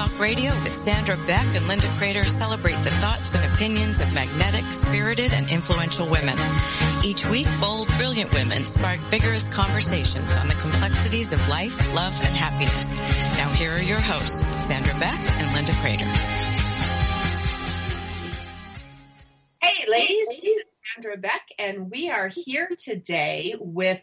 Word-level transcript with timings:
Talk 0.00 0.18
Radio 0.18 0.54
with 0.62 0.72
Sandra 0.72 1.18
Beck 1.26 1.54
and 1.54 1.68
Linda 1.68 1.86
Crater 1.98 2.24
celebrate 2.24 2.82
the 2.82 2.90
thoughts 2.90 3.34
and 3.34 3.44
opinions 3.52 4.00
of 4.00 4.14
magnetic, 4.14 4.72
spirited, 4.72 5.34
and 5.34 5.50
influential 5.50 6.06
women. 6.06 6.38
Each 7.04 7.26
week, 7.26 7.46
bold, 7.60 7.86
brilliant 7.98 8.32
women 8.32 8.64
spark 8.64 8.98
vigorous 9.10 9.46
conversations 9.46 10.34
on 10.38 10.48
the 10.48 10.54
complexities 10.54 11.34
of 11.34 11.48
life, 11.50 11.76
love, 11.94 12.18
and 12.20 12.34
happiness. 12.34 12.94
Now 13.36 13.50
here 13.52 13.72
are 13.72 13.82
your 13.82 14.00
hosts, 14.00 14.42
Sandra 14.64 14.94
Beck 14.98 15.20
and 15.20 15.52
Linda 15.52 15.72
Crater. 15.82 16.06
Hey 19.60 19.84
ladies, 19.86 20.28
Sandra 20.94 21.18
Beck 21.18 21.46
and 21.58 21.90
we 21.90 22.08
are 22.08 22.28
here 22.28 22.70
today 22.78 23.54
with 23.60 24.00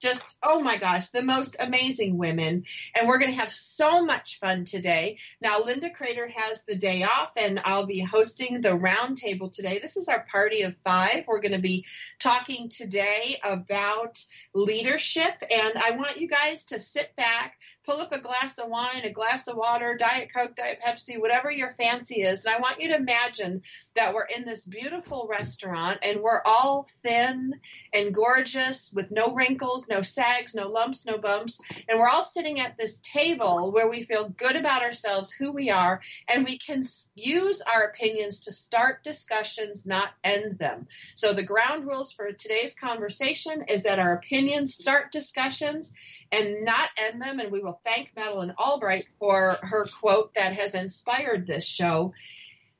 just, 0.00 0.36
oh 0.42 0.60
my 0.60 0.76
gosh, 0.76 1.08
the 1.08 1.22
most 1.22 1.56
amazing 1.58 2.16
women. 2.16 2.64
And 2.94 3.08
we're 3.08 3.18
going 3.18 3.30
to 3.30 3.38
have 3.38 3.52
so 3.52 4.04
much 4.04 4.38
fun 4.38 4.64
today. 4.64 5.18
Now, 5.40 5.62
Linda 5.62 5.90
Crater 5.90 6.28
has 6.34 6.64
the 6.64 6.76
day 6.76 7.02
off, 7.02 7.30
and 7.36 7.60
I'll 7.64 7.86
be 7.86 8.00
hosting 8.00 8.60
the 8.60 8.70
roundtable 8.70 9.52
today. 9.52 9.78
This 9.80 9.96
is 9.96 10.08
our 10.08 10.26
party 10.30 10.62
of 10.62 10.74
five. 10.84 11.24
We're 11.26 11.40
going 11.40 11.52
to 11.52 11.58
be 11.58 11.84
talking 12.18 12.68
today 12.68 13.40
about 13.42 14.22
leadership. 14.54 15.34
And 15.50 15.74
I 15.76 15.92
want 15.92 16.18
you 16.18 16.28
guys 16.28 16.64
to 16.66 16.80
sit 16.80 17.14
back, 17.16 17.56
pull 17.88 18.02
up 18.02 18.12
a 18.12 18.20
glass 18.20 18.58
of 18.58 18.68
wine, 18.68 19.02
a 19.04 19.10
glass 19.10 19.48
of 19.48 19.56
water, 19.56 19.96
Diet 19.96 20.28
Coke, 20.34 20.54
Diet 20.54 20.78
Pepsi, 20.86 21.18
whatever 21.18 21.50
your 21.50 21.70
fancy 21.70 22.16
is. 22.16 22.44
And 22.44 22.54
I 22.54 22.60
want 22.60 22.82
you 22.82 22.88
to 22.88 22.96
imagine 22.96 23.62
that 23.96 24.12
we're 24.12 24.26
in 24.26 24.44
this 24.44 24.66
beautiful 24.66 25.26
restaurant 25.30 26.00
and 26.02 26.20
we're 26.20 26.42
all 26.44 26.86
thin 27.02 27.54
and 27.94 28.14
gorgeous 28.14 28.92
with 28.92 29.10
no 29.10 29.34
wrinkles, 29.34 29.86
no 29.88 30.02
sags, 30.02 30.54
no 30.54 30.68
lumps, 30.68 31.06
no 31.06 31.16
bumps. 31.16 31.58
And 31.88 31.98
we're 31.98 32.08
all 32.08 32.24
sitting 32.24 32.60
at 32.60 32.76
this 32.76 32.98
table 33.02 33.72
where 33.72 33.88
we 33.88 34.02
feel 34.02 34.28
good 34.28 34.56
about 34.56 34.82
ourselves, 34.82 35.32
who 35.32 35.50
we 35.50 35.70
are, 35.70 36.02
and 36.28 36.44
we 36.44 36.58
can 36.58 36.82
use 37.14 37.62
our 37.62 37.84
opinions 37.84 38.40
to 38.40 38.52
start 38.52 39.02
discussions, 39.02 39.86
not 39.86 40.10
end 40.22 40.58
them. 40.58 40.88
So 41.14 41.32
the 41.32 41.42
ground 41.42 41.86
rules 41.86 42.12
for 42.12 42.32
today's 42.32 42.74
conversation 42.74 43.64
is 43.66 43.84
that 43.84 43.98
our 43.98 44.12
opinions 44.12 44.74
start 44.74 45.10
discussions 45.10 45.94
and 46.32 46.64
not 46.64 46.90
end 46.96 47.20
them. 47.20 47.40
And 47.40 47.50
we 47.50 47.60
will 47.60 47.80
thank 47.84 48.10
Madeleine 48.16 48.54
Albright 48.58 49.06
for 49.18 49.58
her 49.62 49.84
quote 50.00 50.34
that 50.34 50.54
has 50.54 50.74
inspired 50.74 51.46
this 51.46 51.64
show. 51.64 52.12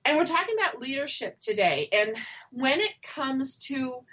And 0.05 0.17
we're 0.17 0.27
talking 0.27 0.57
about 0.59 0.81
leadership 0.81 1.39
today. 1.39 1.89
And 1.93 2.17
when 2.51 2.81
it 2.81 3.03
comes 3.03 3.59
to 3.67 4.05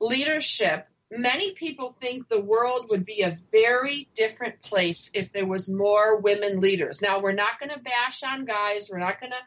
leadership, 0.00 0.88
many 1.10 1.54
people 1.54 1.96
think 2.00 2.28
the 2.28 2.40
world 2.40 2.86
would 2.90 3.04
be 3.04 3.22
a 3.22 3.38
very 3.52 4.08
different 4.14 4.62
place 4.62 5.10
if 5.14 5.32
there 5.32 5.46
was 5.46 5.68
more 5.68 6.16
women 6.18 6.60
leaders. 6.60 7.00
Now, 7.00 7.20
we're 7.20 7.32
not 7.32 7.60
going 7.60 7.70
to 7.70 7.78
bash 7.78 8.22
on 8.22 8.44
guys. 8.44 8.88
We're 8.90 8.98
not 8.98 9.20
going 9.20 9.32
to 9.32 9.38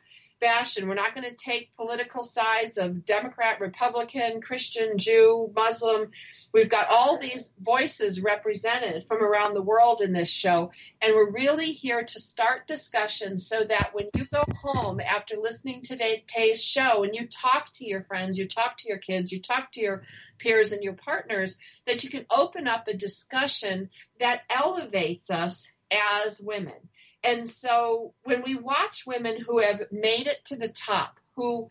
and 0.41 0.87
we're 0.87 0.93
not 0.93 1.15
going 1.15 1.27
to 1.27 1.35
take 1.35 1.75
political 1.75 2.23
sides 2.23 2.77
of 2.77 3.05
Democrat, 3.05 3.59
Republican, 3.59 4.41
Christian, 4.41 4.97
Jew, 4.97 5.51
Muslim. 5.55 6.11
We've 6.53 6.69
got 6.69 6.87
all 6.91 7.17
these 7.17 7.51
voices 7.59 8.21
represented 8.21 9.05
from 9.07 9.23
around 9.23 9.53
the 9.53 9.63
world 9.63 10.01
in 10.01 10.13
this 10.13 10.29
show. 10.29 10.71
And 11.01 11.15
we're 11.15 11.31
really 11.31 11.71
here 11.71 12.03
to 12.03 12.19
start 12.19 12.67
discussions 12.67 13.47
so 13.47 13.63
that 13.63 13.91
when 13.93 14.09
you 14.13 14.25
go 14.25 14.43
home 14.61 14.99
after 14.99 15.35
listening 15.37 15.81
to 15.83 15.97
today's 15.97 16.63
show 16.63 17.03
and 17.03 17.15
you 17.15 17.27
talk 17.27 17.73
to 17.75 17.85
your 17.85 18.03
friends, 18.03 18.37
you 18.37 18.47
talk 18.47 18.77
to 18.77 18.89
your 18.89 18.99
kids, 18.99 19.31
you 19.31 19.41
talk 19.41 19.71
to 19.71 19.81
your 19.81 20.03
peers 20.37 20.71
and 20.71 20.83
your 20.83 20.93
partners, 20.93 21.57
that 21.87 22.03
you 22.03 22.09
can 22.09 22.25
open 22.29 22.67
up 22.67 22.87
a 22.87 22.93
discussion 22.93 23.89
that 24.19 24.41
elevates 24.49 25.31
us 25.31 25.67
as 25.91 26.39
women. 26.39 26.75
And 27.23 27.49
so 27.49 28.13
when 28.23 28.43
we 28.43 28.55
watch 28.55 29.05
women 29.05 29.39
who 29.39 29.59
have 29.59 29.83
made 29.91 30.27
it 30.27 30.45
to 30.45 30.55
the 30.55 30.69
top, 30.69 31.19
who 31.35 31.67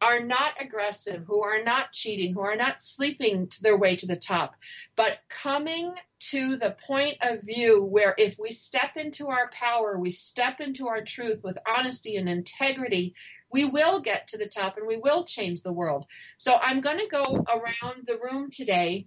are 0.00 0.20
not 0.20 0.52
aggressive, 0.60 1.24
who 1.26 1.42
are 1.42 1.62
not 1.62 1.92
cheating, 1.92 2.34
who 2.34 2.40
are 2.40 2.56
not 2.56 2.82
sleeping 2.82 3.50
their 3.60 3.76
way 3.76 3.96
to 3.96 4.06
the 4.06 4.16
top, 4.16 4.54
but 4.96 5.18
coming 5.28 5.92
to 6.20 6.56
the 6.56 6.76
point 6.86 7.16
of 7.20 7.42
view 7.42 7.82
where 7.82 8.14
if 8.18 8.36
we 8.38 8.52
step 8.52 8.96
into 8.96 9.28
our 9.28 9.50
power, 9.50 9.98
we 9.98 10.10
step 10.10 10.60
into 10.60 10.88
our 10.88 11.02
truth 11.02 11.42
with 11.42 11.58
honesty 11.66 12.16
and 12.16 12.28
integrity, 12.28 13.14
we 13.50 13.64
will 13.64 14.00
get 14.00 14.28
to 14.28 14.38
the 14.38 14.48
top 14.48 14.76
and 14.76 14.86
we 14.86 14.96
will 14.96 15.24
change 15.24 15.62
the 15.62 15.72
world. 15.72 16.06
So 16.36 16.56
I'm 16.60 16.80
going 16.80 16.98
to 16.98 17.08
go 17.08 17.44
around 17.48 18.06
the 18.06 18.18
room 18.22 18.50
today 18.50 19.06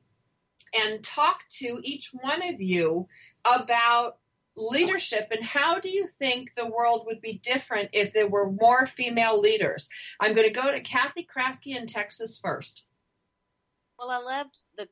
and 0.74 1.04
talk 1.04 1.40
to 1.58 1.80
each 1.84 2.12
one 2.14 2.42
of 2.42 2.62
you 2.62 3.08
about 3.46 4.18
leadership 4.56 5.30
and 5.32 5.44
how 5.44 5.80
do 5.80 5.90
you 5.90 6.08
think 6.20 6.54
the 6.56 6.68
world 6.68 7.04
would 7.08 7.22
be 7.22 7.40
different 7.44 7.90
if 7.94 8.14
there 8.14 8.28
were 8.28 8.52
more 8.52 8.88
female 8.88 9.40
leaders? 9.40 9.90
I'm 10.20 10.34
going 10.36 10.48
to 10.48 10.54
go 10.54 10.72
to 10.72 10.82
Kathy 10.82 11.26
Krafke 11.26 11.76
in 11.78 11.88
Texas 11.88 12.40
first. 12.42 12.86
Well, 13.98 14.10
I 14.10 14.18
loved 14.18 14.58
the 14.78 14.88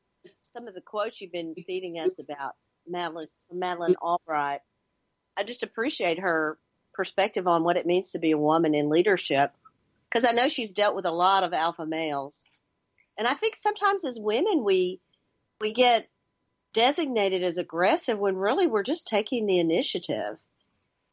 some 0.52 0.68
of 0.68 0.74
the 0.74 0.80
quotes 0.80 1.20
you've 1.20 1.32
been 1.32 1.54
feeding 1.66 1.98
us 1.98 2.18
about 2.18 2.54
Madeline, 2.86 3.28
Madeleine 3.52 3.96
Albright. 3.96 4.60
I 5.36 5.44
just 5.44 5.62
appreciate 5.62 6.18
her 6.18 6.58
perspective 6.92 7.46
on 7.46 7.64
what 7.64 7.76
it 7.76 7.86
means 7.86 8.12
to 8.12 8.18
be 8.18 8.32
a 8.32 8.38
woman 8.38 8.74
in 8.74 8.88
leadership 8.88 9.52
because 10.08 10.24
I 10.24 10.32
know 10.32 10.48
she's 10.48 10.72
dealt 10.72 10.96
with 10.96 11.06
a 11.06 11.10
lot 11.10 11.44
of 11.44 11.52
alpha 11.52 11.86
males. 11.86 12.42
And 13.16 13.28
I 13.28 13.34
think 13.34 13.56
sometimes 13.56 14.04
as 14.04 14.18
women 14.18 14.64
we 14.64 15.00
we 15.60 15.72
get 15.72 16.08
designated 16.72 17.42
as 17.42 17.58
aggressive 17.58 18.18
when 18.18 18.36
really 18.36 18.66
we're 18.66 18.82
just 18.82 19.08
taking 19.08 19.46
the 19.46 19.58
initiative. 19.58 20.38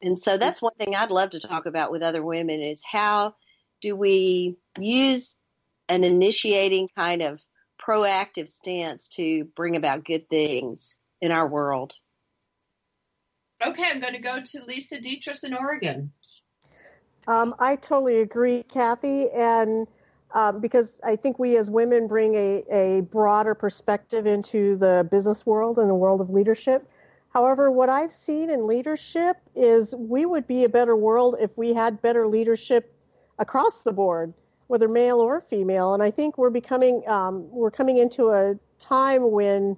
And 0.00 0.18
so 0.18 0.38
that's 0.38 0.62
one 0.62 0.74
thing 0.74 0.94
I'd 0.94 1.10
love 1.10 1.30
to 1.30 1.40
talk 1.40 1.66
about 1.66 1.90
with 1.90 2.02
other 2.02 2.22
women 2.22 2.60
is 2.60 2.84
how 2.84 3.34
do 3.80 3.96
we 3.96 4.56
use 4.78 5.36
an 5.88 6.04
initiating 6.04 6.88
kind 6.96 7.22
of 7.22 7.40
proactive 7.80 8.50
stance 8.50 9.08
to 9.08 9.44
bring 9.56 9.76
about 9.76 10.04
good 10.04 10.28
things 10.28 10.96
in 11.20 11.32
our 11.32 11.48
world. 11.48 11.94
Okay, 13.64 13.84
I'm 13.84 14.00
going 14.00 14.14
to 14.14 14.20
go 14.20 14.40
to 14.40 14.64
Lisa 14.64 15.00
Dietrich 15.00 15.42
in 15.42 15.54
Oregon. 15.54 16.12
Um, 17.26 17.54
I 17.58 17.76
totally 17.76 18.20
agree, 18.20 18.62
Kathy. 18.62 19.28
And 19.30 19.86
um, 20.32 20.60
because 20.60 21.00
I 21.02 21.16
think 21.16 21.38
we 21.38 21.56
as 21.56 21.70
women 21.70 22.06
bring 22.06 22.34
a, 22.34 22.64
a 22.70 23.00
broader 23.02 23.54
perspective 23.54 24.26
into 24.26 24.76
the 24.76 25.06
business 25.10 25.46
world 25.46 25.78
and 25.78 25.88
the 25.88 25.94
world 25.94 26.20
of 26.20 26.30
leadership. 26.30 26.88
However, 27.30 27.70
what 27.70 27.88
I've 27.88 28.12
seen 28.12 28.50
in 28.50 28.66
leadership 28.66 29.36
is 29.54 29.94
we 29.96 30.26
would 30.26 30.46
be 30.46 30.64
a 30.64 30.68
better 30.68 30.96
world 30.96 31.36
if 31.40 31.56
we 31.56 31.72
had 31.72 32.02
better 32.02 32.26
leadership 32.26 32.94
across 33.38 33.82
the 33.82 33.92
board, 33.92 34.32
whether 34.66 34.88
male 34.88 35.20
or 35.20 35.40
female. 35.40 35.94
And 35.94 36.02
I 36.02 36.10
think 36.10 36.36
we're 36.38 36.50
becoming 36.50 37.02
um, 37.06 37.50
we're 37.50 37.70
coming 37.70 37.98
into 37.98 38.30
a 38.30 38.58
time 38.78 39.30
when 39.30 39.76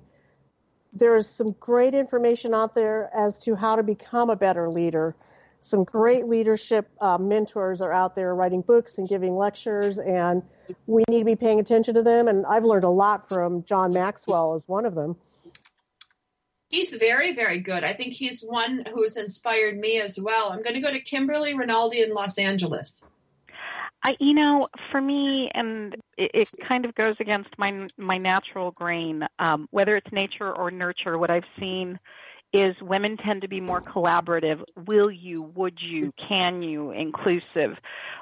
there's 0.93 1.28
some 1.28 1.53
great 1.60 1.94
information 1.94 2.55
out 2.55 2.75
there 2.75 3.10
as 3.15 3.39
to 3.44 3.55
how 3.55 3.77
to 3.77 3.83
become 3.83 4.31
a 4.31 4.37
better 4.37 4.69
leader 4.69 5.15
some 5.60 5.84
great 5.84 6.26
leadership 6.26 6.88
uh, 7.00 7.19
mentors 7.19 7.81
are 7.81 7.93
out 7.93 8.16
there 8.16 8.34
writing 8.34 8.62
books 8.62 8.98
and 8.98 9.09
giving 9.09 9.37
lectures, 9.37 9.98
and 9.98 10.43
we 10.87 11.04
need 11.09 11.21
to 11.21 11.25
be 11.25 11.37
paying 11.37 11.60
attention 11.60 11.94
to 11.94 12.03
them. 12.03 12.28
And 12.28 12.47
I've 12.47 12.65
learned 12.65 12.84
a 12.84 12.91
lot 12.91 13.28
from 13.28 13.62
John 13.65 13.93
Maxwell 13.93 14.54
as 14.54 14.66
one 14.66 14.87
of 14.87 14.94
them. 14.94 15.16
He's 16.69 16.93
very, 16.93 17.34
very 17.34 17.59
good. 17.59 17.82
I 17.82 17.93
think 17.93 18.15
he's 18.15 18.43
one 18.43 18.84
who's 18.94 19.16
inspired 19.16 19.76
me 19.76 20.00
as 20.00 20.19
well. 20.21 20.50
I'm 20.50 20.62
going 20.62 20.75
to 20.75 20.81
go 20.81 20.93
to 20.93 21.00
Kimberly 21.00 21.53
Rinaldi 21.54 22.00
in 22.00 22.15
Los 22.15 22.38
Angeles. 22.38 23.03
I, 24.03 24.16
you 24.19 24.32
know, 24.32 24.69
for 24.91 25.00
me, 25.00 25.50
and 25.53 25.94
it, 26.16 26.31
it 26.32 26.48
kind 26.66 26.84
of 26.84 26.94
goes 26.94 27.16
against 27.21 27.50
my 27.59 27.87
my 27.98 28.16
natural 28.16 28.71
grain. 28.71 29.27
Um, 29.38 29.69
whether 29.72 29.97
it's 29.97 30.10
nature 30.10 30.50
or 30.50 30.71
nurture, 30.71 31.19
what 31.19 31.31
I've 31.31 31.45
seen 31.59 31.98
is 32.53 32.75
women 32.81 33.17
tend 33.17 33.43
to 33.43 33.49
be 33.49 33.61
more 33.61 33.81
collaborative. 33.81 34.63
Will 34.87 35.11
you, 35.11 35.53
would 35.55 35.79
you, 35.81 36.13
can 36.29 36.63
you, 36.63 36.91
inclusive, 36.91 37.77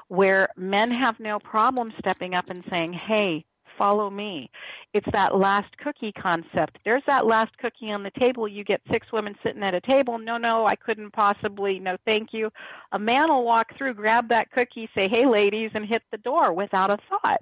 where 0.08 0.48
men 0.56 0.90
have 0.90 1.18
no 1.18 1.38
problem 1.38 1.92
stepping 1.98 2.34
up 2.34 2.50
and 2.50 2.64
saying, 2.70 2.92
hey, 2.92 3.44
follow 3.78 4.10
me. 4.10 4.50
It's 4.92 5.06
that 5.12 5.36
last 5.36 5.76
cookie 5.78 6.12
concept. 6.12 6.78
There's 6.84 7.04
that 7.06 7.26
last 7.26 7.56
cookie 7.58 7.90
on 7.90 8.02
the 8.02 8.10
table. 8.18 8.48
You 8.48 8.64
get 8.64 8.82
six 8.90 9.12
women 9.12 9.36
sitting 9.42 9.62
at 9.62 9.74
a 9.74 9.80
table. 9.80 10.18
No, 10.18 10.36
no, 10.36 10.66
I 10.66 10.74
couldn't 10.74 11.12
possibly. 11.12 11.78
No, 11.78 11.96
thank 12.04 12.32
you. 12.32 12.50
A 12.92 12.98
man 12.98 13.28
will 13.28 13.44
walk 13.44 13.76
through, 13.78 13.94
grab 13.94 14.28
that 14.30 14.50
cookie, 14.50 14.90
say, 14.96 15.08
hey, 15.08 15.26
ladies, 15.26 15.70
and 15.74 15.86
hit 15.86 16.02
the 16.10 16.18
door 16.18 16.52
without 16.52 16.90
a 16.90 16.98
thought. 17.08 17.40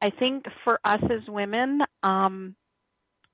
I 0.00 0.10
think 0.10 0.46
for 0.64 0.80
us 0.84 1.02
as 1.10 1.28
women, 1.28 1.82
um, 2.02 2.54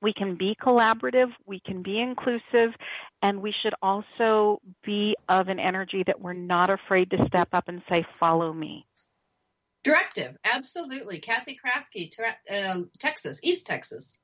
we 0.05 0.13
can 0.13 0.37
be 0.37 0.55
collaborative, 0.63 1.33
we 1.47 1.59
can 1.61 1.83
be 1.83 1.99
inclusive, 1.99 2.75
and 3.23 3.41
we 3.41 3.55
should 3.63 3.73
also 3.81 4.61
be 4.85 5.17
of 5.31 5.49
an 5.49 5.59
energy 5.59 6.05
that 6.07 6.21
we're 6.21 6.35
not 6.35 6.69
afraid 6.69 7.11
to 7.11 7.27
step 7.27 7.49
up 7.55 7.69
and 7.69 7.83
say, 7.89 8.05
follow 8.21 8.53
me. 8.53 8.87
Directive, 9.83 10.37
absolutely. 10.45 11.21
Kathy 11.21 11.59
Krafke, 11.59 12.11
um, 12.51 12.91
Texas, 12.99 13.41
East 13.43 13.67
Texas. 13.67 14.19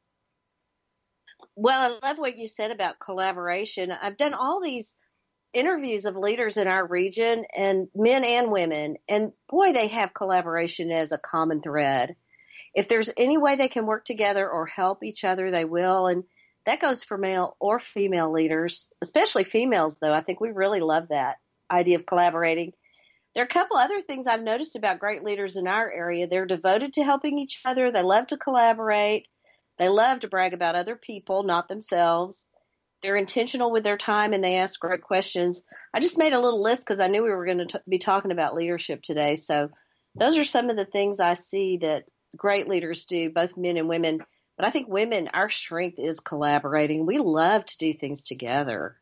Well, 1.56 1.98
I 2.02 2.06
love 2.06 2.18
what 2.18 2.36
you 2.36 2.46
said 2.46 2.70
about 2.70 3.00
collaboration. 3.00 3.90
I've 3.90 4.18
done 4.18 4.34
all 4.34 4.60
these 4.62 4.94
interviews 5.54 6.04
of 6.04 6.14
leaders 6.14 6.58
in 6.58 6.68
our 6.68 6.86
region 6.86 7.46
and 7.56 7.88
men 7.94 8.22
and 8.22 8.52
women, 8.52 8.96
and 9.08 9.32
boy, 9.48 9.72
they 9.72 9.88
have 9.88 10.12
collaboration 10.12 10.90
as 10.90 11.10
a 11.10 11.18
common 11.18 11.62
thread. 11.62 12.16
If 12.74 12.88
there's 12.88 13.10
any 13.16 13.36
way 13.36 13.56
they 13.56 13.68
can 13.68 13.86
work 13.86 14.04
together 14.04 14.48
or 14.48 14.66
help 14.66 15.02
each 15.02 15.24
other, 15.24 15.50
they 15.50 15.64
will. 15.64 16.06
And 16.06 16.24
that 16.66 16.80
goes 16.80 17.02
for 17.02 17.18
male 17.18 17.56
or 17.58 17.78
female 17.78 18.30
leaders, 18.32 18.90
especially 19.02 19.44
females, 19.44 19.98
though. 19.98 20.12
I 20.12 20.20
think 20.20 20.40
we 20.40 20.50
really 20.50 20.80
love 20.80 21.08
that 21.08 21.36
idea 21.70 21.96
of 21.96 22.06
collaborating. 22.06 22.72
There 23.34 23.42
are 23.42 23.46
a 23.46 23.48
couple 23.48 23.76
other 23.76 24.02
things 24.02 24.26
I've 24.26 24.42
noticed 24.42 24.76
about 24.76 24.98
great 24.98 25.22
leaders 25.22 25.56
in 25.56 25.66
our 25.66 25.90
area. 25.90 26.26
They're 26.26 26.46
devoted 26.46 26.94
to 26.94 27.04
helping 27.04 27.38
each 27.38 27.60
other. 27.64 27.90
They 27.90 28.02
love 28.02 28.28
to 28.28 28.36
collaborate. 28.36 29.26
They 29.78 29.88
love 29.88 30.20
to 30.20 30.28
brag 30.28 30.52
about 30.52 30.74
other 30.74 30.96
people, 30.96 31.42
not 31.42 31.68
themselves. 31.68 32.46
They're 33.02 33.16
intentional 33.16 33.70
with 33.70 33.82
their 33.84 33.96
time 33.96 34.32
and 34.32 34.44
they 34.44 34.56
ask 34.56 34.78
great 34.78 35.02
questions. 35.02 35.62
I 35.94 36.00
just 36.00 36.18
made 36.18 36.34
a 36.34 36.40
little 36.40 36.62
list 36.62 36.82
because 36.82 37.00
I 37.00 37.06
knew 37.06 37.22
we 37.22 37.30
were 37.30 37.46
going 37.46 37.66
to 37.66 37.82
be 37.88 37.98
talking 37.98 38.30
about 38.30 38.54
leadership 38.54 39.02
today. 39.02 39.36
So 39.36 39.70
those 40.14 40.36
are 40.36 40.44
some 40.44 40.68
of 40.68 40.76
the 40.76 40.84
things 40.84 41.18
I 41.18 41.34
see 41.34 41.78
that 41.78 42.04
great 42.36 42.68
leaders 42.68 43.04
do, 43.04 43.30
both 43.30 43.56
men 43.56 43.76
and 43.76 43.88
women. 43.88 44.24
But 44.56 44.66
I 44.66 44.70
think 44.70 44.88
women, 44.88 45.30
our 45.32 45.48
strength 45.48 45.98
is 45.98 46.20
collaborating. 46.20 47.06
We 47.06 47.18
love 47.18 47.64
to 47.64 47.78
do 47.78 47.92
things 47.92 48.24
together. 48.24 48.96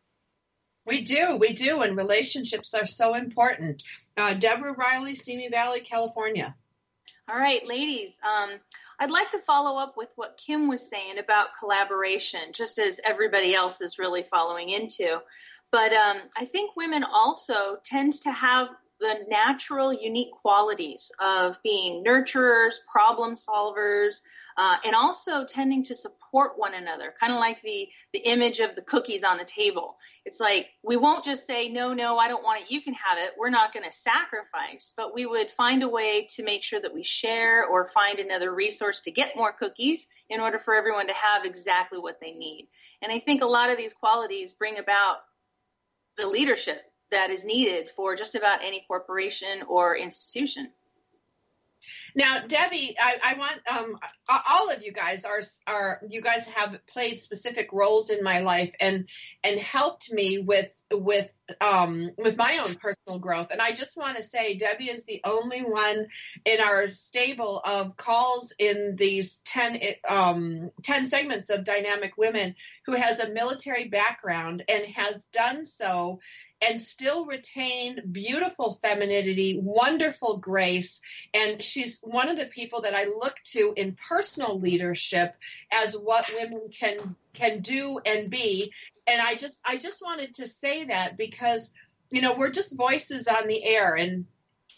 We 0.86 1.02
do, 1.02 1.36
we 1.36 1.52
do, 1.52 1.82
and 1.82 1.96
relationships 1.96 2.72
are 2.74 2.86
so 2.86 3.14
important. 3.14 3.82
Uh, 4.16 4.34
Deborah 4.34 4.72
Riley, 4.72 5.14
Simi 5.14 5.48
Valley, 5.50 5.80
California. 5.80 6.54
All 7.30 7.38
right, 7.38 7.66
ladies. 7.66 8.16
Um, 8.22 8.50
I'd 8.98 9.10
like 9.10 9.30
to 9.32 9.40
follow 9.40 9.78
up 9.78 9.96
with 9.96 10.08
what 10.16 10.40
Kim 10.44 10.66
was 10.66 10.88
saying 10.88 11.18
about 11.18 11.48
collaboration, 11.58 12.40
just 12.52 12.78
as 12.78 13.00
everybody 13.04 13.54
else 13.54 13.80
is 13.80 13.98
really 13.98 14.22
following 14.22 14.70
into. 14.70 15.20
But 15.70 15.92
um, 15.92 16.16
I 16.36 16.46
think 16.46 16.74
women 16.74 17.04
also 17.04 17.76
tend 17.84 18.14
to 18.22 18.32
have 18.32 18.68
the 19.00 19.14
natural, 19.28 19.92
unique 19.92 20.32
qualities 20.32 21.12
of 21.20 21.62
being 21.62 22.04
nurturers, 22.04 22.74
problem 22.90 23.34
solvers, 23.34 24.20
uh, 24.56 24.76
and 24.84 24.94
also 24.94 25.44
tending 25.44 25.84
to 25.84 25.94
support 25.94 26.52
one 26.58 26.74
another. 26.74 27.14
Kind 27.18 27.32
of 27.32 27.38
like 27.38 27.62
the 27.62 27.88
the 28.12 28.18
image 28.20 28.58
of 28.60 28.74
the 28.74 28.82
cookies 28.82 29.22
on 29.22 29.38
the 29.38 29.44
table. 29.44 29.96
It's 30.24 30.40
like 30.40 30.68
we 30.82 30.96
won't 30.96 31.24
just 31.24 31.46
say 31.46 31.68
no, 31.68 31.92
no, 31.94 32.18
I 32.18 32.28
don't 32.28 32.42
want 32.42 32.62
it. 32.62 32.70
You 32.70 32.80
can 32.80 32.94
have 32.94 33.18
it. 33.18 33.34
We're 33.38 33.50
not 33.50 33.72
going 33.72 33.84
to 33.84 33.92
sacrifice, 33.92 34.92
but 34.96 35.14
we 35.14 35.26
would 35.26 35.50
find 35.50 35.82
a 35.82 35.88
way 35.88 36.26
to 36.34 36.42
make 36.42 36.64
sure 36.64 36.80
that 36.80 36.94
we 36.94 37.04
share 37.04 37.66
or 37.66 37.86
find 37.86 38.18
another 38.18 38.52
resource 38.52 39.00
to 39.02 39.12
get 39.12 39.36
more 39.36 39.52
cookies 39.52 40.06
in 40.28 40.40
order 40.40 40.58
for 40.58 40.74
everyone 40.74 41.06
to 41.06 41.14
have 41.14 41.44
exactly 41.44 41.98
what 41.98 42.18
they 42.20 42.32
need. 42.32 42.68
And 43.00 43.12
I 43.12 43.20
think 43.20 43.42
a 43.42 43.46
lot 43.46 43.70
of 43.70 43.78
these 43.78 43.94
qualities 43.94 44.52
bring 44.52 44.78
about 44.78 45.18
the 46.16 46.26
leadership 46.26 46.82
that 47.10 47.30
is 47.30 47.44
needed 47.44 47.90
for 47.90 48.16
just 48.16 48.34
about 48.34 48.64
any 48.64 48.84
corporation 48.86 49.62
or 49.66 49.96
institution. 49.96 50.70
Now, 52.14 52.46
Debbie, 52.46 52.96
I, 53.00 53.16
I 53.22 53.38
want 53.38 53.60
um, 53.70 53.98
all 54.48 54.70
of 54.70 54.82
you 54.82 54.92
guys 54.92 55.24
are 55.24 55.40
are 55.66 56.00
you 56.08 56.20
guys 56.20 56.44
have 56.46 56.76
played 56.86 57.20
specific 57.20 57.68
roles 57.72 58.10
in 58.10 58.22
my 58.24 58.40
life 58.40 58.72
and 58.80 59.08
and 59.44 59.60
helped 59.60 60.10
me 60.12 60.38
with 60.38 60.70
with 60.90 61.30
um, 61.60 62.10
with 62.18 62.36
my 62.36 62.58
own 62.58 62.74
personal 62.74 63.18
growth. 63.18 63.48
And 63.50 63.60
I 63.60 63.72
just 63.72 63.96
want 63.96 64.16
to 64.16 64.22
say, 64.22 64.56
Debbie 64.56 64.90
is 64.90 65.04
the 65.04 65.20
only 65.24 65.60
one 65.60 66.08
in 66.44 66.60
our 66.60 66.86
stable 66.88 67.60
of 67.64 67.96
calls 67.96 68.52
in 68.58 68.96
these 68.96 69.38
10, 69.46 69.80
um, 70.08 70.70
10 70.82 71.06
segments 71.06 71.50
of 71.50 71.64
Dynamic 71.64 72.16
Women 72.18 72.54
who 72.86 72.92
has 72.92 73.18
a 73.18 73.30
military 73.30 73.88
background 73.88 74.64
and 74.68 74.84
has 74.94 75.24
done 75.32 75.64
so 75.64 76.20
and 76.60 76.80
still 76.80 77.26
retain 77.26 78.00
beautiful 78.10 78.78
femininity, 78.82 79.60
wonderful 79.62 80.38
grace. 80.38 81.00
And 81.32 81.62
she's 81.62 82.00
one 82.02 82.28
of 82.28 82.36
the 82.36 82.46
people 82.46 82.82
that 82.82 82.94
I 82.94 83.04
look 83.04 83.34
to 83.52 83.72
in 83.76 83.96
personal 84.08 84.58
leadership 84.58 85.34
as 85.72 85.94
what 85.94 86.30
women 86.40 86.70
can 86.72 87.16
can 87.34 87.60
do 87.60 88.00
and 88.04 88.30
be 88.30 88.72
and 89.08 89.22
I 89.22 89.34
just 89.34 89.60
I 89.64 89.78
just 89.78 90.02
wanted 90.02 90.34
to 90.36 90.46
say 90.46 90.84
that 90.84 91.16
because 91.16 91.72
you 92.10 92.20
know 92.20 92.34
we're 92.36 92.52
just 92.52 92.76
voices 92.76 93.26
on 93.26 93.48
the 93.48 93.64
air 93.64 93.94
and 93.94 94.26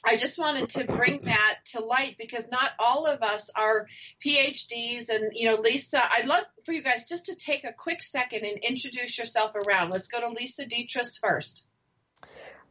I 0.02 0.16
just 0.16 0.38
wanted 0.38 0.70
to 0.70 0.84
bring 0.84 1.18
that 1.24 1.58
to 1.72 1.80
light 1.80 2.16
because 2.18 2.46
not 2.50 2.70
all 2.78 3.04
of 3.04 3.22
us 3.22 3.50
are 3.54 3.86
PhDs. 4.24 5.10
And, 5.10 5.32
you 5.34 5.44
know, 5.44 5.60
Lisa, 5.60 6.02
I'd 6.10 6.24
love 6.24 6.44
for 6.64 6.72
you 6.72 6.82
guys 6.82 7.04
just 7.04 7.26
to 7.26 7.34
take 7.34 7.64
a 7.64 7.74
quick 7.74 8.02
second 8.02 8.46
and 8.46 8.56
introduce 8.62 9.18
yourself 9.18 9.54
around. 9.54 9.90
Let's 9.90 10.08
go 10.08 10.18
to 10.22 10.30
Lisa 10.30 10.64
Dietrich 10.64 11.08
first. 11.20 11.66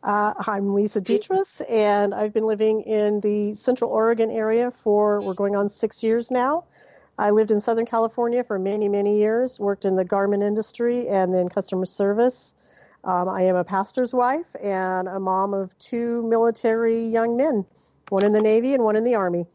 Uh, 0.01 0.33
I'm 0.47 0.73
Lisa 0.73 1.01
Dietrich, 1.01 1.47
and 1.67 2.15
I've 2.15 2.33
been 2.33 2.45
living 2.45 2.81
in 2.83 3.19
the 3.19 3.53
Central 3.53 3.91
Oregon 3.91 4.31
area 4.31 4.71
for, 4.71 5.21
we're 5.21 5.33
going 5.33 5.57
on 5.57 5.69
six 5.69 6.01
years 6.01 6.31
now. 6.31 6.63
I 7.17 7.31
lived 7.31 7.51
in 7.51 7.59
Southern 7.59 7.85
California 7.85 8.45
for 8.45 8.57
many, 8.57 8.87
many 8.87 9.17
years, 9.17 9.59
worked 9.59 9.83
in 9.83 9.97
the 9.97 10.05
garment 10.05 10.41
industry 10.41 11.09
and 11.09 11.33
then 11.33 11.49
customer 11.49 11.85
service. 11.85 12.55
Um, 13.03 13.27
I 13.27 13.41
am 13.43 13.57
a 13.57 13.63
pastor's 13.65 14.13
wife 14.13 14.55
and 14.61 15.09
a 15.09 15.19
mom 15.19 15.53
of 15.53 15.77
two 15.79 16.23
military 16.23 17.05
young 17.05 17.35
men, 17.35 17.65
one 18.07 18.23
in 18.23 18.31
the 18.31 18.41
Navy 18.41 18.73
and 18.73 18.83
one 18.83 18.95
in 18.95 19.03
the 19.03 19.15
Army. 19.15 19.45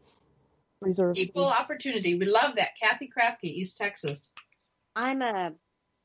Reserve. 0.81 1.17
Equal 1.17 1.45
opportunity. 1.45 2.19
We 2.19 2.27
love 2.27 2.57
that. 2.57 2.77
Kathy 2.79 3.09
Krafke, 3.09 3.45
East 3.45 3.77
Texas. 3.77 4.31
I'm 4.95 5.23
a 5.23 5.53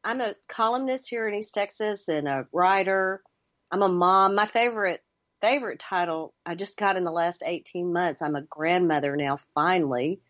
I'm 0.02 0.22
a 0.22 0.34
columnist 0.48 1.10
here 1.10 1.28
in 1.28 1.34
East 1.34 1.52
Texas 1.52 2.08
and 2.08 2.26
a 2.26 2.46
writer. 2.52 3.22
I'm 3.70 3.82
a 3.82 3.88
mom. 3.88 4.34
My 4.34 4.46
favorite 4.46 5.02
favorite 5.40 5.78
title 5.78 6.34
I 6.44 6.54
just 6.54 6.76
got 6.76 6.96
in 6.96 7.04
the 7.04 7.10
last 7.10 7.42
18 7.44 7.92
months. 7.92 8.20
I'm 8.20 8.36
a 8.36 8.42
grandmother 8.42 9.16
now 9.16 9.38
finally. 9.54 10.20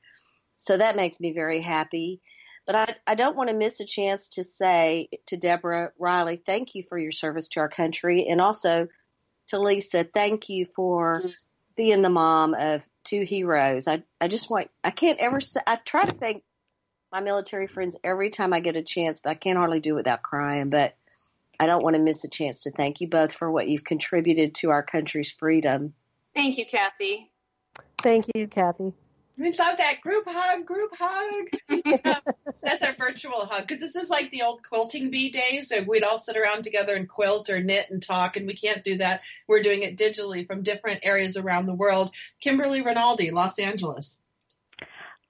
So 0.57 0.77
that 0.77 0.97
makes 0.97 1.21
me 1.21 1.33
very 1.33 1.61
happy. 1.61 2.21
But 2.67 2.77
I, 2.77 2.95
I 3.07 3.15
don't 3.15 3.37
want 3.37 3.51
to 3.51 3.57
miss 3.57 3.81
a 3.81 3.87
chance 3.87 4.29
to 4.31 4.45
say 4.45 5.09
to 5.27 5.37
Deborah 5.37 5.93
Riley, 5.99 6.41
thank 6.45 6.75
you 6.75 6.85
for 6.89 6.99
your 6.99 7.13
service 7.13 7.49
to 7.49 7.61
our 7.61 7.69
country. 7.69 8.27
And 8.29 8.41
also 8.41 8.89
to 9.49 9.59
Lisa, 9.59 10.05
thank 10.05 10.49
you 10.49 10.67
for 10.77 11.23
being 11.77 12.03
the 12.03 12.11
mom 12.11 12.55
of 12.55 12.83
two 13.05 13.23
heroes. 13.23 13.89
I, 13.89 14.05
I 14.21 14.29
just 14.29 14.51
want, 14.51 14.71
I 14.85 14.91
can't 14.91 15.19
ever 15.19 15.41
say, 15.41 15.61
I 15.67 15.77
try 15.77 16.05
to 16.05 16.17
thank 16.17 16.45
my 17.11 17.21
military 17.21 17.67
friends 17.67 17.97
every 18.05 18.31
time 18.31 18.53
I 18.53 18.61
get 18.61 18.77
a 18.77 18.83
chance, 18.83 19.21
but 19.21 19.31
I 19.31 19.35
can't 19.35 19.59
hardly 19.59 19.81
do 19.81 19.95
it 19.95 19.97
without 19.97 20.23
crying. 20.23 20.71
But 20.71 20.95
I 21.61 21.67
don't 21.67 21.85
want 21.85 21.95
to 21.95 22.01
miss 22.01 22.25
a 22.25 22.29
chance 22.29 22.63
to 22.63 22.71
thank 22.71 23.03
you 23.03 23.09
both 23.09 23.35
for 23.35 23.51
what 23.51 23.69
you've 23.69 23.85
contributed 23.85 24.55
to 24.57 24.71
our 24.71 24.83
country's 24.83 25.31
freedom. 25.31 25.93
Thank 26.35 26.57
you, 26.57 26.65
Kathy. 26.65 27.31
Thank 28.03 28.29
you, 28.35 28.49
Kathy. 28.49 28.95
We 29.37 29.53
love 29.53 29.77
that 29.77 30.01
group 30.01 30.25
hug, 30.27 30.65
group 30.65 30.91
hug. 30.99 31.49
That's 32.63 32.83
our 32.83 32.95
virtual 32.95 33.45
hug 33.45 33.67
because 33.67 33.79
this 33.79 33.95
is 33.95 34.09
like 34.09 34.31
the 34.31 34.41
old 34.41 34.63
quilting 34.67 35.11
bee 35.11 35.31
days. 35.31 35.69
So 35.69 35.83
we'd 35.83 36.03
all 36.03 36.17
sit 36.17 36.39
around 36.39 36.63
together 36.65 36.95
and 36.95 37.07
quilt 37.07 37.51
or 37.51 37.63
knit 37.63 37.89
and 37.91 38.03
talk, 38.03 38.39
and 38.39 38.47
we 38.47 38.55
can't 38.55 38.83
do 38.83 38.97
that. 38.97 39.21
We're 39.47 39.63
doing 39.63 39.83
it 39.83 39.99
digitally 39.99 40.47
from 40.47 40.63
different 40.63 41.01
areas 41.03 41.37
around 41.37 41.67
the 41.67 41.75
world. 41.75 42.11
Kimberly 42.41 42.81
Rinaldi, 42.81 43.33
Los 43.33 43.59
Angeles. 43.59 44.19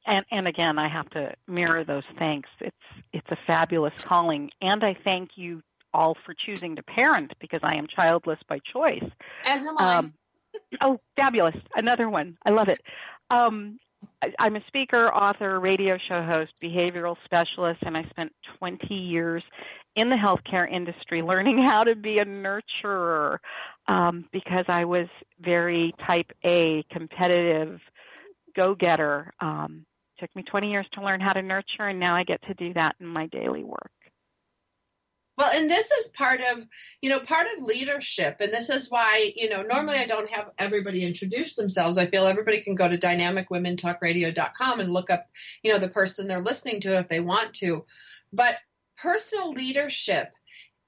And, 0.06 0.24
and 0.30 0.46
again, 0.46 0.78
I 0.78 0.88
have 0.88 1.10
to 1.10 1.34
mirror 1.48 1.82
those 1.82 2.04
thanks. 2.20 2.48
It's 2.60 2.76
it's 3.12 3.30
a 3.30 3.38
fabulous 3.48 3.94
calling, 3.98 4.50
and 4.62 4.84
I 4.84 4.96
thank 5.02 5.30
you 5.34 5.62
all 5.92 6.16
for 6.24 6.34
choosing 6.34 6.76
to 6.76 6.82
parent 6.82 7.32
because 7.40 7.60
I 7.62 7.76
am 7.76 7.86
childless 7.86 8.38
by 8.48 8.58
choice. 8.72 9.04
As 9.44 9.62
am 9.62 9.76
I. 9.78 9.96
Um, 9.96 10.14
oh, 10.80 11.00
fabulous! 11.16 11.56
Another 11.74 12.08
one. 12.08 12.36
I 12.44 12.50
love 12.50 12.68
it. 12.68 12.80
Um, 13.30 13.78
I'm 14.38 14.56
a 14.56 14.64
speaker, 14.66 15.08
author, 15.08 15.60
radio 15.60 15.98
show 16.08 16.22
host, 16.22 16.52
behavioral 16.62 17.16
specialist, 17.24 17.80
and 17.82 17.96
I 17.96 18.04
spent 18.10 18.32
20 18.58 18.94
years 18.94 19.42
in 19.96 20.08
the 20.08 20.16
healthcare 20.16 20.70
industry 20.70 21.22
learning 21.22 21.58
how 21.66 21.84
to 21.84 21.94
be 21.94 22.18
a 22.18 22.24
nurturer 22.24 23.38
um, 23.88 24.26
because 24.32 24.64
I 24.68 24.84
was 24.84 25.08
very 25.40 25.94
type 26.06 26.30
A, 26.44 26.84
competitive, 26.90 27.80
go 28.56 28.74
getter. 28.74 29.32
Um, 29.40 29.84
took 30.18 30.34
me 30.36 30.42
20 30.42 30.70
years 30.70 30.86
to 30.92 31.02
learn 31.02 31.20
how 31.20 31.32
to 31.32 31.42
nurture, 31.42 31.88
and 31.88 31.98
now 31.98 32.14
I 32.14 32.24
get 32.24 32.42
to 32.42 32.54
do 32.54 32.74
that 32.74 32.96
in 33.00 33.06
my 33.06 33.26
daily 33.28 33.64
work. 33.64 33.90
Well, 35.40 35.52
and 35.54 35.70
this 35.70 35.90
is 35.90 36.08
part 36.08 36.42
of, 36.42 36.66
you 37.00 37.08
know, 37.08 37.20
part 37.20 37.46
of 37.56 37.64
leadership. 37.64 38.36
And 38.40 38.52
this 38.52 38.68
is 38.68 38.90
why, 38.90 39.32
you 39.34 39.48
know, 39.48 39.62
normally 39.62 39.96
I 39.96 40.04
don't 40.04 40.28
have 40.28 40.50
everybody 40.58 41.02
introduce 41.02 41.54
themselves. 41.54 41.96
I 41.96 42.04
feel 42.04 42.26
everybody 42.26 42.60
can 42.60 42.74
go 42.74 42.86
to 42.86 42.98
dynamicwomentalkradio.com 42.98 44.80
and 44.80 44.92
look 44.92 45.08
up, 45.08 45.30
you 45.62 45.72
know, 45.72 45.78
the 45.78 45.88
person 45.88 46.28
they're 46.28 46.42
listening 46.42 46.82
to 46.82 46.98
if 46.98 47.08
they 47.08 47.20
want 47.20 47.54
to. 47.54 47.86
But 48.30 48.58
personal 48.98 49.52
leadership 49.52 50.30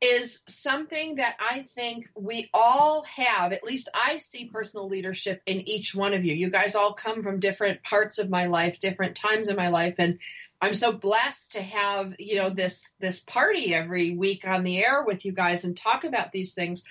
is 0.02 0.42
something 0.49 1.14
that 1.14 1.37
I 1.40 1.66
think 1.75 2.11
we 2.14 2.50
all 2.52 3.04
have. 3.04 3.52
At 3.52 3.64
least 3.64 3.88
I 3.94 4.18
see 4.18 4.50
personal 4.52 4.87
leadership 4.87 5.40
in 5.47 5.66
each 5.66 5.94
one 5.94 6.12
of 6.12 6.26
you. 6.26 6.35
You 6.35 6.50
guys 6.50 6.75
all 6.75 6.92
come 6.92 7.23
from 7.23 7.40
different 7.40 7.82
parts 7.85 8.18
of 8.18 8.28
my 8.28 8.49
life, 8.49 8.80
different 8.80 9.16
times 9.16 9.49
in 9.49 9.56
my 9.56 9.68
life. 9.68 9.94
And 9.97 10.18
I'm 10.62 10.75
so 10.75 10.92
blessed 10.92 11.52
to 11.52 11.62
have, 11.62 12.14
you 12.21 12.37
know, 12.37 12.49
this 12.49 12.95
this 13.00 13.19
party 13.19 13.75
every 13.75 14.14
week 14.14 14.47
on 14.47 14.62
the 14.62 14.78
air 14.78 15.02
with 15.04 15.25
you 15.25 15.33
guys 15.33 15.64
and 15.64 15.76
talk 15.76 16.04
about 16.04 16.31
these 16.31 16.54
things 16.54 16.85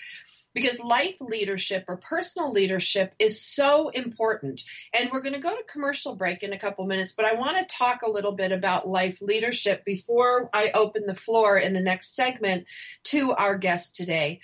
because 0.53 0.77
life 0.81 1.15
leadership 1.21 1.85
or 1.87 1.95
personal 1.95 2.51
leadership 2.51 3.13
is 3.17 3.41
so 3.41 3.87
important. 3.87 4.61
And 4.93 5.09
we're 5.09 5.21
going 5.21 5.35
to 5.35 5.39
go 5.39 5.55
to 5.55 5.63
commercial 5.71 6.17
break 6.17 6.43
in 6.43 6.51
a 6.51 6.59
couple 6.59 6.85
minutes, 6.85 7.13
but 7.13 7.25
I 7.25 7.35
want 7.35 7.57
to 7.59 7.77
talk 7.77 8.01
a 8.01 8.11
little 8.11 8.33
bit 8.33 8.51
about 8.51 8.89
life 8.89 9.19
leadership 9.21 9.85
before 9.85 10.49
I 10.53 10.71
open 10.73 11.05
the 11.05 11.15
floor 11.15 11.57
in 11.57 11.71
the 11.71 11.79
next 11.79 12.13
segment 12.13 12.65
to 13.05 13.31
our 13.31 13.57
guest 13.57 13.95
today 13.95 14.41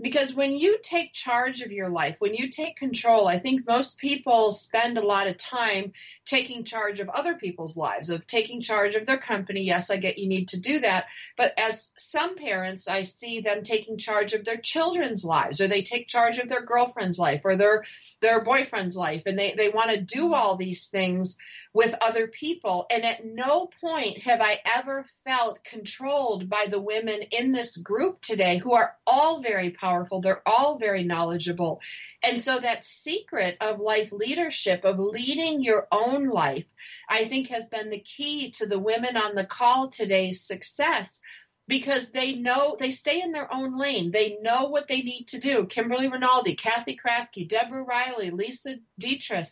because 0.00 0.34
when 0.34 0.52
you 0.52 0.78
take 0.82 1.12
charge 1.12 1.62
of 1.62 1.72
your 1.72 1.88
life, 1.88 2.16
when 2.18 2.34
you 2.34 2.50
take 2.50 2.76
control, 2.76 3.26
I 3.26 3.38
think 3.38 3.66
most 3.66 3.96
people 3.96 4.52
spend 4.52 4.98
a 4.98 5.06
lot 5.06 5.26
of 5.26 5.38
time 5.38 5.92
taking 6.26 6.64
charge 6.64 7.00
of 7.00 7.08
other 7.08 7.34
people's 7.34 7.76
lives, 7.76 8.10
of 8.10 8.26
taking 8.26 8.60
charge 8.60 8.94
of 8.94 9.06
their 9.06 9.16
company. 9.16 9.62
Yes, 9.62 9.90
I 9.90 9.96
get 9.96 10.18
you 10.18 10.28
need 10.28 10.48
to 10.48 10.60
do 10.60 10.80
that. 10.80 11.06
But 11.36 11.54
as 11.58 11.90
some 11.96 12.36
parents, 12.36 12.88
I 12.88 13.04
see 13.04 13.40
them 13.40 13.62
taking 13.62 13.96
charge 13.96 14.34
of 14.34 14.44
their 14.44 14.58
children's 14.58 15.24
lives, 15.24 15.60
or 15.60 15.68
they 15.68 15.82
take 15.82 16.08
charge 16.08 16.38
of 16.38 16.48
their 16.48 16.64
girlfriend's 16.64 17.18
life 17.18 17.40
or 17.44 17.56
their 17.56 17.84
their 18.20 18.42
boyfriend's 18.42 18.96
life, 18.96 19.22
and 19.26 19.38
they, 19.38 19.54
they 19.56 19.70
want 19.70 19.90
to 19.90 20.00
do 20.00 20.34
all 20.34 20.56
these 20.56 20.88
things 20.88 21.36
with 21.76 21.94
other 22.00 22.26
people. 22.26 22.86
And 22.90 23.04
at 23.04 23.22
no 23.22 23.68
point 23.82 24.22
have 24.22 24.40
I 24.40 24.60
ever 24.64 25.04
felt 25.26 25.62
controlled 25.62 26.48
by 26.48 26.68
the 26.70 26.80
women 26.80 27.20
in 27.32 27.52
this 27.52 27.76
group 27.76 28.22
today 28.22 28.56
who 28.56 28.72
are 28.72 28.96
all 29.06 29.42
very 29.42 29.68
powerful. 29.72 30.22
They're 30.22 30.40
all 30.46 30.78
very 30.78 31.04
knowledgeable. 31.04 31.82
And 32.22 32.40
so 32.40 32.58
that 32.58 32.86
secret 32.86 33.58
of 33.60 33.78
life 33.78 34.10
leadership, 34.10 34.86
of 34.86 34.98
leading 34.98 35.62
your 35.62 35.86
own 35.92 36.30
life, 36.30 36.64
I 37.10 37.26
think 37.26 37.48
has 37.48 37.68
been 37.68 37.90
the 37.90 38.00
key 38.00 38.52
to 38.52 38.66
the 38.66 38.78
women 38.78 39.18
on 39.18 39.34
the 39.34 39.44
call 39.44 39.90
today's 39.90 40.46
success 40.46 41.20
because 41.68 42.10
they 42.10 42.36
know 42.36 42.78
they 42.80 42.90
stay 42.90 43.20
in 43.20 43.32
their 43.32 43.52
own 43.52 43.78
lane. 43.78 44.12
They 44.12 44.38
know 44.40 44.70
what 44.70 44.88
they 44.88 45.02
need 45.02 45.28
to 45.28 45.40
do. 45.40 45.66
Kimberly 45.66 46.08
Rinaldi, 46.08 46.54
Kathy 46.54 46.96
Krafke, 46.96 47.46
Deborah 47.46 47.82
Riley, 47.82 48.30
Lisa 48.30 48.76
Dietrich, 48.98 49.48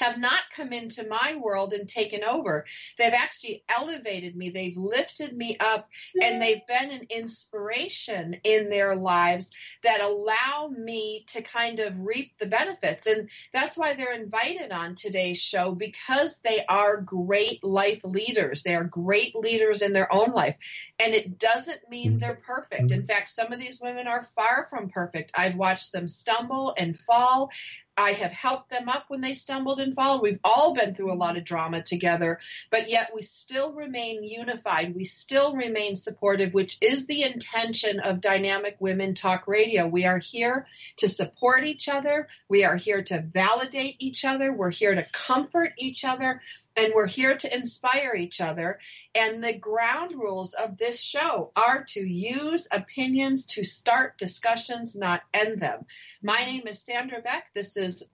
have 0.00 0.18
not 0.18 0.40
come 0.56 0.72
into 0.72 1.06
my 1.06 1.36
world 1.36 1.74
and 1.74 1.86
taken 1.86 2.24
over. 2.24 2.64
They've 2.96 3.12
actually 3.12 3.62
elevated 3.68 4.34
me, 4.34 4.48
they've 4.48 4.76
lifted 4.76 5.36
me 5.36 5.58
up, 5.60 5.88
and 6.22 6.40
they've 6.40 6.66
been 6.66 6.90
an 6.90 7.06
inspiration 7.10 8.40
in 8.42 8.70
their 8.70 8.96
lives 8.96 9.50
that 9.82 10.00
allow 10.00 10.72
me 10.74 11.26
to 11.28 11.42
kind 11.42 11.80
of 11.80 12.00
reap 12.00 12.32
the 12.38 12.46
benefits. 12.46 13.06
And 13.06 13.28
that's 13.52 13.76
why 13.76 13.92
they're 13.92 14.14
invited 14.14 14.72
on 14.72 14.94
today's 14.94 15.38
show 15.38 15.72
because 15.72 16.38
they 16.38 16.64
are 16.66 17.02
great 17.02 17.62
life 17.62 18.00
leaders. 18.02 18.62
They 18.62 18.74
are 18.74 18.84
great 18.84 19.36
leaders 19.36 19.82
in 19.82 19.92
their 19.92 20.10
own 20.12 20.32
life. 20.32 20.56
And 20.98 21.12
it 21.12 21.38
doesn't 21.38 21.90
mean 21.90 22.18
they're 22.18 22.40
perfect. 22.46 22.90
In 22.90 23.04
fact, 23.04 23.28
some 23.28 23.52
of 23.52 23.60
these 23.60 23.80
women 23.82 24.06
are 24.06 24.22
far 24.22 24.64
from 24.64 24.88
perfect. 24.88 25.32
I've 25.34 25.56
watched 25.56 25.92
them 25.92 26.08
stumble 26.08 26.74
and 26.78 26.98
fall. 26.98 27.50
I 27.96 28.12
have 28.12 28.32
helped 28.32 28.70
them 28.70 28.88
up 28.88 29.04
when 29.08 29.20
they 29.20 29.34
stumbled 29.34 29.80
and 29.80 29.94
fall. 29.94 30.22
We've 30.22 30.40
all 30.42 30.74
been 30.74 30.94
through 30.94 31.12
a 31.12 31.14
lot 31.14 31.36
of 31.36 31.44
drama 31.44 31.82
together, 31.82 32.38
but 32.70 32.88
yet 32.88 33.10
we 33.14 33.22
still 33.22 33.72
remain 33.72 34.24
unified. 34.24 34.94
We 34.94 35.04
still 35.04 35.54
remain 35.54 35.96
supportive, 35.96 36.54
which 36.54 36.78
is 36.80 37.06
the 37.06 37.22
intention 37.22 38.00
of 38.00 38.20
Dynamic 38.20 38.76
Women 38.78 39.14
Talk 39.14 39.46
Radio. 39.46 39.86
We 39.86 40.06
are 40.06 40.18
here 40.18 40.66
to 40.98 41.08
support 41.08 41.64
each 41.64 41.88
other. 41.88 42.28
We 42.48 42.64
are 42.64 42.76
here 42.76 43.02
to 43.02 43.20
validate 43.20 43.96
each 43.98 44.24
other. 44.24 44.52
We're 44.52 44.70
here 44.70 44.94
to 44.94 45.06
comfort 45.12 45.72
each 45.76 46.04
other 46.04 46.40
and 46.80 46.94
we're 46.94 47.06
here 47.06 47.36
to 47.36 47.54
inspire 47.54 48.14
each 48.14 48.40
other. 48.40 48.78
And 49.14 49.44
the 49.44 49.58
ground 49.58 50.12
rules 50.12 50.54
of 50.54 50.78
this 50.78 51.00
show 51.00 51.52
are 51.54 51.84
to 51.90 52.00
use 52.00 52.66
opinions 52.72 53.46
to 53.46 53.64
start 53.64 54.16
discussions, 54.18 54.96
not 54.96 55.22
end 55.34 55.60
them. 55.60 55.84
My 56.22 56.44
name 56.44 56.66
is 56.66 56.82
Sandra 56.82 57.20
Beck. 57.20 57.50
This 57.54 57.76
is 57.76 58.04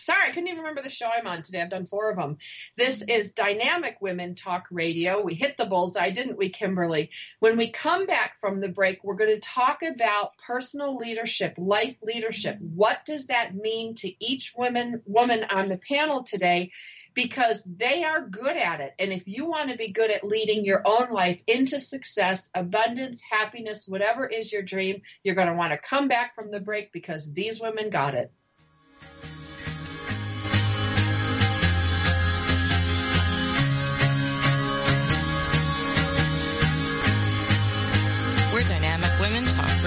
Sorry, 0.00 0.26
I 0.26 0.30
couldn't 0.30 0.48
even 0.48 0.60
remember 0.60 0.82
the 0.82 0.88
show 0.88 1.08
I'm 1.08 1.26
on 1.26 1.42
today. 1.42 1.60
I've 1.60 1.70
done 1.70 1.84
four 1.84 2.10
of 2.10 2.16
them. 2.16 2.38
This 2.76 3.00
mm-hmm. 3.00 3.10
is 3.10 3.32
Dynamic 3.32 3.98
Women 4.00 4.34
Talk 4.34 4.66
Radio. 4.70 5.22
We 5.22 5.34
hit 5.34 5.58
the 5.58 5.66
bullseye, 5.66 6.10
didn't 6.10 6.38
we, 6.38 6.48
Kimberly? 6.48 7.10
When 7.38 7.56
we 7.56 7.70
come 7.70 8.06
back 8.06 8.38
from 8.40 8.60
the 8.60 8.68
break, 8.68 9.04
we're 9.04 9.16
going 9.16 9.30
to 9.30 9.40
talk 9.40 9.82
about 9.82 10.38
personal 10.38 10.96
leadership, 10.96 11.54
life 11.58 11.96
leadership. 12.02 12.56
Mm-hmm. 12.56 12.76
What 12.76 13.04
does 13.04 13.26
that 13.26 13.54
mean 13.54 13.94
to 13.96 14.24
each 14.24 14.54
woman 14.56 15.02
woman 15.04 15.44
on 15.50 15.68
the 15.68 15.78
panel 15.78 16.22
today? 16.22 16.72
Because 17.12 17.62
they 17.64 18.04
are 18.04 18.26
good 18.26 18.56
at 18.56 18.80
it. 18.80 18.94
And 18.98 19.12
if 19.12 19.26
you 19.26 19.46
want 19.46 19.70
to 19.70 19.76
be 19.76 19.92
good 19.92 20.10
at 20.10 20.24
leading 20.24 20.64
your 20.64 20.82
own 20.84 21.10
life 21.12 21.40
into 21.46 21.78
success, 21.80 22.48
abundance, 22.54 23.20
happiness, 23.28 23.86
whatever 23.86 24.26
is 24.26 24.52
your 24.52 24.62
dream, 24.62 25.02
you're 25.22 25.34
going 25.34 25.48
to 25.48 25.54
want 25.54 25.72
to 25.72 25.78
come 25.78 26.08
back 26.08 26.34
from 26.34 26.50
the 26.50 26.60
break 26.60 26.92
because 26.92 27.32
these 27.32 27.60
women 27.60 27.90
got 27.90 28.14
it. 28.14 28.32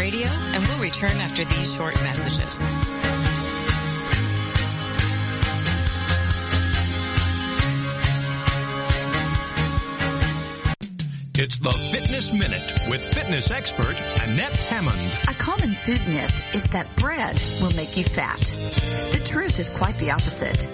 Radio, 0.04 0.28
and 0.28 0.62
we'll 0.68 0.80
return 0.80 1.16
after 1.16 1.46
these 1.46 1.74
short 1.74 1.96
messages. 2.02 2.62
It's 11.36 11.56
the 11.56 11.72
Fitness 11.72 12.34
Minute 12.34 12.74
with 12.90 13.02
fitness 13.02 13.50
expert 13.50 13.96
Annette 14.24 14.52
Hammond. 14.68 15.00
A 15.30 15.34
common 15.36 15.74
food 15.74 16.06
myth 16.06 16.54
is 16.54 16.66
that 16.66 16.94
bread 16.98 17.42
will 17.62 17.74
make 17.74 17.96
you 17.96 18.04
fat. 18.04 18.42
The 19.12 19.22
truth 19.24 19.58
is 19.58 19.70
quite 19.70 19.98
the 20.00 20.12
opposite. 20.12 20.68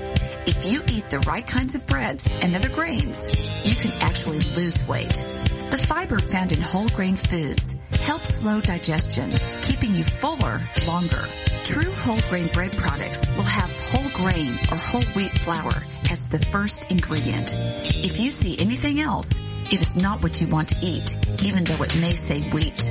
If 0.47 0.65
you 0.65 0.81
eat 0.87 1.07
the 1.11 1.19
right 1.19 1.45
kinds 1.45 1.75
of 1.75 1.85
breads 1.85 2.27
and 2.41 2.55
other 2.55 2.69
grains, 2.69 3.27
you 3.63 3.75
can 3.75 3.91
actually 4.01 4.39
lose 4.55 4.83
weight. 4.87 5.23
The 5.69 5.85
fiber 5.87 6.17
found 6.17 6.51
in 6.51 6.61
whole 6.61 6.89
grain 6.89 7.15
foods 7.15 7.75
helps 8.01 8.35
slow 8.35 8.61
digestion, 8.61 9.31
keeping 9.61 9.93
you 9.93 10.03
fuller 10.03 10.61
longer. 10.87 11.23
True 11.63 11.91
whole 11.91 12.19
grain 12.29 12.47
bread 12.53 12.75
products 12.75 13.25
will 13.35 13.43
have 13.43 13.69
whole 13.91 14.09
grain 14.11 14.53
or 14.71 14.77
whole 14.77 15.03
wheat 15.15 15.31
flour 15.39 15.73
as 16.11 16.27
the 16.27 16.39
first 16.39 16.89
ingredient. 16.91 17.53
If 17.53 18.19
you 18.19 18.31
see 18.31 18.57
anything 18.59 18.99
else, 18.99 19.29
it 19.71 19.81
is 19.81 19.95
not 19.95 20.23
what 20.23 20.41
you 20.41 20.47
want 20.47 20.69
to 20.69 20.77
eat, 20.81 21.15
even 21.43 21.63
though 21.63 21.83
it 21.83 21.95
may 21.97 22.13
say 22.13 22.41
wheat. 22.51 22.89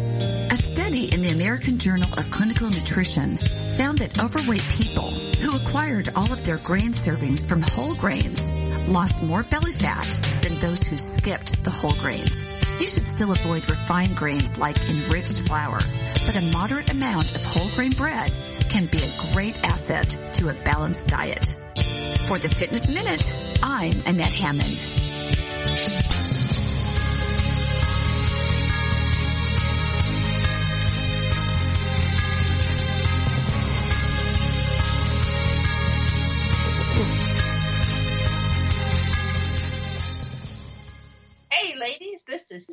A 0.51 0.57
study 0.63 1.13
in 1.13 1.23
the 1.23 1.31
American 1.31 1.79
Journal 1.79 2.09
of 2.17 2.31
Clinical 2.31 2.71
Nutrition 2.71 3.37
found 3.77 3.99
that 3.99 4.19
overweight 4.23 4.63
people 4.71 5.11
who 5.41 5.57
acquired 5.57 6.11
all 6.15 6.33
of 6.33 6.45
their 6.45 6.59
grain 6.59 6.93
servings 6.93 7.45
from 7.45 7.63
whole 7.63 7.95
grains 7.97 8.41
lost 8.89 9.23
more 9.23 9.43
belly 9.45 9.73
fat 9.73 10.07
than 10.43 10.59
those 10.59 10.83
who 10.83 10.97
skipped 10.97 11.63
the 11.63 11.71
whole 11.71 11.95
grains. 12.01 12.45
You 12.81 12.87
should 12.87 13.07
still 13.07 13.33
avoid 13.33 13.69
refined 13.69 14.17
grains 14.17 14.57
like 14.57 14.79
enriched 14.89 15.47
flour, 15.47 15.79
but 16.27 16.37
a 16.37 16.43
moderate 16.53 16.93
amount 16.93 17.35
of 17.35 17.45
whole 17.45 17.69
grain 17.75 17.93
bread 17.93 18.33
can 18.69 18.87
be 18.87 18.99
a 18.99 19.33
great 19.33 19.63
asset 19.65 20.17
to 20.35 20.49
a 20.49 20.55
balanced 20.55 21.09
diet. 21.09 21.57
For 22.27 22.39
the 22.39 22.49
Fitness 22.49 22.89
Minute, 22.89 23.33
I'm 23.63 23.93
Annette 24.07 24.35
Hammond. 24.35 25.08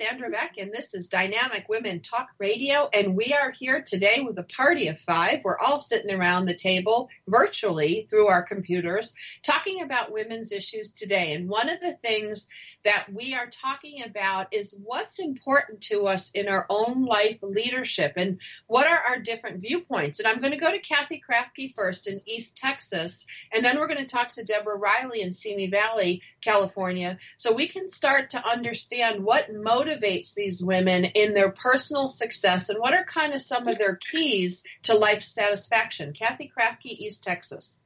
Sandra 0.05 0.29
Beck, 0.29 0.55
and 0.59 0.71
this 0.71 0.93
is 0.93 1.07
Dynamic 1.07 1.67
Women 1.67 1.99
Talk 1.99 2.27
Radio. 2.37 2.87
And 2.93 3.15
we 3.15 3.33
are 3.33 3.49
here 3.49 3.81
today 3.81 4.23
with 4.23 4.37
a 4.37 4.43
party 4.43 4.87
of 4.89 4.99
five. 4.99 5.39
We're 5.43 5.57
all 5.57 5.79
sitting 5.79 6.13
around 6.13 6.45
the 6.45 6.55
table 6.55 7.09
virtually 7.27 8.05
through 8.09 8.27
our 8.27 8.43
computers 8.43 9.13
talking 9.41 9.81
about 9.81 10.11
women's 10.11 10.51
issues 10.51 10.91
today. 10.91 11.33
And 11.33 11.49
one 11.49 11.69
of 11.69 11.79
the 11.81 11.93
things 11.93 12.47
that 12.83 13.07
we 13.11 13.33
are 13.33 13.47
talking 13.47 14.03
about 14.03 14.53
is 14.53 14.75
what's 14.83 15.17
important 15.17 15.81
to 15.81 16.05
us 16.05 16.29
in 16.31 16.49
our 16.49 16.67
own 16.69 17.05
life 17.05 17.39
leadership 17.41 18.13
and 18.15 18.39
what 18.67 18.85
are 18.85 18.99
our 19.09 19.19
different 19.19 19.61
viewpoints. 19.61 20.19
And 20.19 20.27
I'm 20.27 20.39
going 20.39 20.53
to 20.53 20.59
go 20.59 20.71
to 20.71 20.77
Kathy 20.77 21.23
Krafke 21.27 21.73
first 21.73 22.07
in 22.07 22.21
East 22.27 22.55
Texas, 22.55 23.25
and 23.51 23.65
then 23.65 23.79
we're 23.79 23.87
going 23.87 23.97
to 23.97 24.05
talk 24.05 24.33
to 24.33 24.43
Deborah 24.43 24.77
Riley 24.77 25.21
in 25.21 25.33
Simi 25.33 25.71
Valley, 25.71 26.21
California, 26.41 27.17
so 27.37 27.53
we 27.53 27.67
can 27.67 27.89
start 27.89 28.29
to 28.31 28.47
understand 28.47 29.23
what 29.23 29.51
motivates 29.51 29.94
these 29.99 30.63
women 30.63 31.05
in 31.05 31.33
their 31.33 31.51
personal 31.51 32.09
success 32.09 32.69
and 32.69 32.79
what 32.79 32.93
are 32.93 33.05
kind 33.05 33.33
of 33.33 33.41
some 33.41 33.67
of 33.67 33.77
their 33.77 33.95
keys 33.95 34.63
to 34.83 34.93
life 34.95 35.23
satisfaction. 35.23 36.13
Kathy 36.13 36.51
Krafke, 36.55 36.85
East 36.85 37.23
Texas. 37.23 37.77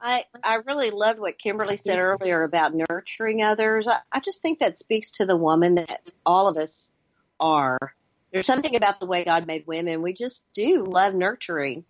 I, 0.00 0.24
I 0.42 0.56
really 0.66 0.90
loved 0.90 1.20
what 1.20 1.38
Kimberly 1.38 1.76
said 1.76 1.98
earlier 1.98 2.42
about 2.42 2.74
nurturing 2.74 3.42
others. 3.42 3.86
I, 3.86 3.98
I 4.10 4.18
just 4.18 4.42
think 4.42 4.58
that 4.58 4.80
speaks 4.80 5.12
to 5.12 5.26
the 5.26 5.36
woman 5.36 5.76
that 5.76 6.10
all 6.26 6.48
of 6.48 6.56
us 6.56 6.90
are. 7.38 7.78
There's 8.32 8.46
something 8.46 8.74
about 8.74 8.98
the 8.98 9.06
way 9.06 9.24
God 9.24 9.46
made 9.46 9.66
women. 9.66 10.02
We 10.02 10.12
just 10.12 10.44
do 10.54 10.84
love 10.84 11.14
nurturing. 11.14 11.84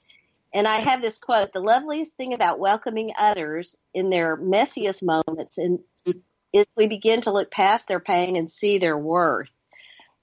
And 0.52 0.68
I 0.68 0.76
have 0.76 1.00
this 1.00 1.18
quote, 1.18 1.52
the 1.52 1.60
loveliest 1.60 2.14
thing 2.16 2.34
about 2.34 2.58
welcoming 2.58 3.12
others 3.18 3.76
in 3.94 4.10
their 4.10 4.36
messiest 4.36 5.02
moments 5.02 5.56
and 5.56 5.78
is 6.52 6.66
we 6.76 6.86
begin 6.86 7.22
to 7.22 7.32
look 7.32 7.50
past 7.50 7.88
their 7.88 8.00
pain 8.00 8.36
and 8.36 8.50
see 8.50 8.78
their 8.78 8.98
worth. 8.98 9.50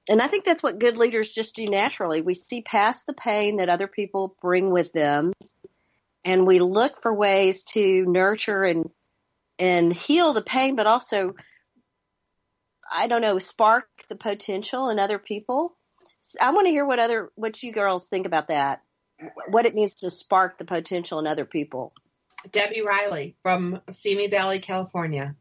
And 0.09 0.23
I 0.23 0.27
think 0.27 0.43
that's 0.43 0.63
what 0.63 0.79
good 0.79 0.97
leaders 0.97 1.29
just 1.29 1.55
do 1.55 1.65
naturally. 1.65 2.21
We 2.21 2.33
see 2.33 2.63
past 2.63 3.05
the 3.05 3.13
pain 3.13 3.57
that 3.57 3.69
other 3.69 3.87
people 3.87 4.35
bring 4.41 4.71
with 4.71 4.91
them 4.91 5.31
and 6.25 6.47
we 6.47 6.59
look 6.59 7.01
for 7.03 7.13
ways 7.13 7.63
to 7.75 8.05
nurture 8.05 8.63
and 8.63 8.89
and 9.59 9.93
heal 9.93 10.33
the 10.33 10.41
pain 10.41 10.75
but 10.75 10.87
also 10.87 11.35
I 12.91 13.07
don't 13.07 13.21
know, 13.21 13.37
spark 13.37 13.87
the 14.09 14.15
potential 14.15 14.89
in 14.89 14.97
other 14.97 15.19
people. 15.19 15.77
I 16.41 16.51
want 16.51 16.65
to 16.65 16.71
hear 16.71 16.85
what 16.85 16.97
other 16.97 17.31
what 17.35 17.61
you 17.61 17.71
girls 17.71 18.07
think 18.07 18.25
about 18.25 18.47
that. 18.47 18.81
What 19.49 19.67
it 19.67 19.75
means 19.75 19.95
to 19.95 20.09
spark 20.09 20.57
the 20.57 20.65
potential 20.65 21.19
in 21.19 21.27
other 21.27 21.45
people. 21.45 21.93
Debbie 22.51 22.81
Riley 22.81 23.35
from 23.43 23.81
Simi 23.91 24.27
Valley, 24.27 24.59
California. 24.59 25.35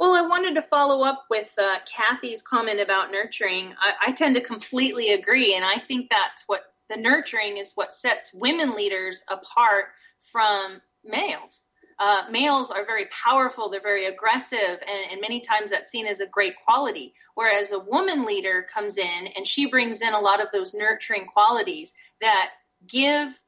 Well, 0.00 0.14
I 0.14 0.22
wanted 0.22 0.54
to 0.54 0.62
follow 0.62 1.02
up 1.04 1.26
with 1.28 1.50
uh, 1.58 1.76
Kathy's 1.84 2.40
comment 2.40 2.80
about 2.80 3.12
nurturing. 3.12 3.74
I, 3.78 3.92
I 4.06 4.12
tend 4.12 4.34
to 4.36 4.40
completely 4.40 5.10
agree, 5.10 5.54
and 5.54 5.62
I 5.62 5.76
think 5.76 6.08
that's 6.08 6.44
what 6.46 6.72
the 6.88 6.96
nurturing 6.96 7.58
is 7.58 7.72
what 7.74 7.94
sets 7.94 8.32
women 8.32 8.74
leaders 8.74 9.22
apart 9.28 9.88
from 10.32 10.80
males. 11.04 11.60
Uh, 11.98 12.22
males 12.30 12.70
are 12.70 12.86
very 12.86 13.08
powerful, 13.10 13.68
they're 13.68 13.82
very 13.82 14.06
aggressive, 14.06 14.58
and, 14.58 15.12
and, 15.12 15.20
many 15.20 15.38
times 15.38 15.68
that's 15.68 15.90
seen 15.90 16.06
as 16.06 16.20
a 16.20 16.26
great 16.26 16.54
quality. 16.64 17.12
Whereas 17.34 17.72
a 17.72 17.78
woman 17.78 18.24
leader 18.24 18.66
comes 18.72 18.96
in 18.96 19.26
and 19.36 19.46
she 19.46 19.66
brings 19.66 20.00
in 20.00 20.14
a 20.14 20.18
lot 20.18 20.40
of 20.40 20.48
those 20.50 20.72
nurturing 20.72 21.26
qualities 21.26 21.92
that 22.22 22.52
give 22.86 23.38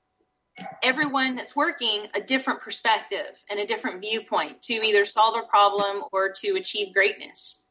everyone 0.82 1.36
that's 1.36 1.56
working 1.56 2.06
a 2.14 2.20
different 2.20 2.60
perspective 2.60 3.42
and 3.50 3.58
a 3.58 3.66
different 3.66 4.00
viewpoint 4.00 4.62
to 4.62 4.74
either 4.74 5.04
solve 5.04 5.36
a 5.36 5.46
problem 5.46 6.04
or 6.12 6.30
to 6.30 6.56
achieve 6.56 6.92
greatness. 6.92 7.66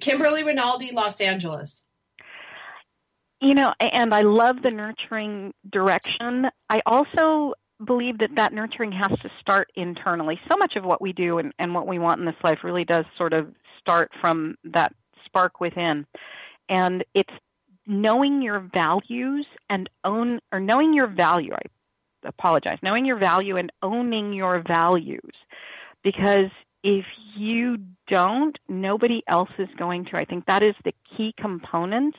Kimberly 0.00 0.44
Rinaldi, 0.44 0.92
Los 0.92 1.20
Angeles. 1.20 1.84
You 3.40 3.54
know, 3.54 3.72
and 3.80 4.14
I 4.14 4.22
love 4.22 4.62
the 4.62 4.70
nurturing 4.70 5.54
direction. 5.68 6.48
I 6.68 6.82
also 6.84 7.54
believe 7.84 8.18
that 8.18 8.34
that 8.36 8.52
nurturing 8.52 8.92
has 8.92 9.18
to 9.20 9.30
start 9.40 9.72
internally. 9.74 10.38
So 10.50 10.56
much 10.56 10.76
of 10.76 10.84
what 10.84 11.00
we 11.00 11.12
do 11.12 11.38
and, 11.38 11.52
and 11.58 11.74
what 11.74 11.86
we 11.86 11.98
want 11.98 12.20
in 12.20 12.26
this 12.26 12.34
life 12.44 12.58
really 12.62 12.84
does 12.84 13.06
sort 13.16 13.32
of 13.32 13.52
start 13.78 14.10
from 14.20 14.56
that 14.64 14.94
spark 15.24 15.60
within. 15.60 16.06
And 16.68 17.04
it's 17.14 17.32
knowing 17.90 18.42
your 18.42 18.60
values 18.60 19.46
and 19.68 19.88
own, 20.04 20.40
or 20.52 20.60
knowing 20.60 20.94
your 20.94 21.06
value. 21.06 21.52
I 21.52 21.60
apologize. 22.24 22.78
Knowing 22.82 23.04
your 23.04 23.18
value 23.18 23.56
and 23.56 23.72
owning 23.82 24.32
your 24.32 24.62
values. 24.66 25.34
Because 26.02 26.50
if 26.82 27.04
you 27.36 27.78
don't, 28.08 28.58
nobody 28.68 29.22
else 29.28 29.50
is 29.58 29.68
going 29.76 30.06
to. 30.06 30.16
I 30.16 30.24
think 30.24 30.46
that 30.46 30.62
is 30.62 30.74
the 30.84 30.94
key 31.16 31.34
component 31.38 32.14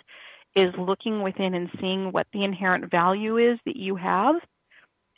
is 0.56 0.74
looking 0.78 1.24
within 1.24 1.54
and 1.54 1.70
seeing 1.80 2.12
what 2.12 2.28
the 2.34 2.44
inherent 2.44 2.92
value 2.92 3.38
is 3.38 3.58
that 3.66 3.78
you 3.78 3.96
have 3.96 4.36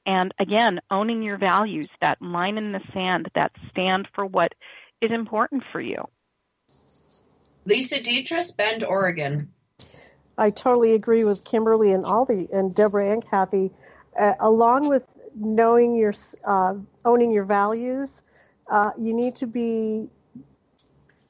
and 0.05 0.33
again, 0.39 0.79
owning 0.91 1.21
your 1.21 1.37
values, 1.37 1.87
that 2.01 2.21
line 2.21 2.57
in 2.57 2.71
the 2.71 2.81
sand, 2.93 3.29
that 3.35 3.51
stand 3.69 4.07
for 4.13 4.25
what 4.25 4.53
is 5.01 5.11
important 5.11 5.63
for 5.71 5.79
you. 5.79 6.03
Lisa 7.65 8.01
Dietrich, 8.01 8.57
Bend, 8.57 8.83
Oregon. 8.83 9.49
I 10.37 10.49
totally 10.49 10.93
agree 10.93 11.23
with 11.23 11.43
Kimberly 11.43 11.91
Rinaldi 11.91 12.47
and 12.51 12.73
Deborah 12.73 13.11
and 13.11 13.27
Kathy. 13.27 13.71
Uh, 14.19 14.33
along 14.39 14.89
with 14.89 15.03
knowing 15.35 15.95
your, 15.95 16.13
uh, 16.45 16.75
owning 17.05 17.31
your 17.31 17.45
values, 17.45 18.23
uh, 18.69 18.91
you 18.99 19.13
need 19.13 19.35
to 19.37 19.47
be 19.47 20.07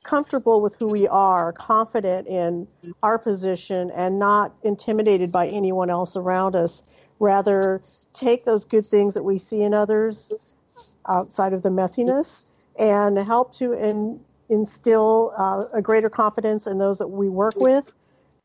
comfortable 0.04 0.62
with 0.62 0.76
who 0.76 0.90
we 0.92 1.08
are, 1.08 1.54
confident 1.54 2.28
in 2.28 2.68
our 3.02 3.18
position, 3.18 3.90
and 3.92 4.20
not 4.20 4.54
intimidated 4.64 5.32
by 5.32 5.48
anyone 5.48 5.90
else 5.90 6.18
around 6.18 6.56
us. 6.56 6.84
Rather, 7.20 7.82
take 8.14 8.44
those 8.44 8.66
good 8.66 8.86
things 8.86 9.14
that 9.14 9.24
we 9.24 9.38
see 9.38 9.62
in 9.62 9.74
others 9.74 10.34
outside 11.08 11.54
of 11.54 11.64
the 11.64 11.70
messiness 11.70 12.44
and 12.78 13.18
help 13.18 13.54
to 13.56 13.74
in, 13.74 14.20
instill 14.50 15.34
uh, 15.38 15.64
a 15.74 15.82
greater 15.82 16.10
confidence 16.10 16.68
in 16.68 16.78
those 16.78 16.98
that 16.98 17.08
we 17.08 17.30
work 17.30 17.56
with 17.56 17.86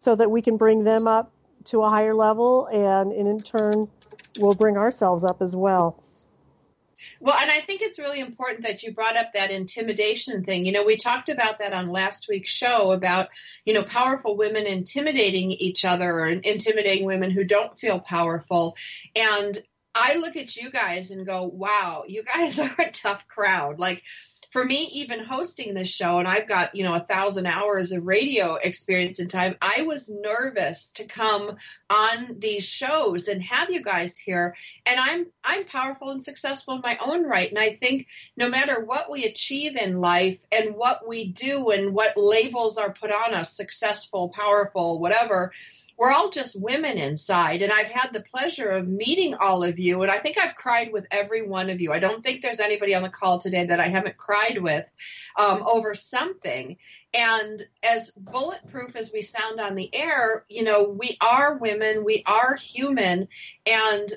so 0.00 0.14
that 0.14 0.30
we 0.30 0.42
can 0.42 0.56
bring 0.56 0.84
them 0.84 1.06
up 1.06 1.32
to 1.64 1.82
a 1.82 1.90
higher 1.90 2.14
level 2.14 2.66
and 2.66 3.12
in 3.12 3.40
turn 3.40 3.88
we'll 4.38 4.54
bring 4.54 4.76
ourselves 4.76 5.24
up 5.24 5.42
as 5.42 5.54
well. 5.54 6.02
Well, 7.20 7.36
and 7.36 7.50
I 7.50 7.60
think 7.60 7.82
it's 7.82 7.98
really 7.98 8.20
important 8.20 8.64
that 8.64 8.82
you 8.82 8.92
brought 8.92 9.16
up 9.16 9.32
that 9.32 9.50
intimidation 9.50 10.44
thing. 10.44 10.64
You 10.64 10.72
know, 10.72 10.84
we 10.84 10.96
talked 10.96 11.28
about 11.28 11.58
that 11.58 11.72
on 11.72 11.86
last 11.86 12.28
week's 12.28 12.50
show 12.50 12.92
about, 12.92 13.28
you 13.64 13.74
know, 13.74 13.82
powerful 13.82 14.36
women 14.36 14.66
intimidating 14.66 15.50
each 15.50 15.84
other 15.84 16.10
or 16.10 16.26
intimidating 16.26 17.06
women 17.06 17.30
who 17.30 17.44
don't 17.44 17.78
feel 17.78 17.98
powerful. 18.00 18.76
And 19.16 19.56
I 19.94 20.14
look 20.14 20.36
at 20.36 20.56
you 20.56 20.70
guys 20.70 21.10
and 21.10 21.26
go, 21.26 21.44
wow, 21.44 22.04
you 22.06 22.22
guys 22.22 22.58
are 22.58 22.74
a 22.78 22.90
tough 22.90 23.26
crowd. 23.26 23.78
Like, 23.78 24.02
for 24.50 24.64
me, 24.64 24.88
even 24.94 25.20
hosting 25.20 25.74
this 25.74 25.88
show, 25.88 26.18
and 26.18 26.26
I've 26.26 26.48
got, 26.48 26.74
you 26.74 26.84
know, 26.84 26.94
a 26.94 27.00
thousand 27.00 27.46
hours 27.46 27.92
of 27.92 28.06
radio 28.06 28.54
experience 28.54 29.18
and 29.18 29.30
time, 29.30 29.56
I 29.60 29.82
was 29.82 30.08
nervous 30.08 30.90
to 30.94 31.04
come 31.04 31.56
on 31.90 32.36
these 32.38 32.64
shows 32.64 33.28
and 33.28 33.42
have 33.42 33.70
you 33.70 33.82
guys 33.82 34.16
here. 34.16 34.56
And 34.86 34.98
I'm, 34.98 35.26
I'm 35.44 35.64
powerful 35.64 36.10
and 36.10 36.24
successful 36.24 36.74
in 36.74 36.80
my 36.82 36.98
own 37.04 37.24
right. 37.24 37.50
And 37.50 37.58
I 37.58 37.74
think 37.74 38.06
no 38.36 38.48
matter 38.48 38.84
what 38.84 39.10
we 39.10 39.24
achieve 39.24 39.76
in 39.76 40.00
life 40.00 40.38
and 40.50 40.74
what 40.74 41.06
we 41.06 41.28
do 41.28 41.70
and 41.70 41.92
what 41.92 42.16
labels 42.16 42.78
are 42.78 42.92
put 42.92 43.10
on 43.10 43.34
us, 43.34 43.52
successful, 43.52 44.30
powerful, 44.30 44.98
whatever, 44.98 45.52
we're 45.98 46.12
all 46.12 46.30
just 46.30 46.60
women 46.60 46.96
inside. 46.96 47.60
And 47.60 47.72
I've 47.72 47.88
had 47.88 48.12
the 48.12 48.22
pleasure 48.22 48.70
of 48.70 48.86
meeting 48.86 49.34
all 49.34 49.64
of 49.64 49.80
you. 49.80 50.00
And 50.02 50.10
I 50.10 50.18
think 50.18 50.38
I've 50.38 50.54
cried 50.54 50.92
with 50.92 51.06
every 51.10 51.42
one 51.42 51.70
of 51.70 51.80
you. 51.80 51.92
I 51.92 51.98
don't 51.98 52.22
think 52.22 52.40
there's 52.40 52.60
anybody 52.60 52.94
on 52.94 53.02
the 53.02 53.08
call 53.08 53.40
today 53.40 53.66
that 53.66 53.80
I 53.80 53.88
haven't 53.88 54.16
cried 54.16 54.62
with 54.62 54.86
um, 55.36 55.64
over 55.66 55.94
something. 55.94 56.76
And 57.12 57.66
as 57.82 58.12
bulletproof 58.12 58.94
as 58.94 59.10
we 59.12 59.22
sound 59.22 59.58
on 59.58 59.74
the 59.74 59.92
air, 59.92 60.44
you 60.48 60.62
know, 60.62 60.84
we 60.84 61.16
are 61.20 61.58
women, 61.58 62.04
we 62.04 62.22
are 62.24 62.54
human, 62.54 63.26
and 63.66 64.12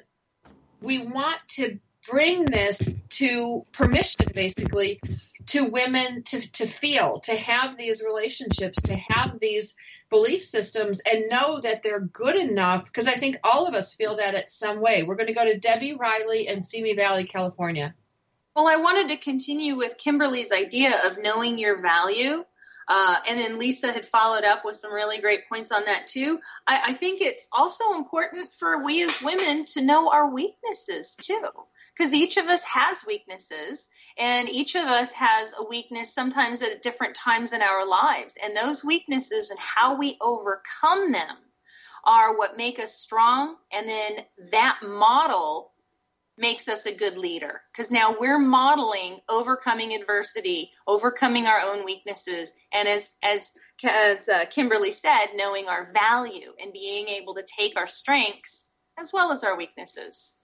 we 0.82 1.00
want 1.00 1.40
to 1.56 1.80
bring 2.08 2.46
this 2.46 2.94
to 3.10 3.66
permission 3.72 4.28
basically 4.36 5.00
to 5.48 5.66
women 5.66 6.24
to, 6.24 6.52
to 6.54 6.66
feel, 6.66 7.20
to 7.22 7.36
have 7.36 7.78
these 7.78 8.04
relationships, 8.04 8.84
to 8.84 8.96
have 8.96 9.40
these 9.40 9.76
belief 10.10 10.44
systems 10.44 11.02
and 11.02 11.30
know 11.30 11.60
that 11.62 11.84
they're 11.84 12.00
good 12.00 12.36
enough. 12.36 12.86
Because 12.86 13.08
I 13.08 13.14
think 13.14 13.38
all 13.44 13.68
of 13.68 13.74
us 13.74 13.94
feel 13.94 14.18
that 14.18 14.36
at 14.36 14.52
some 14.52 14.82
way. 14.82 15.04
We're 15.04 15.16
going 15.16 15.28
to 15.28 15.34
go 15.34 15.46
to 15.46 15.60
Debbie 15.60 15.96
Riley 15.96 16.48
in 16.48 16.64
Simi 16.64 16.96
Valley, 16.96 17.26
California. 17.26 17.96
Well, 18.56 18.68
I 18.68 18.76
wanted 18.78 19.10
to 19.10 19.18
continue 19.18 19.78
with 19.78 19.98
Kimberly's 19.98 20.52
idea 20.52 21.06
of 21.06 21.18
knowing 21.18 21.58
your 21.58 21.82
value. 21.82 22.44
Uh, 22.88 23.16
and 23.28 23.40
then 23.40 23.58
Lisa 23.58 23.92
had 23.92 24.06
followed 24.06 24.44
up 24.44 24.66
with 24.66 24.76
some 24.76 24.94
really 24.94 25.22
great 25.22 25.48
points 25.48 25.72
on 25.72 25.86
that 25.86 26.08
too. 26.08 26.40
I, 26.68 26.82
I 26.88 26.94
think 26.94 27.22
it's 27.22 27.48
also 27.54 27.94
important 27.94 28.52
for 28.52 28.84
we 28.84 29.04
as 29.04 29.22
women 29.22 29.66
to 29.66 29.82
know 29.82 30.12
our 30.12 30.30
weaknesses 30.30 31.16
too 31.16 31.48
because 31.96 32.14
each 32.14 32.38
of 32.38 32.48
us 32.48 32.64
has 32.66 33.06
weaknesses 33.06 33.88
and 34.18 34.50
each 34.50 34.76
of 34.76 34.86
us 34.86 35.12
has 35.14 35.54
a 35.58 35.64
weakness 35.64 36.14
sometimes 36.14 36.62
at 36.62 36.82
different 36.82 37.16
times 37.16 37.54
in 37.54 37.62
our 37.62 37.88
lives. 37.88 38.36
And 38.42 38.56
those 38.56 38.84
weaknesses 38.84 39.52
and 39.52 39.60
how 39.60 39.98
we 39.98 40.18
overcome 40.22 41.12
them 41.12 41.38
are 42.04 42.38
what 42.38 42.58
make 42.58 42.80
us 42.80 42.96
strong. 42.96 43.56
And 43.72 43.88
then 43.88 44.26
that 44.52 44.80
model 44.84 45.72
makes 46.38 46.68
us 46.68 46.86
a 46.86 46.96
good 46.96 47.18
leader. 47.18 47.62
Because 47.72 47.92
now 47.92 48.16
we're 48.20 48.40
modeling 48.40 49.20
overcoming 49.30 49.94
adversity 49.94 50.72
overcoming 50.88 51.46
our 51.46 51.60
own 51.60 51.86
weaknesses. 51.86 52.54
And 52.74 52.88
as 52.88 53.14
as 53.22 53.52
as 53.84 54.28
uh, 54.28 54.46
kimberly 54.46 54.92
said 54.92 55.28
knowing 55.36 55.68
our 55.68 55.92
value 55.92 56.54
and 56.62 56.74
being 56.74 57.08
able 57.08 57.36
to 57.36 57.44
take 57.44 57.78
our 57.78 57.88
strengths 57.88 58.66
as 58.98 59.12
well 59.14 59.32
as 59.32 59.44
our 59.44 59.58
weaknesses 59.58 60.36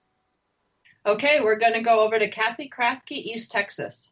Okay, 1.08 1.40
we're 1.40 1.56
going 1.56 1.72
to 1.72 1.80
go 1.80 2.00
over 2.00 2.18
to 2.18 2.28
Kathy 2.28 2.68
Krafke, 2.68 3.12
East 3.12 3.50
Texas. 3.50 4.10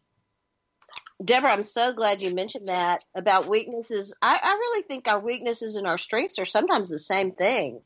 Deborah, 1.23 1.53
I'm 1.53 1.63
so 1.63 1.93
glad 1.93 2.23
you 2.23 2.35
mentioned 2.35 2.69
that 2.69 3.05
about 3.15 3.47
weaknesses. 3.47 4.15
I, 4.23 4.41
I 4.43 4.53
really 4.53 4.83
think 4.83 5.07
our 5.07 5.21
weaknesses 5.21 5.77
and 5.77 5.87
our 5.87 5.99
strengths 5.99 6.39
are 6.39 6.47
sometimes 6.47 6.89
the 6.89 6.99
same 6.99 7.33
thing. 7.33 7.83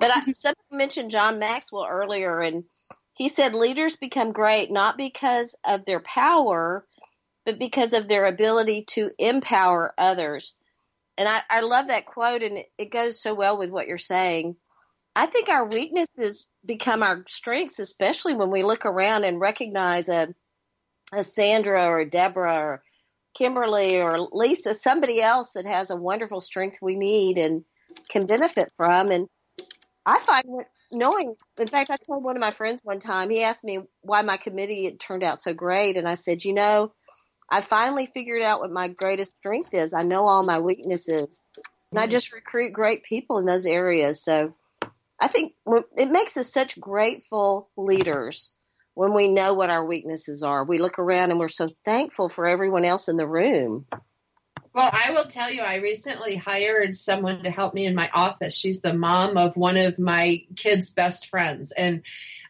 But 0.00 0.10
I, 0.10 0.22
mm-hmm. 0.22 0.32
somebody 0.32 0.58
mentioned 0.72 1.12
John 1.12 1.38
Maxwell 1.38 1.86
earlier, 1.88 2.40
and 2.40 2.64
He 3.12 3.28
said 3.28 3.54
leaders 3.54 3.94
become 3.94 4.32
great 4.32 4.68
not 4.68 4.96
because 4.96 5.54
of 5.64 5.84
their 5.84 6.00
power, 6.00 6.84
but 7.46 7.60
because 7.60 7.92
of 7.92 8.08
their 8.08 8.26
ability 8.26 8.86
to 8.94 9.12
empower 9.16 9.94
others. 9.96 10.54
And 11.16 11.28
I, 11.28 11.42
I 11.48 11.60
love 11.60 11.86
that 11.86 12.06
quote, 12.06 12.42
and 12.42 12.58
it, 12.58 12.72
it 12.78 12.90
goes 12.90 13.22
so 13.22 13.32
well 13.32 13.56
with 13.56 13.70
what 13.70 13.86
you're 13.86 13.96
saying. 13.96 14.56
I 15.16 15.26
think 15.26 15.48
our 15.48 15.66
weaknesses 15.66 16.48
become 16.64 17.02
our 17.02 17.24
strengths, 17.28 17.78
especially 17.78 18.34
when 18.34 18.50
we 18.50 18.64
look 18.64 18.84
around 18.84 19.24
and 19.24 19.40
recognize 19.40 20.08
a, 20.08 20.34
a 21.12 21.22
Sandra 21.22 21.84
or 21.84 22.00
a 22.00 22.10
Deborah 22.10 22.54
or 22.54 22.82
Kimberly 23.34 24.00
or 24.00 24.28
Lisa, 24.32 24.74
somebody 24.74 25.20
else 25.20 25.52
that 25.52 25.66
has 25.66 25.90
a 25.90 25.96
wonderful 25.96 26.40
strength 26.40 26.78
we 26.82 26.96
need 26.96 27.38
and 27.38 27.64
can 28.08 28.26
benefit 28.26 28.72
from. 28.76 29.10
And 29.10 29.28
I 30.04 30.18
find 30.20 30.44
knowing, 30.92 31.34
in 31.58 31.68
fact, 31.68 31.90
I 31.90 31.96
told 31.96 32.24
one 32.24 32.36
of 32.36 32.40
my 32.40 32.50
friends 32.50 32.80
one 32.82 33.00
time, 33.00 33.30
he 33.30 33.42
asked 33.42 33.64
me 33.64 33.80
why 34.02 34.22
my 34.22 34.36
committee 34.36 34.86
had 34.86 35.00
turned 35.00 35.22
out 35.22 35.42
so 35.42 35.54
great. 35.54 35.96
And 35.96 36.08
I 36.08 36.14
said, 36.14 36.44
you 36.44 36.54
know, 36.54 36.92
I 37.48 37.60
finally 37.60 38.06
figured 38.06 38.42
out 38.42 38.60
what 38.60 38.72
my 38.72 38.88
greatest 38.88 39.32
strength 39.38 39.74
is. 39.74 39.92
I 39.92 40.02
know 40.02 40.26
all 40.26 40.42
my 40.42 40.58
weaknesses 40.58 41.40
and 41.90 41.98
I 41.98 42.04
mm-hmm. 42.04 42.10
just 42.10 42.32
recruit 42.32 42.72
great 42.72 43.04
people 43.04 43.38
in 43.38 43.46
those 43.46 43.66
areas. 43.66 44.22
So 44.22 44.54
I 45.24 45.28
think 45.28 45.54
it 45.96 46.10
makes 46.10 46.36
us 46.36 46.52
such 46.52 46.78
grateful 46.78 47.70
leaders 47.78 48.52
when 48.92 49.14
we 49.14 49.26
know 49.28 49.54
what 49.54 49.70
our 49.70 49.82
weaknesses 49.82 50.42
are. 50.42 50.64
We 50.64 50.78
look 50.78 50.98
around 50.98 51.30
and 51.30 51.40
we're 51.40 51.48
so 51.48 51.70
thankful 51.82 52.28
for 52.28 52.46
everyone 52.46 52.84
else 52.84 53.08
in 53.08 53.16
the 53.16 53.26
room. 53.26 53.86
Well, 54.74 54.90
I 54.92 55.12
will 55.12 55.24
tell 55.24 55.50
you, 55.50 55.62
I 55.62 55.76
recently 55.76 56.36
hired 56.36 56.94
someone 56.94 57.42
to 57.44 57.50
help 57.50 57.72
me 57.72 57.86
in 57.86 57.94
my 57.94 58.10
office. 58.12 58.54
She's 58.54 58.82
the 58.82 58.92
mom 58.92 59.38
of 59.38 59.56
one 59.56 59.78
of 59.78 59.98
my 59.98 60.42
kids' 60.56 60.90
best 60.90 61.28
friends. 61.28 61.72
And 61.72 62.02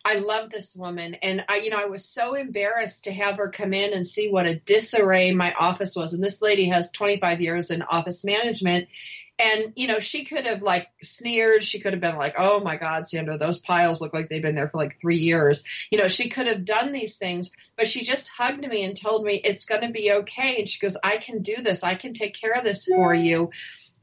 I 0.04 0.16
love 0.16 0.50
this 0.50 0.74
woman. 0.74 1.14
And 1.14 1.44
I, 1.48 1.58
you 1.58 1.70
know, 1.70 1.78
I 1.78 1.84
was 1.84 2.04
so 2.04 2.34
embarrassed 2.34 3.04
to 3.04 3.12
have 3.12 3.36
her 3.36 3.50
come 3.50 3.72
in 3.72 3.92
and 3.92 4.04
see 4.04 4.32
what 4.32 4.46
a 4.46 4.56
disarray 4.56 5.30
my 5.30 5.52
office 5.52 5.94
was. 5.94 6.12
And 6.12 6.24
this 6.24 6.42
lady 6.42 6.70
has 6.70 6.90
25 6.90 7.40
years 7.40 7.70
in 7.70 7.82
office 7.82 8.24
management. 8.24 8.88
And, 9.38 9.72
you 9.74 9.88
know, 9.88 9.98
she 9.98 10.24
could 10.24 10.46
have 10.46 10.62
like 10.62 10.88
sneered. 11.02 11.64
She 11.64 11.80
could 11.80 11.92
have 11.92 12.00
been 12.00 12.16
like, 12.16 12.34
oh 12.38 12.60
my 12.60 12.76
God, 12.76 13.08
Sandra, 13.08 13.36
those 13.36 13.58
piles 13.58 14.00
look 14.00 14.14
like 14.14 14.28
they've 14.28 14.40
been 14.40 14.54
there 14.54 14.68
for 14.68 14.78
like 14.78 15.00
three 15.00 15.18
years. 15.18 15.64
You 15.90 15.98
know, 15.98 16.08
she 16.08 16.28
could 16.28 16.46
have 16.46 16.64
done 16.64 16.92
these 16.92 17.16
things, 17.16 17.50
but 17.76 17.88
she 17.88 18.04
just 18.04 18.28
hugged 18.28 18.66
me 18.66 18.84
and 18.84 18.96
told 18.96 19.24
me 19.24 19.34
it's 19.34 19.64
going 19.64 19.82
to 19.82 19.90
be 19.90 20.12
okay. 20.12 20.58
And 20.58 20.68
she 20.68 20.78
goes, 20.78 20.96
I 21.02 21.16
can 21.16 21.42
do 21.42 21.56
this. 21.62 21.82
I 21.82 21.96
can 21.96 22.14
take 22.14 22.34
care 22.40 22.52
of 22.52 22.64
this 22.64 22.86
for 22.86 23.12
you. 23.12 23.50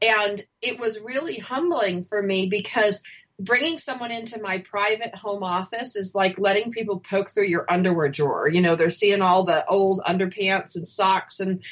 And 0.02 0.44
it 0.60 0.78
was 0.78 1.00
really 1.00 1.38
humbling 1.38 2.04
for 2.04 2.20
me 2.20 2.48
because 2.50 3.02
bringing 3.38 3.78
someone 3.78 4.10
into 4.10 4.40
my 4.40 4.58
private 4.58 5.14
home 5.14 5.42
office 5.42 5.96
is 5.96 6.14
like 6.14 6.38
letting 6.38 6.70
people 6.70 7.00
poke 7.00 7.30
through 7.30 7.46
your 7.46 7.64
underwear 7.70 8.08
drawer. 8.08 8.48
You 8.48 8.60
know, 8.60 8.76
they're 8.76 8.90
seeing 8.90 9.22
all 9.22 9.44
the 9.44 9.66
old 9.66 10.00
underpants 10.06 10.76
and 10.76 10.86
socks 10.86 11.40
and 11.40 11.62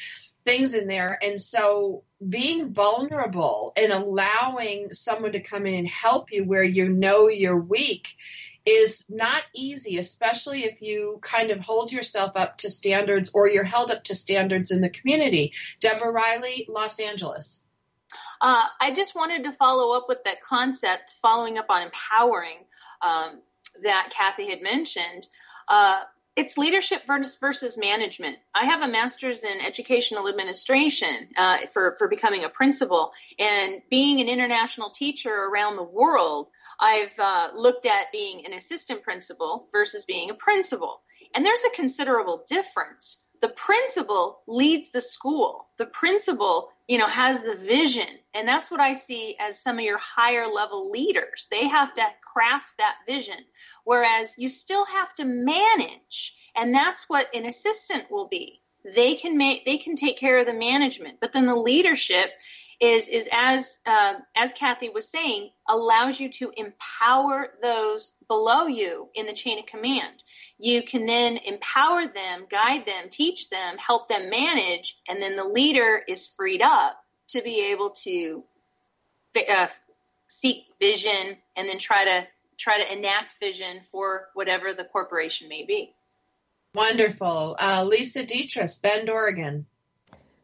things 0.45 0.75
in 0.75 0.87
there. 0.87 1.19
And 1.23 1.41
so 1.41 2.05
being 2.27 2.73
vulnerable 2.73 3.73
and 3.77 3.93
allowing 3.93 4.93
someone 4.93 5.33
to 5.33 5.41
come 5.41 5.67
in 5.67 5.75
and 5.75 5.89
help 5.89 6.33
you 6.33 6.45
where 6.45 6.63
you 6.63 6.89
know 6.89 7.29
you're 7.29 7.59
weak 7.59 8.09
is 8.67 9.05
not 9.09 9.43
easy, 9.55 9.99
especially 9.99 10.65
if 10.65 10.83
you 10.83 11.19
kind 11.23 11.51
of 11.51 11.61
hold 11.61 11.91
yourself 11.93 12.33
up 12.37 12.59
to 12.59 12.71
standards 12.71 13.31
or 13.33 13.49
you're 13.49 13.65
held 13.65 13.91
up 13.91 14.05
to 14.05 14.15
standards 14.15 14.71
in 14.71 14.81
the 14.81 14.91
community. 14.91 15.53
Deborah 15.81 16.13
Riley, 16.13 16.67
Los 16.69 17.01
Angeles. 17.01 17.61
Uh, 18.41 18.65
I 18.81 18.93
just 18.93 19.15
wanted 19.15 19.45
to 19.45 19.53
follow 19.53 19.97
up 19.97 20.07
with 20.09 20.25
that 20.25 20.43
concept, 20.43 21.13
following 21.23 21.59
up 21.59 21.67
on 21.69 21.83
empowering 21.83 22.59
um, 23.03 23.41
that 23.83 24.13
Kathy 24.15 24.51
had 24.51 24.63
mentioned. 24.63 25.27
Uh, 25.69 26.03
it's 26.41 26.57
leadership 26.57 27.03
versus, 27.07 27.77
management. 27.77 28.39
I 28.55 28.65
have 28.65 28.83
a 28.83 28.89
master's 28.89 29.45
in 29.45 29.61
educational 29.61 30.27
administration 30.27 31.29
uh, 31.37 31.59
for, 31.73 31.97
for 31.99 32.09
becoming 32.09 32.45
a 32.45 32.49
principal. 32.49 33.13
And 33.39 33.83
being 33.91 34.21
an 34.21 34.29
international 34.29 34.91
teacher 34.91 35.31
around 35.31 35.77
the 35.77 35.83
world, 35.83 36.49
I've 36.81 37.13
uh, 37.19 37.51
looked 37.55 37.85
at 37.85 38.11
being 38.11 38.47
an 38.47 38.55
assistant 38.55 39.03
principal 39.03 39.69
versus 39.71 40.07
being 40.07 40.31
a 40.31 40.35
principal. 40.35 41.03
And 41.35 41.45
there's 41.45 41.63
a 41.65 41.77
considerable 41.77 42.45
difference. 42.49 43.27
The 43.41 43.49
principal 43.49 44.43
leads 44.47 44.91
the 44.91 45.01
school. 45.01 45.69
The 45.79 45.87
principal, 45.87 46.73
you 46.89 46.99
know, 46.99 47.07
has 47.07 47.43
the 47.43 47.57
vision. 47.57 48.07
And 48.35 48.47
that's 48.47 48.71
what 48.71 48.81
I 48.81 48.93
see 48.93 49.37
as 49.41 49.63
some 49.63 49.79
of 49.79 49.85
your 49.85 49.99
higher 49.99 50.47
level 50.47 50.91
leaders. 50.91 51.49
They 51.51 51.67
have 51.67 51.95
to 51.95 52.07
craft 52.23 52.69
that 52.79 52.97
vision. 53.07 53.39
Whereas 53.85 54.35
you 54.37 54.49
still 54.49 54.85
have 54.85 55.15
to 55.15 55.25
manage. 55.25 56.37
And 56.55 56.75
that's 56.75 57.09
what 57.09 57.35
an 57.35 57.47
assistant 57.47 58.11
will 58.11 58.29
be. 58.29 58.61
They 58.85 59.15
can 59.15 59.37
make, 59.37 59.67
they 59.67 59.79
can 59.79 59.97
take 59.97 60.19
care 60.19 60.39
of 60.39 60.47
the 60.47 60.55
management, 60.55 61.19
but 61.21 61.33
then 61.33 61.47
the 61.47 61.55
leadership 61.55 62.31
is 62.81 63.09
is 63.09 63.29
as 63.31 63.79
uh, 63.85 64.15
as 64.35 64.55
Kathy 64.55 64.89
was 64.89 65.09
saying, 65.09 65.51
allows 65.69 66.19
you 66.19 66.31
to 66.31 66.51
empower 66.57 67.49
those 67.63 68.15
below 68.27 68.67
you 68.67 69.09
in 69.15 69.27
the 69.27 69.35
chain 69.35 69.59
of 69.59 69.67
command. 69.67 70.23
You 70.59 70.83
can 70.83 71.05
then 71.05 71.37
empower 71.37 72.07
them, 72.07 72.47
guide 72.51 72.87
them, 72.87 73.11
teach 73.11 73.51
them, 73.51 73.77
help 73.77 74.09
them 74.09 74.31
manage, 74.31 74.99
and 75.09 75.23
then 75.23 75.37
the 75.37 75.45
leader 75.45 76.01
is 76.09 76.27
freed 76.27 76.63
up 76.63 76.99
to 77.29 77.43
be 77.43 77.73
able 77.73 77.91
to 77.91 78.45
uh, 79.49 79.69
seek 80.29 80.65
vision 80.81 81.37
and 81.57 81.69
then 81.69 81.79
try 81.79 82.05
to 82.05 82.27
try 82.57 82.83
to 82.83 82.93
enact 82.93 83.37
vision 83.41 83.81
for 83.91 84.29
whatever 84.33 84.73
the 84.73 84.85
corporation 84.85 85.49
may 85.49 85.65
be. 85.65 85.95
Wonderful, 86.75 87.57
uh, 87.59 87.85
Lisa 87.87 88.25
Dietrich, 88.25 88.71
Bend, 88.81 89.11
Oregon. 89.11 89.67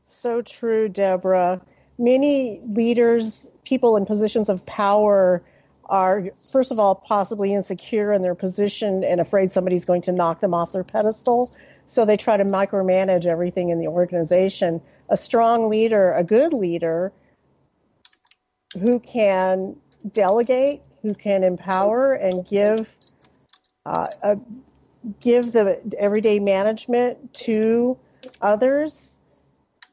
So 0.06 0.42
true, 0.42 0.88
Deborah 0.88 1.62
many 1.98 2.60
leaders, 2.66 3.50
people 3.64 3.96
in 3.96 4.06
positions 4.06 4.48
of 4.48 4.64
power, 4.66 5.42
are 5.88 6.24
first 6.50 6.72
of 6.72 6.78
all 6.78 6.94
possibly 6.94 7.54
insecure 7.54 8.12
in 8.12 8.22
their 8.22 8.34
position 8.34 9.04
and 9.04 9.20
afraid 9.20 9.52
somebody's 9.52 9.84
going 9.84 10.02
to 10.02 10.12
knock 10.12 10.40
them 10.40 10.52
off 10.52 10.72
their 10.72 10.84
pedestal. 10.84 11.52
So 11.86 12.04
they 12.04 12.16
try 12.16 12.36
to 12.36 12.44
micromanage 12.44 13.26
everything 13.26 13.68
in 13.70 13.78
the 13.78 13.86
organization. 13.86 14.80
A 15.08 15.16
strong 15.16 15.68
leader, 15.68 16.12
a 16.12 16.24
good 16.24 16.52
leader, 16.52 17.12
who 18.72 18.98
can 18.98 19.76
delegate, 20.12 20.82
who 21.02 21.14
can 21.14 21.44
empower 21.44 22.14
and 22.14 22.46
give 22.46 22.92
uh, 23.86 24.08
a, 24.22 24.38
give 25.20 25.52
the 25.52 25.80
everyday 25.96 26.40
management 26.40 27.32
to 27.34 27.96
others 28.42 29.15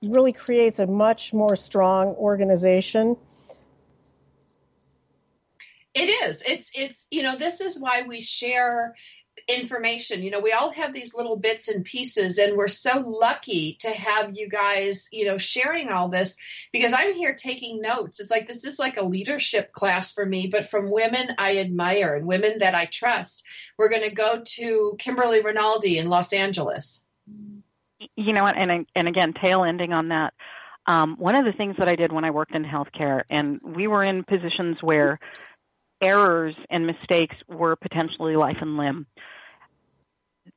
really 0.04 0.34
creates 0.34 0.80
a 0.80 0.88
much 0.88 1.34
more 1.34 1.56
strong 1.56 2.10
organization. 2.10 3.18
It 5.94 6.10
is. 6.28 6.44
It's 6.46 6.72
it's 6.74 7.08
you 7.12 7.24
know 7.24 7.38
this 7.38 7.62
is 7.62 7.80
why 7.80 8.04
we 8.08 8.22
share 8.22 8.96
information. 9.48 10.24
You 10.24 10.32
know, 10.32 10.40
we 10.40 10.52
all 10.52 10.72
have 10.72 10.94
these 10.94 11.14
little 11.14 11.36
bits 11.36 11.68
and 11.68 11.84
pieces, 11.84 12.38
and 12.38 12.56
we're 12.56 12.68
so 12.68 13.00
lucky 13.00 13.78
to 13.82 13.90
have 13.90 14.38
you 14.38 14.48
guys, 14.50 15.08
you 15.12 15.26
know, 15.26 15.38
sharing 15.38 15.90
all 15.90 16.10
this 16.10 16.36
because 16.72 16.94
I'm 16.94 17.14
here 17.14 17.36
taking 17.36 17.82
notes. 17.82 18.20
It's 18.20 18.32
like 18.32 18.48
this 18.48 18.64
is 18.64 18.80
like 18.80 18.98
a 18.98 19.06
leadership 19.06 19.72
class 19.72 20.14
for 20.14 20.26
me, 20.26 20.48
but 20.48 20.68
from 20.68 20.92
women 20.92 21.36
I 21.38 21.58
admire 21.58 22.16
and 22.16 22.26
women 22.26 22.60
that 22.60 22.76
I 22.76 22.86
trust. 22.86 23.44
We're 23.78 23.90
going 23.90 24.04
to 24.04 24.16
go 24.16 24.42
to 24.44 24.96
Kimberly 25.00 25.42
Rinaldi 25.42 25.98
in 25.98 26.10
Los 26.10 26.34
Angeles 26.34 27.02
you 28.16 28.34
know, 28.34 28.44
what, 28.44 28.58
and 28.58 28.86
and 28.96 29.08
again, 29.08 29.34
tail 29.34 29.64
ending 29.64 29.94
on 29.94 30.10
that. 30.10 30.34
Um, 30.86 31.16
one 31.18 31.36
of 31.36 31.46
the 31.46 31.54
things 31.54 31.76
that 31.78 31.88
I 31.88 31.96
did 31.96 32.12
when 32.12 32.26
I 32.26 32.32
worked 32.32 32.56
in 32.56 32.66
healthcare, 32.66 33.24
and 33.30 33.60
we 33.64 33.88
were 33.88 34.04
in 34.04 34.24
positions 34.24 34.78
where 34.82 35.18
errors 36.02 36.56
and 36.70 36.86
mistakes 36.86 37.36
were 37.48 37.76
potentially 37.76 38.36
life 38.36 38.58
and 38.60 38.76
limb. 38.78 39.08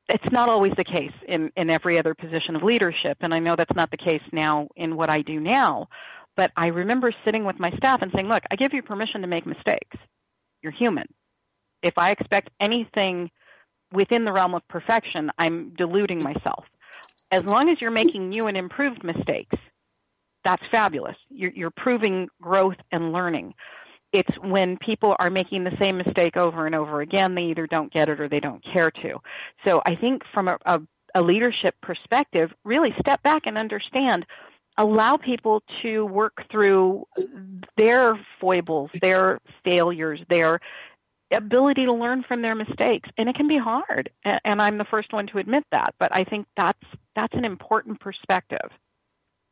It's 0.09 0.31
not 0.31 0.49
always 0.49 0.73
the 0.75 0.83
case 0.83 1.13
in, 1.27 1.51
in 1.55 1.69
every 1.69 1.97
other 1.97 2.13
position 2.13 2.55
of 2.55 2.63
leadership, 2.63 3.17
and 3.21 3.33
I 3.33 3.39
know 3.39 3.55
that's 3.55 3.75
not 3.75 3.91
the 3.91 3.97
case 3.97 4.21
now 4.33 4.67
in 4.75 4.97
what 4.97 5.09
I 5.09 5.21
do 5.21 5.39
now. 5.39 5.87
But 6.35 6.51
I 6.55 6.67
remember 6.67 7.11
sitting 7.25 7.45
with 7.45 7.59
my 7.59 7.71
staff 7.71 8.01
and 8.01 8.11
saying, 8.13 8.27
"Look, 8.27 8.43
I 8.51 8.55
give 8.57 8.73
you 8.73 8.81
permission 8.81 9.21
to 9.21 9.27
make 9.27 9.45
mistakes. 9.45 9.97
You're 10.61 10.73
human. 10.73 11.07
If 11.81 11.97
I 11.97 12.11
expect 12.11 12.49
anything 12.59 13.31
within 13.91 14.25
the 14.25 14.33
realm 14.33 14.53
of 14.53 14.67
perfection, 14.67 15.31
I'm 15.37 15.73
deluding 15.75 16.21
myself 16.21 16.65
as 17.31 17.43
long 17.43 17.69
as 17.69 17.81
you're 17.81 17.91
making 17.91 18.29
new 18.29 18.43
and 18.43 18.57
improved 18.57 19.03
mistakes, 19.03 19.55
that's 20.43 20.63
fabulous. 20.71 21.17
You're, 21.29 21.51
you're 21.51 21.71
proving 21.71 22.29
growth 22.41 22.77
and 22.91 23.11
learning. 23.11 23.53
It's 24.13 24.33
when 24.39 24.77
people 24.77 25.15
are 25.19 25.29
making 25.29 25.65
the 25.65 25.75
same 25.79 25.97
mistake 25.97 26.37
over 26.37 26.65
and 26.65 26.73
over 26.73 27.01
again, 27.01 27.35
they 27.35 27.43
either 27.43 27.67
don't 27.67 27.91
get 27.91 28.07
it 28.07 28.21
or 28.21 28.29
they 28.29 28.39
don't 28.39 28.63
care 28.63 28.89
to. 28.89 29.19
So 29.65 29.81
I 29.85 29.95
think 29.95 30.23
from 30.33 30.47
a, 30.47 30.57
a, 30.65 30.81
a 31.15 31.21
leadership 31.21 31.75
perspective, 31.81 32.53
really 32.63 32.95
step 32.99 33.21
back 33.23 33.43
and 33.45 33.57
understand 33.57 34.25
allow 34.77 35.17
people 35.17 35.63
to 35.81 36.05
work 36.05 36.45
through 36.51 37.05
their 37.75 38.17
foibles, 38.39 38.91
their 39.01 39.41
failures, 39.65 40.21
their 40.29 40.59
ability 41.31 41.85
to 41.85 41.93
learn 41.93 42.23
from 42.23 42.41
their 42.41 42.55
mistakes 42.55 43.09
and 43.17 43.27
it 43.27 43.35
can 43.35 43.49
be 43.49 43.57
hard 43.57 44.09
and 44.23 44.61
i'm 44.61 44.77
the 44.77 44.85
first 44.85 45.11
one 45.11 45.27
to 45.27 45.39
admit 45.39 45.63
that 45.71 45.93
but 45.99 46.09
i 46.15 46.23
think 46.23 46.47
that's 46.55 46.79
that's 47.17 47.33
an 47.33 47.43
important 47.45 47.99
perspective 47.99 48.69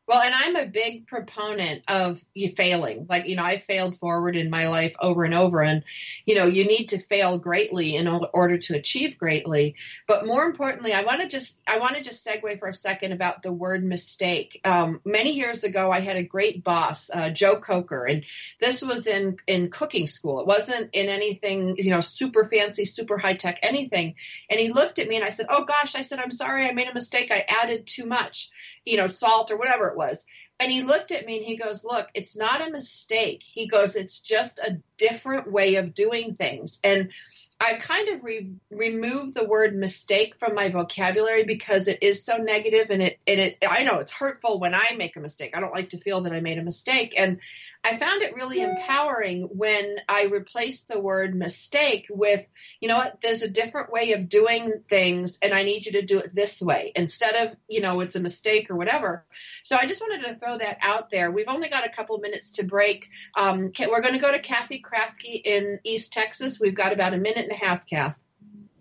well, 0.06 0.20
and 0.20 0.34
I'm 0.34 0.54
a 0.54 0.66
big 0.66 1.08
proponent 1.08 1.82
of 1.88 2.24
you 2.32 2.50
failing. 2.50 3.06
Like, 3.08 3.26
you 3.26 3.34
know, 3.34 3.42
I 3.42 3.56
failed 3.56 3.98
forward 3.98 4.36
in 4.36 4.50
my 4.50 4.68
life 4.68 4.94
over 5.00 5.24
and 5.24 5.34
over. 5.34 5.62
And, 5.62 5.82
you 6.24 6.36
know, 6.36 6.46
you 6.46 6.64
need 6.64 6.90
to 6.90 6.98
fail 6.98 7.38
greatly 7.38 7.96
in 7.96 8.06
order 8.06 8.58
to 8.58 8.76
achieve 8.76 9.18
greatly. 9.18 9.74
But 10.06 10.24
more 10.24 10.44
importantly, 10.44 10.92
I 10.92 11.02
want 11.02 11.22
to 11.22 11.28
just, 11.28 11.60
I 11.66 11.78
want 11.78 11.96
to 11.96 12.04
just 12.04 12.24
segue 12.24 12.60
for 12.60 12.68
a 12.68 12.72
second 12.72 13.12
about 13.12 13.42
the 13.42 13.52
word 13.52 13.82
mistake. 13.82 14.60
Um, 14.64 15.00
many 15.04 15.32
years 15.32 15.64
ago, 15.64 15.90
I 15.90 15.98
had 15.98 16.16
a 16.16 16.22
great 16.22 16.62
boss, 16.62 17.10
uh, 17.12 17.30
Joe 17.30 17.58
Coker, 17.58 18.04
and 18.04 18.24
this 18.60 18.82
was 18.82 19.08
in, 19.08 19.38
in 19.48 19.70
cooking 19.70 20.06
school. 20.06 20.38
It 20.38 20.46
wasn't 20.46 20.90
in 20.92 21.08
anything, 21.08 21.74
you 21.78 21.90
know, 21.90 22.00
super 22.00 22.44
fancy, 22.44 22.84
super 22.84 23.18
high 23.18 23.34
tech, 23.34 23.58
anything. 23.62 24.14
And 24.48 24.60
he 24.60 24.72
looked 24.72 25.00
at 25.00 25.08
me 25.08 25.16
and 25.16 25.24
I 25.24 25.30
said, 25.30 25.46
Oh 25.50 25.64
gosh, 25.64 25.96
I 25.96 26.02
said, 26.02 26.20
I'm 26.20 26.30
sorry. 26.30 26.68
I 26.68 26.72
made 26.72 26.88
a 26.88 26.94
mistake. 26.94 27.32
I 27.32 27.44
added 27.48 27.88
too 27.88 28.06
much, 28.06 28.50
you 28.84 28.98
know, 28.98 29.08
salt 29.08 29.50
or 29.50 29.56
whatever 29.56 29.95
was. 29.96 30.24
And 30.58 30.70
he 30.70 30.82
looked 30.82 31.12
at 31.12 31.26
me 31.26 31.38
and 31.38 31.46
he 31.46 31.56
goes, 31.56 31.84
Look, 31.84 32.08
it's 32.14 32.36
not 32.36 32.66
a 32.66 32.70
mistake. 32.70 33.42
He 33.42 33.68
goes, 33.68 33.96
It's 33.96 34.20
just 34.20 34.58
a 34.58 34.78
different 34.96 35.50
way 35.50 35.76
of 35.76 35.94
doing 35.94 36.34
things. 36.34 36.80
And 36.82 37.10
I 37.58 37.74
kind 37.74 38.08
of 38.10 38.22
re- 38.22 38.52
removed 38.70 39.34
the 39.34 39.46
word 39.46 39.74
mistake 39.74 40.34
from 40.38 40.54
my 40.54 40.68
vocabulary 40.68 41.44
because 41.44 41.88
it 41.88 42.02
is 42.02 42.22
so 42.22 42.36
negative 42.36 42.90
and 42.90 43.02
it, 43.02 43.18
and 43.26 43.40
it, 43.40 43.58
I 43.66 43.82
know 43.82 43.98
it's 43.98 44.12
hurtful 44.12 44.60
when 44.60 44.74
I 44.74 44.94
make 44.98 45.16
a 45.16 45.20
mistake. 45.20 45.56
I 45.56 45.60
don't 45.60 45.72
like 45.72 45.90
to 45.90 46.00
feel 46.00 46.20
that 46.22 46.34
I 46.34 46.40
made 46.40 46.58
a 46.58 46.62
mistake. 46.62 47.14
And 47.16 47.40
I 47.86 47.96
found 47.98 48.22
it 48.22 48.34
really 48.34 48.62
empowering 48.62 49.42
when 49.44 49.98
I 50.08 50.24
replaced 50.24 50.88
the 50.88 50.98
word 50.98 51.36
mistake 51.36 52.06
with, 52.10 52.44
you 52.80 52.88
know 52.88 52.96
what, 52.96 53.20
there's 53.22 53.42
a 53.42 53.48
different 53.48 53.92
way 53.92 54.10
of 54.14 54.28
doing 54.28 54.82
things 54.88 55.38
and 55.40 55.54
I 55.54 55.62
need 55.62 55.86
you 55.86 55.92
to 55.92 56.02
do 56.02 56.18
it 56.18 56.34
this 56.34 56.60
way 56.60 56.90
instead 56.96 57.36
of, 57.36 57.56
you 57.68 57.80
know, 57.80 58.00
it's 58.00 58.16
a 58.16 58.20
mistake 58.20 58.72
or 58.72 58.76
whatever. 58.76 59.24
So 59.62 59.76
I 59.76 59.86
just 59.86 60.00
wanted 60.00 60.26
to 60.26 60.34
throw 60.34 60.58
that 60.58 60.78
out 60.82 61.10
there. 61.10 61.30
We've 61.30 61.46
only 61.46 61.68
got 61.68 61.86
a 61.86 61.88
couple 61.88 62.18
minutes 62.18 62.50
to 62.52 62.64
break. 62.64 63.08
Um, 63.36 63.70
we're 63.78 64.02
going 64.02 64.14
to 64.14 64.18
go 64.18 64.32
to 64.32 64.40
Kathy 64.40 64.82
Krafke 64.82 65.40
in 65.44 65.78
East 65.84 66.12
Texas. 66.12 66.58
We've 66.58 66.74
got 66.74 66.92
about 66.92 67.14
a 67.14 67.18
minute 67.18 67.46
and 67.48 67.52
a 67.52 67.64
half, 67.64 67.86
Kath. 67.86 68.18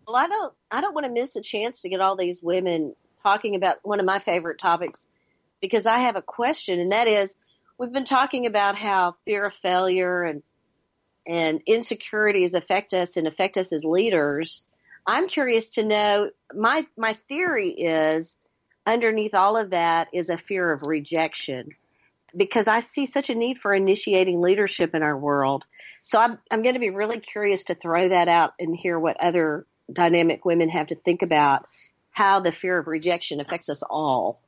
Well, 0.07 0.15
I 0.15 0.27
don't, 0.27 0.53
I 0.71 0.81
don't 0.81 0.95
want 0.95 1.05
to 1.05 1.11
miss 1.11 1.35
a 1.35 1.41
chance 1.41 1.81
to 1.81 1.89
get 1.89 2.01
all 2.01 2.15
these 2.15 2.41
women 2.41 2.95
talking 3.21 3.55
about 3.55 3.77
one 3.83 3.99
of 3.99 4.05
my 4.07 4.17
favorite 4.17 4.57
topics 4.57 5.05
because 5.61 5.85
I 5.85 5.99
have 5.99 6.15
a 6.15 6.23
question 6.23 6.79
and 6.79 6.91
that 6.91 7.07
is, 7.07 7.35
we've 7.77 7.91
been 7.91 8.05
talking 8.05 8.45
about 8.45 8.77
how 8.77 9.15
fear 9.25 9.45
of 9.45 9.53
failure 9.53 10.23
and 10.23 10.43
and 11.27 11.61
insecurities 11.65 12.53
affect 12.53 12.93
us 12.93 13.17
and 13.17 13.27
affect 13.27 13.57
us 13.57 13.73
as 13.73 13.83
leaders. 13.83 14.63
I'm 15.07 15.27
curious 15.27 15.71
to 15.71 15.83
know 15.83 16.29
my 16.53 16.85
my 16.97 17.13
theory 17.27 17.71
is 17.71 18.37
underneath 18.85 19.33
all 19.33 19.57
of 19.57 19.71
that 19.71 20.09
is 20.13 20.29
a 20.29 20.37
fear 20.37 20.71
of 20.71 20.83
rejection 20.83 21.69
because 22.35 22.67
I 22.67 22.81
see 22.81 23.05
such 23.05 23.29
a 23.29 23.35
need 23.35 23.59
for 23.59 23.73
initiating 23.73 24.41
leadership 24.41 24.93
in 24.93 25.03
our 25.03 25.17
world. 25.17 25.65
So 26.03 26.19
I'm 26.19 26.37
I'm 26.51 26.61
going 26.61 26.75
to 26.75 26.79
be 26.79 26.91
really 26.91 27.19
curious 27.19 27.65
to 27.65 27.75
throw 27.75 28.09
that 28.09 28.27
out 28.27 28.53
and 28.59 28.75
hear 28.75 28.99
what 28.99 29.21
other 29.21 29.65
dynamic 29.91 30.45
women 30.45 30.69
have 30.69 30.87
to 30.87 30.95
think 30.95 31.21
about 31.21 31.65
how 32.11 32.39
the 32.39 32.51
fear 32.51 32.77
of 32.77 32.87
rejection 32.87 33.39
affects 33.39 33.69
us 33.69 33.83
all. 33.83 34.39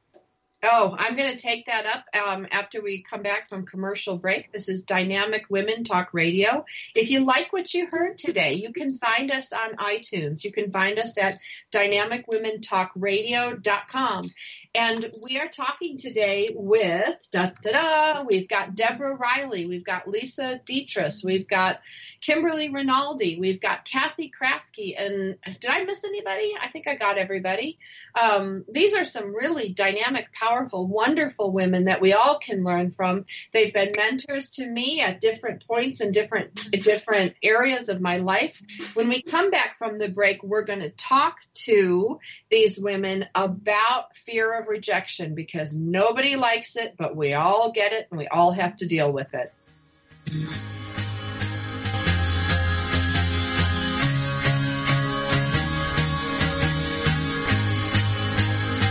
Oh, 0.70 0.94
I'm 1.00 1.16
going 1.16 1.30
to 1.30 1.38
take 1.38 1.68
that 1.68 1.86
up 1.86 2.04
um, 2.28 2.46
after 2.52 2.82
we 2.82 3.02
come 3.02 3.22
back 3.22 3.48
from 3.48 3.66
commercial 3.66 4.18
break. 4.18 4.52
This 4.52 4.68
is 4.68 4.84
Dynamic 4.84 5.46
Women 5.50 5.86
Talk 5.86 6.14
Radio. 6.14 6.66
If 6.94 7.10
you 7.10 7.22
like 7.22 7.54
what 7.54 7.74
you 7.74 7.88
heard 7.90 8.18
today, 8.18 8.56
you 8.56 8.74
can 8.74 8.98
find 8.98 9.32
us 9.32 9.54
on 9.54 9.78
iTunes. 9.78 10.44
You 10.44 10.52
can 10.52 10.70
find 10.70 11.00
us 11.00 11.18
at 11.18 11.40
dynamicwomentalkradio.com. 11.72 14.24
And 14.78 15.12
we 15.24 15.40
are 15.40 15.48
talking 15.48 15.98
today 15.98 16.50
with, 16.54 17.18
da 17.32 17.50
da 17.63 17.72
da, 17.72 18.24
we've 18.24 18.48
got 18.48 18.76
Deborah 18.76 19.16
Riley, 19.16 19.66
we've 19.66 19.84
got 19.84 20.08
Lisa 20.08 20.62
Dietrich, 20.63 21.16
we've 21.24 21.48
got 21.48 21.80
Kimberly 22.22 22.70
Rinaldi, 22.70 23.40
we've 23.40 23.60
got 23.60 23.86
Kathy 23.86 24.32
Krafke, 24.32 24.94
and 24.96 25.36
did 25.60 25.72
I 25.72 25.84
miss 25.84 26.04
anybody? 26.04 26.54
I 26.62 26.68
think 26.68 26.88
I 26.88 26.94
got 26.96 27.18
everybody. 27.18 27.80
Um, 28.13 28.66
these 28.72 28.94
are 28.94 29.04
some 29.04 29.36
really 29.36 29.74
dynamic, 29.74 30.28
powerful, 30.32 30.86
wonderful 30.86 31.52
women 31.52 31.86
that 31.86 32.00
we 32.00 32.13
all 32.13 32.38
can 32.38 32.63
learn 32.63 32.92
from. 32.92 33.26
They've 33.54 33.74
been 33.74 33.90
mentors 33.98 34.50
to 34.52 34.68
me 34.68 35.02
at 35.02 35.22
different 35.22 35.66
points 35.66 36.02
in 36.02 36.12
different 36.12 36.54
different 36.70 37.34
areas 37.42 37.90
of 37.90 38.00
my 38.00 38.18
life. 38.18 38.62
When 38.94 39.10
we 39.10 39.24
come 39.24 39.50
back 39.50 39.80
from 39.80 39.98
the 39.98 40.10
break, 40.10 40.44
we're 40.44 40.66
going 40.66 40.82
to 40.82 40.92
talk 40.92 41.38
to 41.66 42.20
these 42.52 42.78
women 42.78 43.26
about 43.34 44.16
fear 44.16 44.54
of 44.60 44.67
rejection 44.68 45.36
because 45.36 45.74
nobody 45.74 46.36
likes 46.36 46.76
it, 46.76 46.96
but 46.98 47.16
we 47.16 47.34
all 47.34 47.72
get 47.72 47.94
it 47.94 48.08
and 48.12 48.18
we 48.18 48.28
all 48.28 48.52
have 48.52 48.78
to 48.78 48.86
deal 48.86 49.12
with 49.12 49.34
it. 49.34 49.54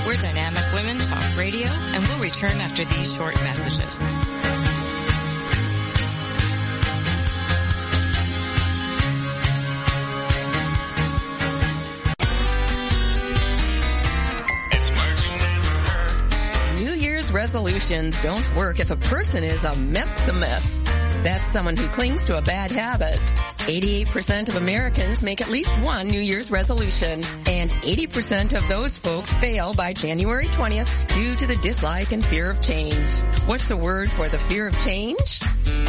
We're 0.06 0.14
Dynamic 0.14 0.64
Women 0.72 0.96
Talk 0.98 1.36
Radio, 1.36 1.68
and 1.68 2.06
we'll 2.06 2.20
return 2.20 2.60
after 2.60 2.84
these 2.84 3.14
short 3.14 3.34
messages. 3.34 4.02
Resolutions 17.56 18.20
don't 18.20 18.54
work 18.54 18.80
if 18.80 18.90
a 18.90 18.96
person 18.96 19.42
is 19.42 19.64
a 19.64 19.74
mess. 19.78 20.82
That's 21.24 21.46
someone 21.46 21.74
who 21.74 21.88
clings 21.88 22.26
to 22.26 22.36
a 22.36 22.42
bad 22.42 22.70
habit. 22.70 23.18
88% 23.60 24.50
of 24.50 24.56
Americans 24.56 25.22
make 25.22 25.40
at 25.40 25.48
least 25.48 25.74
one 25.80 26.06
New 26.06 26.20
Year's 26.20 26.50
resolution, 26.50 27.22
and 27.46 27.70
80% 27.70 28.54
of 28.54 28.68
those 28.68 28.98
folks 28.98 29.32
fail 29.32 29.72
by 29.72 29.94
January 29.94 30.44
20th 30.48 31.14
due 31.14 31.34
to 31.34 31.46
the 31.46 31.56
dislike 31.62 32.12
and 32.12 32.22
fear 32.22 32.50
of 32.50 32.60
change. 32.60 33.20
What's 33.46 33.68
the 33.68 33.76
word 33.78 34.10
for 34.10 34.28
the 34.28 34.38
fear 34.38 34.68
of 34.68 34.78
change? 34.84 35.40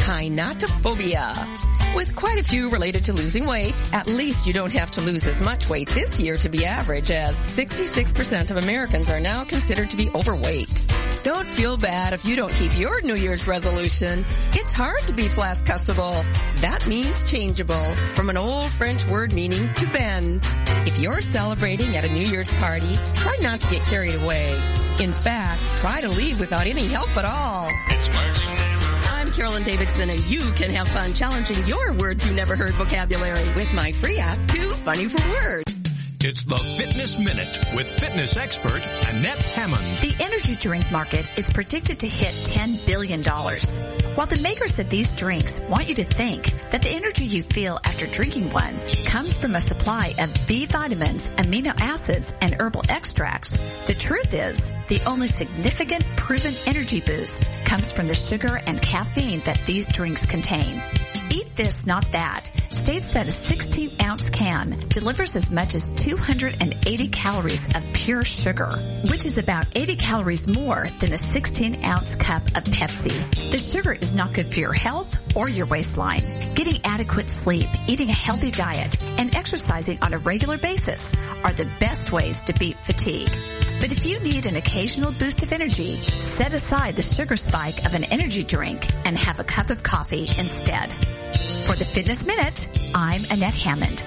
Kinetophobia. 0.06 1.77
With 1.98 2.14
quite 2.14 2.38
a 2.38 2.44
few 2.44 2.70
related 2.70 3.02
to 3.04 3.12
losing 3.12 3.44
weight, 3.44 3.74
at 3.92 4.06
least 4.06 4.46
you 4.46 4.52
don't 4.52 4.72
have 4.72 4.88
to 4.92 5.00
lose 5.00 5.26
as 5.26 5.42
much 5.42 5.68
weight 5.68 5.88
this 5.88 6.20
year 6.20 6.36
to 6.36 6.48
be 6.48 6.64
average 6.64 7.10
as 7.10 7.36
66% 7.38 8.52
of 8.52 8.56
Americans 8.56 9.10
are 9.10 9.18
now 9.18 9.42
considered 9.42 9.90
to 9.90 9.96
be 9.96 10.08
overweight. 10.10 10.86
Don't 11.24 11.44
feel 11.44 11.76
bad 11.76 12.12
if 12.12 12.24
you 12.24 12.36
don't 12.36 12.52
keep 12.52 12.78
your 12.78 13.02
New 13.02 13.16
Year's 13.16 13.48
resolution. 13.48 14.24
It's 14.52 14.72
hard 14.72 15.00
to 15.08 15.12
be 15.12 15.24
flascussable. 15.24 16.24
That 16.60 16.86
means 16.86 17.24
changeable 17.24 17.94
from 18.14 18.30
an 18.30 18.36
old 18.36 18.70
French 18.70 19.04
word 19.08 19.32
meaning 19.32 19.68
to 19.74 19.90
bend. 19.90 20.46
If 20.86 21.00
you're 21.00 21.20
celebrating 21.20 21.96
at 21.96 22.04
a 22.04 22.12
New 22.12 22.26
Year's 22.26 22.50
party, 22.60 22.94
try 23.16 23.36
not 23.42 23.58
to 23.58 23.70
get 23.74 23.82
carried 23.86 24.14
away. 24.14 24.52
In 25.00 25.12
fact, 25.12 25.60
try 25.78 26.00
to 26.00 26.08
leave 26.08 26.38
without 26.38 26.68
any 26.68 26.86
help 26.86 27.16
at 27.16 27.24
all. 27.24 27.68
It's 27.88 28.08
I'm 28.08 28.57
Carolyn 29.38 29.62
Davidson 29.62 30.10
and 30.10 30.18
you 30.26 30.40
can 30.56 30.68
have 30.70 30.88
fun 30.88 31.14
challenging 31.14 31.64
your 31.64 31.92
words 31.92 32.26
you 32.26 32.34
never 32.34 32.56
heard 32.56 32.72
vocabulary 32.72 33.46
with 33.54 33.72
my 33.72 33.92
free 33.92 34.18
app, 34.18 34.36
Too 34.48 34.72
Funny 34.72 35.04
for 35.04 35.30
Words. 35.30 35.77
It's 36.24 36.42
the 36.42 36.56
Fitness 36.56 37.16
Minute 37.16 37.58
with 37.76 37.88
fitness 37.88 38.36
expert 38.36 38.82
Annette 39.08 39.38
Hammond. 39.38 39.84
The 40.00 40.16
energy 40.20 40.56
drink 40.56 40.90
market 40.90 41.24
is 41.38 41.48
predicted 41.48 42.00
to 42.00 42.08
hit 42.08 42.34
$10 42.50 42.84
billion. 42.88 43.22
While 44.16 44.26
the 44.26 44.40
makers 44.42 44.80
of 44.80 44.90
these 44.90 45.14
drinks 45.14 45.60
want 45.60 45.88
you 45.88 45.94
to 45.94 46.02
think 46.02 46.52
that 46.72 46.82
the 46.82 46.90
energy 46.90 47.24
you 47.24 47.44
feel 47.44 47.78
after 47.84 48.06
drinking 48.06 48.50
one 48.50 48.76
comes 49.06 49.38
from 49.38 49.54
a 49.54 49.60
supply 49.60 50.12
of 50.18 50.34
B 50.48 50.66
vitamins, 50.66 51.28
amino 51.30 51.72
acids, 51.80 52.34
and 52.40 52.52
herbal 52.60 52.82
extracts, 52.88 53.56
the 53.86 53.94
truth 53.94 54.34
is 54.34 54.72
the 54.88 55.00
only 55.06 55.28
significant 55.28 56.04
proven 56.16 56.52
energy 56.66 57.00
boost 57.00 57.48
comes 57.64 57.92
from 57.92 58.08
the 58.08 58.16
sugar 58.16 58.58
and 58.66 58.82
caffeine 58.82 59.38
that 59.40 59.64
these 59.66 59.86
drinks 59.86 60.26
contain. 60.26 60.82
Eat 61.30 61.54
this, 61.54 61.86
not 61.86 62.04
that 62.10 62.50
states 62.78 63.12
that 63.12 63.28
a 63.28 63.30
16 63.30 63.96
ounce 64.02 64.30
can 64.30 64.78
delivers 64.88 65.36
as 65.36 65.50
much 65.50 65.74
as 65.74 65.92
280 65.92 67.08
calories 67.08 67.64
of 67.74 67.84
pure 67.92 68.24
sugar, 68.24 68.70
which 69.10 69.26
is 69.26 69.36
about 69.36 69.66
80 69.76 69.96
calories 69.96 70.46
more 70.46 70.86
than 71.00 71.12
a 71.12 71.18
16 71.18 71.84
ounce 71.84 72.14
cup 72.14 72.46
of 72.56 72.64
Pepsi. 72.64 73.50
The 73.50 73.58
sugar 73.58 73.92
is 73.92 74.14
not 74.14 74.32
good 74.32 74.46
for 74.46 74.60
your 74.60 74.72
health 74.72 75.36
or 75.36 75.48
your 75.48 75.66
waistline. 75.66 76.22
Getting 76.54 76.80
adequate 76.84 77.28
sleep, 77.28 77.68
eating 77.86 78.08
a 78.08 78.14
healthy 78.14 78.50
diet, 78.50 78.96
and 79.18 79.34
exercising 79.34 80.00
on 80.02 80.14
a 80.14 80.18
regular 80.18 80.58
basis 80.58 81.12
are 81.44 81.52
the 81.52 81.70
best 81.80 82.12
ways 82.12 82.42
to 82.42 82.52
beat 82.54 82.76
fatigue. 82.84 83.30
But 83.80 83.92
if 83.92 84.06
you 84.06 84.18
need 84.20 84.46
an 84.46 84.56
occasional 84.56 85.12
boost 85.12 85.42
of 85.42 85.52
energy, 85.52 86.00
set 86.02 86.54
aside 86.54 86.96
the 86.96 87.02
sugar 87.02 87.36
spike 87.36 87.84
of 87.84 87.94
an 87.94 88.04
energy 88.04 88.42
drink 88.42 88.86
and 89.04 89.16
have 89.16 89.38
a 89.38 89.44
cup 89.44 89.70
of 89.70 89.82
coffee 89.82 90.26
instead. 90.38 90.94
For 91.68 91.76
the 91.76 91.84
Fitness 91.84 92.24
Minute, 92.24 92.66
I'm 92.94 93.20
Annette 93.30 93.54
Hammond. 93.54 94.00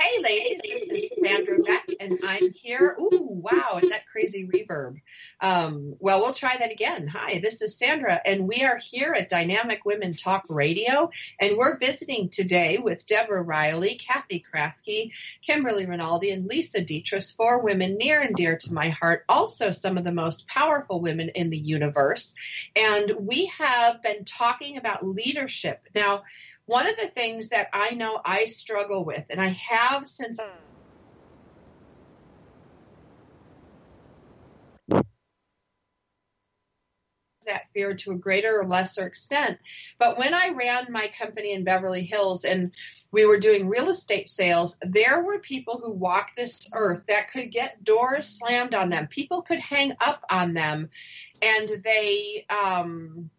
Hey, 0.00 0.22
ladies, 0.22 0.62
this 0.62 1.02
is 1.02 1.12
Sandra 1.22 1.58
Beck, 1.62 1.84
and 2.00 2.18
I'm 2.24 2.50
here. 2.52 2.96
Ooh, 2.98 3.42
wow, 3.42 3.80
is 3.82 3.90
that 3.90 3.99
crazy 4.20 4.46
reverb? 4.46 5.00
Um, 5.40 5.96
well, 5.98 6.20
we'll 6.20 6.34
try 6.34 6.54
that 6.58 6.70
again. 6.70 7.08
Hi, 7.08 7.40
this 7.42 7.62
is 7.62 7.78
Sandra, 7.78 8.20
and 8.22 8.46
we 8.46 8.64
are 8.64 8.76
here 8.76 9.14
at 9.16 9.30
Dynamic 9.30 9.86
Women 9.86 10.14
Talk 10.14 10.44
Radio, 10.50 11.10
and 11.40 11.56
we're 11.56 11.78
visiting 11.78 12.28
today 12.28 12.76
with 12.76 13.06
Deborah 13.06 13.42
Riley, 13.42 13.94
Kathy 13.94 14.42
Krafke, 14.42 15.12
Kimberly 15.42 15.86
Rinaldi, 15.86 16.32
and 16.32 16.46
Lisa 16.46 16.84
Dietrich, 16.84 17.22
four 17.22 17.62
women 17.62 17.96
near 17.96 18.20
and 18.20 18.36
dear 18.36 18.58
to 18.58 18.74
my 18.74 18.90
heart, 18.90 19.24
also 19.26 19.70
some 19.70 19.96
of 19.96 20.04
the 20.04 20.12
most 20.12 20.46
powerful 20.46 21.00
women 21.00 21.30
in 21.30 21.48
the 21.48 21.56
universe. 21.56 22.34
And 22.76 23.10
we 23.20 23.46
have 23.46 24.02
been 24.02 24.26
talking 24.26 24.76
about 24.76 25.06
leadership. 25.06 25.80
Now, 25.94 26.24
one 26.66 26.86
of 26.86 26.96
the 26.96 27.08
things 27.08 27.48
that 27.48 27.68
I 27.72 27.92
know 27.94 28.20
I 28.22 28.44
struggle 28.44 29.02
with, 29.02 29.24
and 29.30 29.40
I 29.40 29.56
have 29.70 30.06
since 30.06 30.38
that 37.50 37.68
fear 37.74 37.94
to 37.94 38.12
a 38.12 38.16
greater 38.16 38.60
or 38.60 38.66
lesser 38.66 39.06
extent. 39.06 39.58
But 39.98 40.18
when 40.18 40.32
I 40.32 40.50
ran 40.50 40.90
my 40.90 41.10
company 41.18 41.52
in 41.52 41.64
Beverly 41.64 42.04
Hills 42.04 42.44
and 42.44 42.72
we 43.12 43.26
were 43.26 43.38
doing 43.38 43.68
real 43.68 43.90
estate 43.90 44.28
sales, 44.28 44.78
there 44.82 45.22
were 45.22 45.38
people 45.38 45.80
who 45.82 45.92
walked 45.92 46.36
this 46.36 46.68
earth 46.72 47.02
that 47.08 47.30
could 47.32 47.50
get 47.50 47.84
doors 47.84 48.26
slammed 48.26 48.74
on 48.74 48.88
them. 48.88 49.08
People 49.08 49.42
could 49.42 49.60
hang 49.60 49.94
up 50.00 50.24
on 50.30 50.54
them 50.54 50.88
and 51.42 51.68
they, 51.84 52.46
um, 52.48 53.30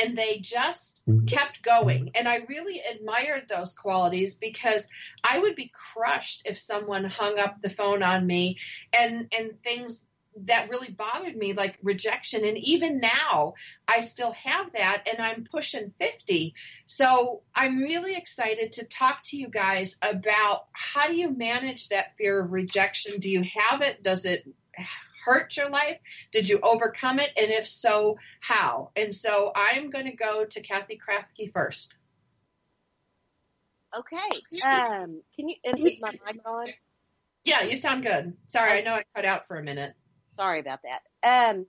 and 0.00 0.16
they 0.16 0.38
just 0.38 1.02
kept 1.26 1.62
going. 1.62 2.10
And 2.14 2.28
I 2.28 2.46
really 2.48 2.80
admired 2.88 3.48
those 3.48 3.74
qualities 3.74 4.36
because 4.36 4.86
I 5.24 5.40
would 5.40 5.56
be 5.56 5.72
crushed 5.74 6.42
if 6.44 6.58
someone 6.58 7.04
hung 7.04 7.38
up 7.38 7.60
the 7.60 7.70
phone 7.70 8.02
on 8.04 8.26
me 8.26 8.58
and 8.92 9.32
and 9.36 9.60
things 9.64 10.04
that 10.46 10.70
really 10.70 10.90
bothered 10.90 11.36
me 11.36 11.52
like 11.52 11.78
rejection 11.82 12.44
and 12.44 12.58
even 12.58 13.00
now 13.00 13.54
I 13.86 14.00
still 14.00 14.32
have 14.32 14.72
that 14.72 15.08
and 15.10 15.20
I'm 15.20 15.46
pushing 15.50 15.92
50. 15.98 16.54
So 16.86 17.42
I'm 17.54 17.78
really 17.78 18.14
excited 18.14 18.74
to 18.74 18.84
talk 18.84 19.22
to 19.24 19.36
you 19.36 19.48
guys 19.48 19.96
about 20.02 20.66
how 20.72 21.08
do 21.08 21.16
you 21.16 21.30
manage 21.30 21.88
that 21.88 22.16
fear 22.16 22.40
of 22.40 22.52
rejection? 22.52 23.20
Do 23.20 23.30
you 23.30 23.44
have 23.70 23.82
it? 23.82 24.02
Does 24.02 24.24
it 24.24 24.46
hurt 25.24 25.56
your 25.56 25.68
life? 25.68 25.98
Did 26.32 26.48
you 26.48 26.60
overcome 26.62 27.18
it? 27.18 27.32
And 27.36 27.50
if 27.50 27.68
so, 27.68 28.18
how? 28.40 28.90
And 28.96 29.14
so 29.14 29.52
I'm 29.54 29.90
going 29.90 30.06
to 30.06 30.16
go 30.16 30.44
to 30.44 30.60
Kathy 30.60 30.98
Krafke 30.98 31.52
first. 31.52 31.96
Okay. 33.96 34.62
Um, 34.64 35.22
can 35.36 35.48
you, 35.48 35.56
is 35.64 36.00
my 36.00 36.12
mic 36.12 36.40
on? 36.44 36.68
Yeah, 37.44 37.62
you 37.62 37.76
sound 37.76 38.02
good. 38.02 38.36
Sorry, 38.48 38.78
I 38.78 38.82
know 38.82 38.92
I 38.92 39.04
cut 39.14 39.24
out 39.24 39.46
for 39.46 39.56
a 39.56 39.62
minute. 39.62 39.94
Sorry 40.38 40.60
about 40.60 40.80
that. 40.82 41.50
Um, 41.50 41.66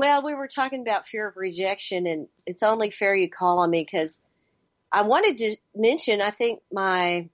well, 0.00 0.24
we 0.24 0.34
were 0.34 0.48
talking 0.48 0.80
about 0.80 1.06
fear 1.06 1.28
of 1.28 1.36
rejection, 1.36 2.08
and 2.08 2.26
it's 2.44 2.64
only 2.64 2.90
fair 2.90 3.14
you 3.14 3.30
call 3.30 3.60
on 3.60 3.70
me 3.70 3.86
because 3.88 4.20
I 4.90 5.02
wanted 5.02 5.38
to 5.38 5.56
mention, 5.76 6.20
I 6.20 6.32
think 6.32 6.60
my 6.72 7.28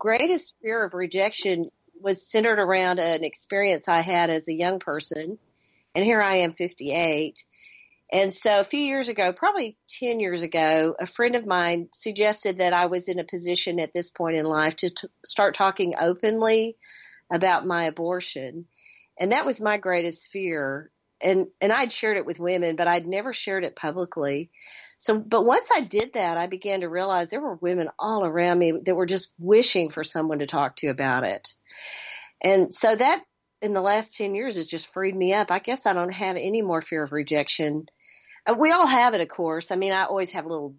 greatest 0.00 0.56
fear 0.60 0.84
of 0.84 0.94
rejection 0.94 1.70
was 2.00 2.28
centered 2.28 2.58
around 2.58 2.98
an 2.98 3.22
experience 3.22 3.86
I 3.86 4.02
had 4.02 4.28
as 4.28 4.48
a 4.48 4.52
young 4.52 4.80
person. 4.80 5.38
And 5.94 6.04
here 6.04 6.20
I 6.20 6.38
am, 6.38 6.54
58. 6.54 7.44
And 8.12 8.34
so 8.34 8.58
a 8.58 8.64
few 8.64 8.80
years 8.80 9.08
ago, 9.08 9.32
probably 9.32 9.76
10 10.00 10.18
years 10.18 10.42
ago, 10.42 10.96
a 10.98 11.06
friend 11.06 11.36
of 11.36 11.46
mine 11.46 11.88
suggested 11.94 12.58
that 12.58 12.72
I 12.72 12.86
was 12.86 13.08
in 13.08 13.20
a 13.20 13.24
position 13.24 13.78
at 13.78 13.94
this 13.94 14.10
point 14.10 14.36
in 14.36 14.46
life 14.46 14.74
to 14.76 14.90
t- 14.90 15.08
start 15.24 15.54
talking 15.54 15.94
openly 15.98 16.76
about 17.30 17.64
my 17.64 17.84
abortion. 17.84 18.66
And 19.18 19.32
that 19.32 19.46
was 19.46 19.60
my 19.60 19.76
greatest 19.76 20.28
fear. 20.28 20.90
And, 21.20 21.48
and 21.60 21.72
I'd 21.72 21.92
shared 21.92 22.16
it 22.16 22.26
with 22.26 22.40
women, 22.40 22.76
but 22.76 22.88
I'd 22.88 23.06
never 23.06 23.32
shared 23.32 23.64
it 23.64 23.76
publicly. 23.76 24.50
So, 24.98 25.18
but 25.18 25.44
once 25.44 25.68
I 25.72 25.80
did 25.80 26.14
that, 26.14 26.36
I 26.36 26.46
began 26.46 26.80
to 26.80 26.88
realize 26.88 27.30
there 27.30 27.40
were 27.40 27.56
women 27.56 27.88
all 27.98 28.24
around 28.24 28.58
me 28.58 28.72
that 28.84 28.94
were 28.94 29.06
just 29.06 29.32
wishing 29.38 29.90
for 29.90 30.04
someone 30.04 30.40
to 30.40 30.46
talk 30.46 30.76
to 30.76 30.88
about 30.88 31.24
it. 31.24 31.52
And 32.40 32.74
so 32.74 32.94
that 32.94 33.22
in 33.60 33.74
the 33.74 33.80
last 33.80 34.16
10 34.16 34.34
years 34.34 34.56
has 34.56 34.66
just 34.66 34.92
freed 34.92 35.14
me 35.14 35.32
up. 35.32 35.50
I 35.50 35.60
guess 35.60 35.86
I 35.86 35.92
don't 35.92 36.12
have 36.12 36.36
any 36.36 36.62
more 36.62 36.82
fear 36.82 37.04
of 37.04 37.12
rejection. 37.12 37.86
Uh, 38.44 38.54
we 38.58 38.72
all 38.72 38.86
have 38.86 39.14
it, 39.14 39.20
of 39.20 39.28
course. 39.28 39.70
I 39.70 39.76
mean, 39.76 39.92
I 39.92 40.04
always 40.04 40.32
have 40.32 40.46
little 40.46 40.74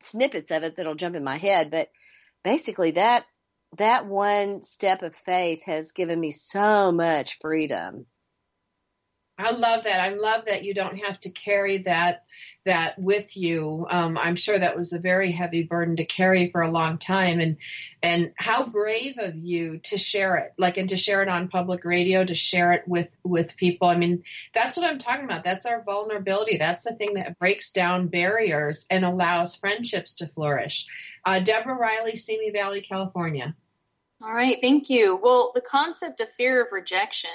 snippets 0.00 0.50
of 0.50 0.62
it 0.62 0.76
that'll 0.76 0.94
jump 0.94 1.14
in 1.14 1.24
my 1.24 1.36
head, 1.36 1.70
but 1.70 1.90
basically 2.42 2.92
that 2.92 3.24
that 3.78 4.06
one 4.06 4.62
step 4.62 5.02
of 5.02 5.14
faith 5.14 5.62
has 5.64 5.92
given 5.92 6.18
me 6.18 6.30
so 6.30 6.92
much 6.92 7.38
freedom. 7.40 8.06
I 9.38 9.50
love 9.50 9.84
that. 9.84 10.00
I 10.00 10.14
love 10.14 10.46
that 10.46 10.64
you 10.64 10.72
don't 10.72 10.96
have 10.96 11.20
to 11.20 11.30
carry 11.30 11.78
that 11.78 12.24
that 12.64 12.98
with 12.98 13.36
you. 13.36 13.86
Um, 13.90 14.16
I'm 14.16 14.34
sure 14.34 14.58
that 14.58 14.76
was 14.76 14.94
a 14.94 14.98
very 14.98 15.30
heavy 15.30 15.62
burden 15.62 15.96
to 15.96 16.06
carry 16.06 16.50
for 16.50 16.62
a 16.62 16.70
long 16.70 16.96
time, 16.96 17.40
and 17.40 17.58
and 18.02 18.32
how 18.36 18.64
brave 18.64 19.16
of 19.18 19.36
you 19.36 19.78
to 19.84 19.98
share 19.98 20.36
it, 20.36 20.54
like 20.56 20.78
and 20.78 20.88
to 20.88 20.96
share 20.96 21.22
it 21.22 21.28
on 21.28 21.48
public 21.48 21.84
radio, 21.84 22.24
to 22.24 22.34
share 22.34 22.72
it 22.72 22.84
with 22.88 23.14
with 23.24 23.58
people. 23.58 23.88
I 23.88 23.98
mean, 23.98 24.24
that's 24.54 24.78
what 24.78 24.86
I'm 24.86 24.98
talking 24.98 25.26
about. 25.26 25.44
That's 25.44 25.66
our 25.66 25.82
vulnerability. 25.82 26.56
That's 26.56 26.84
the 26.84 26.94
thing 26.94 27.14
that 27.14 27.38
breaks 27.38 27.72
down 27.72 28.08
barriers 28.08 28.86
and 28.88 29.04
allows 29.04 29.54
friendships 29.54 30.14
to 30.16 30.28
flourish. 30.28 30.86
Uh, 31.26 31.40
Deborah 31.40 31.76
Riley, 31.76 32.16
Simi 32.16 32.52
Valley, 32.52 32.80
California. 32.80 33.54
All 34.22 34.32
right, 34.32 34.58
thank 34.60 34.88
you. 34.88 35.16
Well, 35.22 35.52
the 35.54 35.60
concept 35.60 36.20
of 36.20 36.28
fear 36.36 36.62
of 36.62 36.72
rejection. 36.72 37.30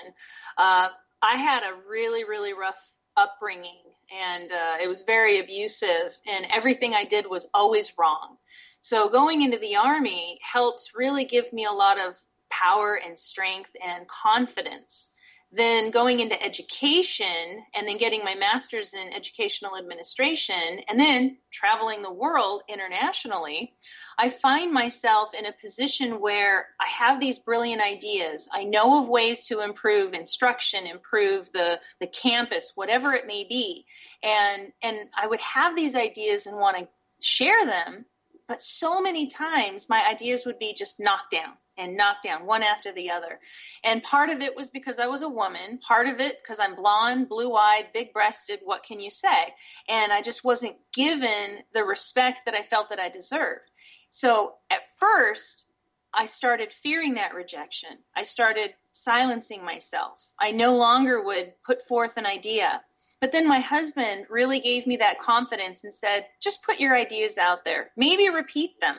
Uh, 0.57 0.89
I 1.21 1.37
had 1.37 1.63
a 1.63 1.89
really, 1.89 2.23
really 2.23 2.53
rough 2.53 2.93
upbringing 3.15 3.81
and 4.11 4.51
uh, 4.51 4.77
it 4.81 4.87
was 4.87 5.03
very 5.03 5.39
abusive, 5.39 6.17
and 6.27 6.45
everything 6.51 6.93
I 6.93 7.05
did 7.05 7.25
was 7.25 7.47
always 7.53 7.93
wrong. 7.97 8.37
So 8.81 9.09
going 9.09 9.41
into 9.41 9.57
the 9.57 9.77
Army 9.77 10.39
helped 10.41 10.91
really 10.95 11.25
give 11.25 11.51
me 11.53 11.65
a 11.65 11.71
lot 11.71 12.01
of 12.01 12.19
power 12.49 12.99
and 13.03 13.17
strength 13.17 13.71
and 13.85 14.07
confidence 14.07 15.10
then 15.53 15.91
going 15.91 16.21
into 16.21 16.41
education 16.41 17.63
and 17.75 17.85
then 17.85 17.97
getting 17.97 18.23
my 18.23 18.35
master's 18.35 18.93
in 18.93 19.13
educational 19.13 19.77
administration 19.77 20.79
and 20.87 20.97
then 20.97 21.37
traveling 21.51 22.01
the 22.01 22.11
world 22.11 22.63
internationally, 22.69 23.73
I 24.17 24.29
find 24.29 24.71
myself 24.71 25.33
in 25.33 25.45
a 25.45 25.51
position 25.51 26.21
where 26.21 26.67
I 26.79 26.87
have 26.87 27.19
these 27.19 27.39
brilliant 27.39 27.81
ideas. 27.81 28.47
I 28.51 28.63
know 28.63 29.01
of 29.01 29.09
ways 29.09 29.45
to 29.45 29.59
improve 29.59 30.13
instruction, 30.13 30.87
improve 30.87 31.51
the, 31.51 31.81
the 31.99 32.07
campus, 32.07 32.71
whatever 32.75 33.13
it 33.13 33.27
may 33.27 33.43
be. 33.43 33.85
And, 34.23 34.71
and 34.81 34.97
I 35.17 35.27
would 35.27 35.41
have 35.41 35.75
these 35.75 35.95
ideas 35.95 36.47
and 36.47 36.57
want 36.57 36.77
to 36.77 36.87
share 37.19 37.65
them, 37.65 38.05
but 38.47 38.61
so 38.61 39.01
many 39.01 39.27
times 39.27 39.89
my 39.89 40.01
ideas 40.07 40.45
would 40.45 40.59
be 40.59 40.73
just 40.73 40.99
knocked 40.99 41.31
down 41.31 41.53
and 41.77 41.97
knocked 41.97 42.23
down 42.23 42.45
one 42.45 42.63
after 42.63 42.91
the 42.91 43.11
other. 43.11 43.39
And 43.83 44.03
part 44.03 44.29
of 44.29 44.41
it 44.41 44.55
was 44.55 44.69
because 44.69 44.99
I 44.99 45.07
was 45.07 45.21
a 45.21 45.29
woman, 45.29 45.79
part 45.79 46.07
of 46.07 46.19
it 46.19 46.37
because 46.41 46.59
I'm 46.59 46.75
blonde, 46.75 47.29
blue 47.29 47.55
eyed, 47.55 47.87
big 47.93 48.13
breasted, 48.13 48.59
what 48.63 48.83
can 48.83 48.99
you 48.99 49.09
say? 49.09 49.53
And 49.87 50.11
I 50.11 50.21
just 50.21 50.43
wasn't 50.43 50.77
given 50.93 51.59
the 51.73 51.83
respect 51.83 52.41
that 52.45 52.55
I 52.55 52.61
felt 52.61 52.89
that 52.89 52.99
I 52.99 53.09
deserved. 53.09 53.69
So 54.09 54.53
at 54.69 54.81
first, 54.99 55.65
I 56.13 56.25
started 56.25 56.73
fearing 56.73 57.13
that 57.13 57.33
rejection. 57.33 57.97
I 58.15 58.23
started 58.23 58.73
silencing 58.91 59.63
myself. 59.63 60.19
I 60.37 60.51
no 60.51 60.75
longer 60.75 61.23
would 61.23 61.53
put 61.65 61.87
forth 61.87 62.17
an 62.17 62.25
idea. 62.25 62.83
But 63.21 63.31
then 63.31 63.47
my 63.47 63.59
husband 63.59 64.25
really 64.29 64.59
gave 64.59 64.87
me 64.87 64.97
that 64.97 65.19
confidence 65.19 65.83
and 65.83 65.93
said, 65.93 66.25
just 66.41 66.63
put 66.63 66.79
your 66.79 66.95
ideas 66.95 67.37
out 67.37 67.63
there, 67.63 67.91
maybe 67.95 68.29
repeat 68.29 68.79
them. 68.81 68.95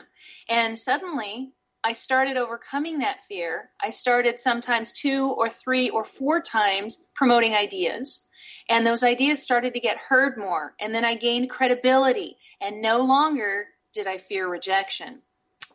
And 0.49 0.79
suddenly 0.79 1.51
I 1.83 1.93
started 1.93 2.37
overcoming 2.37 2.99
that 2.99 3.23
fear. 3.25 3.69
I 3.81 3.89
started 3.89 4.39
sometimes 4.39 4.93
two 4.93 5.29
or 5.29 5.49
three 5.49 5.89
or 5.89 6.05
four 6.05 6.41
times 6.41 6.97
promoting 7.13 7.53
ideas. 7.53 8.23
And 8.69 8.87
those 8.87 9.03
ideas 9.03 9.43
started 9.43 9.73
to 9.73 9.81
get 9.81 9.97
heard 9.97 10.37
more. 10.37 10.73
And 10.79 10.95
then 10.95 11.03
I 11.03 11.15
gained 11.15 11.49
credibility. 11.49 12.37
And 12.61 12.81
no 12.81 13.01
longer 13.01 13.67
did 13.93 14.07
I 14.07 14.17
fear 14.17 14.47
rejection. 14.47 15.21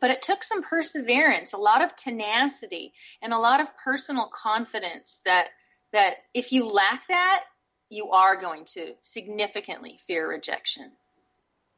But 0.01 0.09
it 0.11 0.21
took 0.21 0.43
some 0.43 0.63
perseverance, 0.63 1.53
a 1.53 1.57
lot 1.57 1.83
of 1.83 1.95
tenacity, 1.95 2.93
and 3.21 3.33
a 3.33 3.37
lot 3.37 3.59
of 3.59 3.77
personal 3.77 4.31
confidence 4.33 5.21
that, 5.25 5.49
that 5.91 6.15
if 6.33 6.51
you 6.51 6.65
lack 6.67 7.07
that, 7.09 7.43
you 7.89 8.11
are 8.11 8.39
going 8.39 8.65
to 8.65 8.93
significantly 9.01 9.99
fear 10.07 10.27
rejection. 10.27 10.91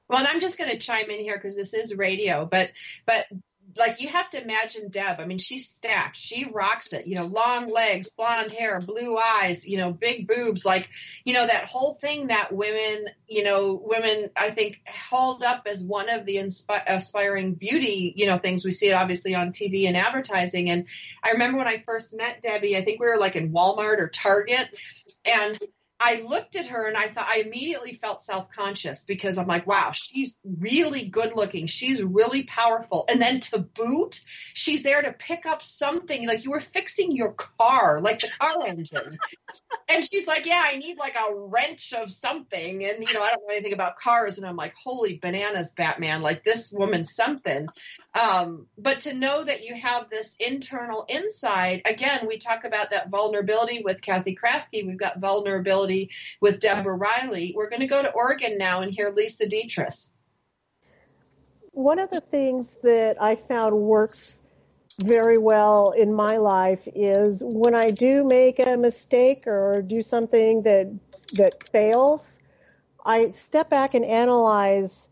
Well, 0.08 0.20
and 0.20 0.28
I'm 0.28 0.42
just 0.42 0.58
going 0.58 0.70
to 0.70 0.78
chime 0.78 1.10
in 1.10 1.20
here 1.20 1.38
because 1.38 1.56
this 1.56 1.74
is 1.74 1.96
radio, 1.96 2.46
but 2.46 2.72
but 3.06 3.28
like 3.78 4.02
you 4.02 4.10
have 4.10 4.30
to 4.32 4.42
imagine 4.42 4.90
Deb. 4.90 5.20
I 5.20 5.26
mean, 5.26 5.38
she's 5.38 5.68
stacked. 5.68 6.18
She 6.18 6.50
rocks 6.52 6.94
it. 6.94 7.08
You 7.08 7.16
know, 7.16 7.26
long 7.26 7.68
legs, 7.68 8.10
blonde 8.10 8.52
hair, 8.52 8.80
blue 8.80 9.18
eyes. 9.18 9.68
You 9.68 9.78
know, 9.78 9.92
big 9.92 10.28
boobs. 10.28 10.66
Like, 10.66 10.90
you 11.24 11.34
know, 11.34 11.46
that 11.46 11.70
whole 11.70 11.96
thing 11.96 12.28
that 12.28 12.54
women, 12.54 13.06
you 13.28 13.44
know, 13.44 13.82
women 13.84 14.30
I 14.36 14.52
think 14.52 14.82
hold 14.88 15.44
up 15.44 15.64
as 15.66 15.84
one 15.84 16.10
of 16.10 16.26
the 16.26 16.38
inspi- 16.38 16.84
aspiring 16.86 17.56
beauty, 17.56 18.14
you 18.16 18.26
know, 18.26 18.38
things 18.38 18.66
we 18.66 18.72
see 18.72 18.90
it 18.90 18.94
obviously 18.94 19.36
on 19.36 19.52
TV 19.52 19.88
and 19.88 19.98
advertising. 19.98 20.70
And 20.70 20.88
I 21.24 21.32
remember 21.32 21.58
when 21.58 21.68
I 21.68 21.78
first 21.80 22.14
met 22.14 22.42
Debbie, 22.42 22.78
I 22.78 22.84
think 22.84 23.00
we 23.00 23.08
were 23.08 23.18
like 23.18 23.36
in 23.36 23.52
Walmart 23.52 24.00
or 24.00 24.10
Target, 24.10 24.78
and 25.26 25.60
I 26.04 26.26
looked 26.28 26.56
at 26.56 26.68
her 26.68 26.88
and 26.88 26.98
I 26.98 27.10
thought 27.10 27.28
I 27.30 27.42
immediately 27.46 27.94
felt 27.94 28.24
self 28.24 28.50
conscious 28.50 29.04
because 29.04 29.38
I'm 29.38 29.46
like, 29.46 29.68
wow, 29.68 29.92
she's 29.94 30.36
really 30.44 31.06
good 31.08 31.34
looking. 31.36 31.68
She's 31.68 32.02
really 32.02 32.44
powerful. 32.44 33.06
And 33.08 33.22
then 33.22 33.40
to 33.42 33.60
boot, 33.60 34.20
she's 34.54 34.82
there 34.82 35.04
to 35.04 35.14
pick 35.14 35.46
up 35.46 35.62
something 35.62 36.28
like 36.28 36.44
you 36.44 36.50
were 36.50 36.60
fixing 36.60 37.16
your 37.16 37.34
car, 37.34 38.00
like 38.02 38.22
the 38.22 38.30
car 38.40 38.52
engine. 38.66 39.20
and 39.88 40.04
she's 40.04 40.26
like, 40.26 40.48
yeah, 40.48 40.64
I 40.66 40.78
need 40.78 40.98
like 40.98 41.16
a 41.16 41.36
wrench 41.36 41.94
of 41.94 42.10
something. 42.10 42.84
And, 42.84 43.08
you 43.08 43.14
know, 43.14 43.22
I 43.22 43.30
don't 43.30 43.48
know 43.48 43.54
anything 43.54 43.74
about 43.74 43.98
cars. 43.98 44.40
And 44.40 44.48
I'm 44.48 44.56
like, 44.56 44.74
holy 44.84 45.20
bananas, 45.22 45.72
Batman, 45.72 46.24
like 46.24 46.44
this 46.44 46.72
woman's 46.72 47.14
something. 47.14 47.68
Um, 48.20 48.66
but 48.76 49.02
to 49.02 49.14
know 49.14 49.44
that 49.44 49.64
you 49.64 49.76
have 49.76 50.10
this 50.10 50.36
internal 50.40 51.06
insight, 51.08 51.84
again, 51.86 52.26
we 52.28 52.40
talk 52.40 52.64
about 52.64 52.90
that 52.90 53.10
vulnerability 53.10 53.84
with 53.86 54.02
Kathy 54.02 54.36
Krafke. 54.36 54.88
We've 54.88 54.98
got 54.98 55.20
vulnerability 55.20 55.91
with 56.40 56.60
Deborah 56.60 56.96
Riley. 56.96 57.54
We're 57.56 57.70
going 57.70 57.82
to 57.82 57.88
go 57.88 58.02
to 58.02 58.12
Oregon 58.12 58.58
now 58.58 58.82
and 58.82 58.92
hear 58.92 59.12
Lisa 59.12 59.48
Dietrich. 59.48 59.94
One 61.72 62.00
of 62.00 62.10
the 62.10 62.22
things 62.22 62.78
that 62.84 63.22
I 63.22 63.36
found 63.36 63.76
works 63.76 64.44
very 65.00 65.38
well 65.38 65.92
in 65.92 66.14
my 66.14 66.38
life 66.38 66.88
is 66.94 67.42
when 67.44 67.76
I 67.76 67.92
do 67.92 68.26
make 68.26 68.60
a 68.60 68.78
mistake 68.78 69.48
or 69.48 69.82
do 69.82 70.02
something 70.02 70.64
that 70.64 70.88
that 71.34 71.64
fails, 71.70 72.40
I 73.06 73.30
step 73.30 73.70
back 73.70 73.94
and 73.94 74.06
analyze 74.06 75.08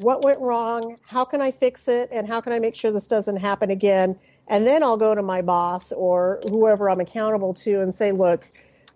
what 0.00 0.22
went 0.22 0.40
wrong, 0.40 0.96
how 1.06 1.24
can 1.24 1.40
I 1.42 1.50
fix 1.50 1.86
it, 1.88 2.08
and 2.10 2.26
how 2.26 2.40
can 2.40 2.52
I 2.52 2.58
make 2.58 2.74
sure 2.74 2.90
this 2.90 3.06
doesn't 3.06 3.36
happen 3.36 3.70
again. 3.70 4.18
And 4.48 4.66
then 4.66 4.82
I'll 4.82 4.96
go 4.96 5.14
to 5.14 5.22
my 5.22 5.42
boss 5.42 5.92
or 5.92 6.40
whoever 6.48 6.90
I'm 6.90 7.00
accountable 7.00 7.54
to 7.54 7.80
and 7.82 7.94
say, 7.94 8.12
look, 8.12 8.48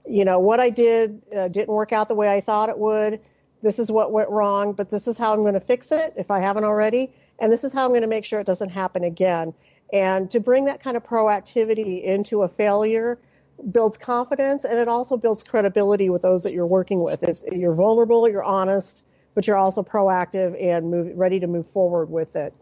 you 0.09 0.25
know, 0.25 0.39
what 0.39 0.61
I 0.61 0.71
did 0.71 1.23
uh, 1.37 1.49
didn't 1.49 1.75
work 1.75 1.93
out 1.93 2.09
the 2.09 2.15
way 2.15 2.33
I 2.33 2.41
thought 2.41 2.69
it 2.69 2.79
would. 2.79 3.21
This 3.63 3.79
is 3.79 3.91
what 3.91 4.13
went 4.13 4.29
wrong, 4.31 4.73
but 4.73 4.91
this 4.91 5.09
is 5.09 5.17
how 5.17 5.33
I'm 5.33 5.41
going 5.41 5.55
to 5.55 5.61
fix 5.61 5.91
it 5.91 6.13
if 6.17 6.31
I 6.31 6.41
haven't 6.41 6.65
already. 6.65 7.13
And 7.39 7.53
this 7.53 7.65
is 7.65 7.73
how 7.73 7.85
I'm 7.85 7.91
going 7.91 8.03
to 8.03 8.09
make 8.09 8.25
sure 8.25 8.41
it 8.41 8.47
doesn't 8.47 8.71
happen 8.71 9.05
again. 9.05 9.53
And 9.93 10.31
to 10.31 10.41
bring 10.41 10.65
that 10.67 10.83
kind 10.83 10.97
of 10.97 11.05
proactivity 11.05 12.03
into 12.03 12.43
a 12.43 12.49
failure 12.49 13.19
builds 13.71 13.97
confidence 13.97 14.65
and 14.65 14.79
it 14.79 14.89
also 14.89 15.17
builds 15.17 15.43
credibility 15.43 16.11
with 16.11 16.23
those 16.23 16.43
that 16.43 16.53
you're 16.53 16.67
working 16.67 17.03
with. 17.03 17.23
It's, 17.23 17.43
you're 17.51 17.75
vulnerable, 17.75 18.29
you're 18.29 18.45
honest, 18.45 19.05
but 19.35 19.47
you're 19.47 19.57
also 19.57 19.83
proactive 19.83 20.61
and 20.63 20.91
move, 20.91 21.17
ready 21.17 21.41
to 21.41 21.47
move 21.47 21.71
forward 21.71 22.11
with 22.11 22.37
it. 22.37 22.55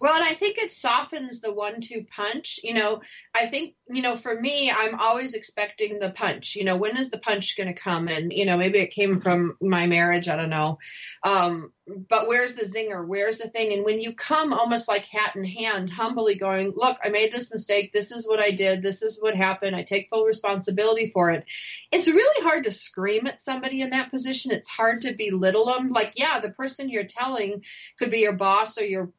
Well, 0.00 0.14
and 0.16 0.24
I 0.24 0.34
think 0.34 0.58
it 0.58 0.72
softens 0.72 1.40
the 1.40 1.52
one 1.52 1.80
two 1.80 2.04
punch. 2.10 2.58
You 2.64 2.74
know, 2.74 3.02
I 3.34 3.46
think, 3.46 3.74
you 3.92 4.02
know, 4.02 4.16
for 4.16 4.38
me, 4.38 4.70
I'm 4.70 4.98
always 4.98 5.34
expecting 5.34 5.98
the 5.98 6.10
punch. 6.10 6.56
You 6.56 6.64
know, 6.64 6.76
when 6.76 6.96
is 6.96 7.10
the 7.10 7.18
punch 7.18 7.56
going 7.56 7.72
to 7.72 7.80
come? 7.80 8.08
And, 8.08 8.32
you 8.32 8.46
know, 8.46 8.56
maybe 8.56 8.78
it 8.78 8.92
came 8.92 9.20
from 9.20 9.56
my 9.60 9.86
marriage. 9.86 10.28
I 10.28 10.36
don't 10.36 10.50
know. 10.50 10.78
Um, 11.22 11.72
but 11.86 12.28
where's 12.28 12.54
the 12.54 12.64
zinger? 12.64 13.06
Where's 13.06 13.38
the 13.38 13.48
thing? 13.48 13.72
And 13.72 13.84
when 13.84 14.00
you 14.00 14.14
come 14.14 14.52
almost 14.52 14.88
like 14.88 15.04
hat 15.04 15.34
in 15.34 15.44
hand, 15.44 15.90
humbly 15.90 16.36
going, 16.36 16.72
look, 16.76 16.98
I 17.02 17.08
made 17.08 17.32
this 17.32 17.52
mistake. 17.52 17.92
This 17.92 18.12
is 18.12 18.26
what 18.26 18.40
I 18.40 18.52
did. 18.52 18.82
This 18.82 19.02
is 19.02 19.20
what 19.20 19.34
happened. 19.34 19.74
I 19.74 19.82
take 19.82 20.08
full 20.08 20.24
responsibility 20.24 21.10
for 21.12 21.30
it. 21.30 21.44
It's 21.90 22.06
really 22.06 22.44
hard 22.44 22.64
to 22.64 22.70
scream 22.70 23.26
at 23.26 23.42
somebody 23.42 23.82
in 23.82 23.90
that 23.90 24.10
position. 24.10 24.52
It's 24.52 24.68
hard 24.68 25.02
to 25.02 25.14
belittle 25.14 25.66
them. 25.66 25.88
Like, 25.88 26.12
yeah, 26.14 26.38
the 26.40 26.50
person 26.50 26.88
you're 26.88 27.04
telling 27.04 27.64
could 27.98 28.10
be 28.10 28.18
your 28.18 28.34
boss 28.34 28.78
or 28.78 28.84
your 28.84 29.12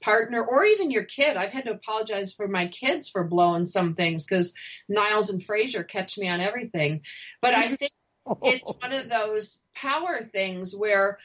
partner 0.00 0.42
or 0.42 0.64
even 0.64 0.90
your 0.90 1.04
kid. 1.04 1.36
I've 1.36 1.52
had 1.52 1.64
to 1.66 1.72
apologize 1.72 2.32
for 2.32 2.48
my 2.48 2.68
kids 2.68 3.08
for 3.08 3.22
blowing 3.22 3.66
some 3.66 3.94
things 4.18 4.26
because 4.26 4.52
Niles 4.88 5.30
and 5.30 5.42
Fraser 5.42 5.84
catch 5.84 6.18
me 6.18 6.28
on 6.28 6.40
everything. 6.40 7.02
But 7.40 7.54
I 7.54 7.68
think 7.76 7.92
it's 8.42 8.72
one 8.80 8.92
of 8.92 9.08
those 9.08 9.60
power 9.74 10.22
things 10.22 10.74
where 10.74 11.18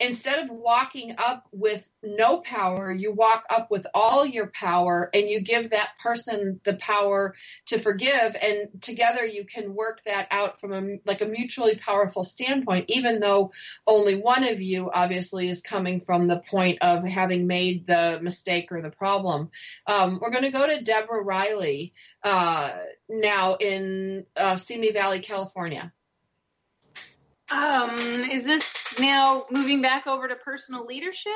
instead 0.00 0.44
of 0.44 0.50
walking 0.50 1.14
up 1.18 1.46
with 1.52 1.88
no 2.02 2.38
power, 2.38 2.92
you 2.92 3.12
walk 3.12 3.44
up 3.48 3.70
with 3.70 3.86
all 3.94 4.26
your 4.26 4.48
power 4.48 5.08
and 5.14 5.28
you 5.28 5.40
give 5.40 5.70
that 5.70 5.90
person 6.02 6.60
the 6.64 6.74
power 6.74 7.34
to 7.66 7.78
forgive. 7.78 8.36
And 8.40 8.68
together 8.82 9.24
you 9.24 9.46
can 9.46 9.74
work 9.74 10.02
that 10.04 10.26
out 10.30 10.60
from 10.60 10.72
a, 10.72 10.96
like 11.06 11.22
a 11.22 11.26
mutually 11.26 11.76
powerful 11.76 12.24
standpoint, 12.24 12.86
even 12.88 13.20
though 13.20 13.52
only 13.86 14.16
one 14.16 14.44
of 14.44 14.60
you 14.60 14.90
obviously 14.92 15.48
is 15.48 15.62
coming 15.62 16.00
from 16.00 16.26
the 16.26 16.42
point 16.50 16.78
of 16.82 17.04
having 17.04 17.46
made 17.46 17.86
the 17.86 18.18
mistake 18.20 18.72
or 18.72 18.82
the 18.82 18.90
problem. 18.90 19.50
Um, 19.86 20.18
we're 20.20 20.32
going 20.32 20.44
to 20.44 20.50
go 20.50 20.66
to 20.66 20.82
Deborah 20.82 21.22
Riley 21.22 21.94
uh, 22.22 22.72
now 23.08 23.54
in 23.56 24.26
uh, 24.36 24.56
Simi 24.56 24.92
Valley, 24.92 25.20
California. 25.20 25.92
Um, 27.54 27.98
is 28.30 28.44
this 28.44 28.98
now 28.98 29.44
moving 29.50 29.80
back 29.80 30.06
over 30.06 30.26
to 30.26 30.34
personal 30.34 30.84
leadership? 30.84 31.32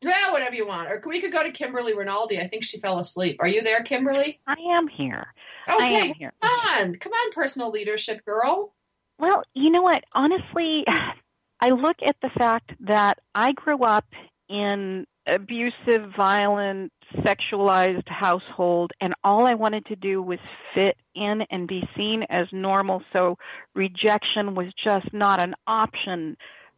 Yeah, 0.00 0.30
whatever 0.30 0.54
you 0.54 0.66
want. 0.66 0.88
Or 0.90 1.02
we 1.04 1.20
could 1.20 1.32
go 1.32 1.42
to 1.42 1.50
Kimberly 1.50 1.94
Rinaldi. 1.94 2.38
I 2.38 2.48
think 2.48 2.64
she 2.64 2.78
fell 2.78 2.98
asleep. 2.98 3.38
Are 3.40 3.48
you 3.48 3.62
there, 3.62 3.82
Kimberly? 3.82 4.40
I 4.46 4.56
am 4.72 4.86
here. 4.86 5.26
Okay, 5.68 5.84
I 5.84 5.88
am 5.88 6.14
here. 6.14 6.32
come 6.40 6.50
on. 6.52 6.94
Come 6.96 7.12
on, 7.12 7.32
personal 7.32 7.70
leadership 7.70 8.24
girl. 8.24 8.74
Well, 9.18 9.42
you 9.54 9.70
know 9.70 9.82
what? 9.82 10.04
Honestly, 10.12 10.84
I 11.60 11.70
look 11.70 11.96
at 12.06 12.16
the 12.22 12.30
fact 12.30 12.72
that 12.80 13.18
I 13.34 13.52
grew 13.52 13.82
up 13.82 14.06
in 14.48 15.06
abusive, 15.26 16.12
violent, 16.16 16.92
sexualized 17.16 18.08
household, 18.08 18.92
and 19.00 19.14
all 19.24 19.46
I 19.46 19.54
wanted 19.54 19.86
to 19.86 19.96
do 19.96 20.22
was 20.22 20.38
fit 20.74 20.96
in 21.14 21.42
and 21.50 21.68
be 21.68 21.88
seen 21.96 22.24
as 22.24 22.46
normal. 22.52 23.02
So 23.12 23.38
rejection 23.74 24.54
was 24.54 24.72
just 24.74 25.12
not 25.12 25.40
an 25.40 25.54
option 25.66 26.36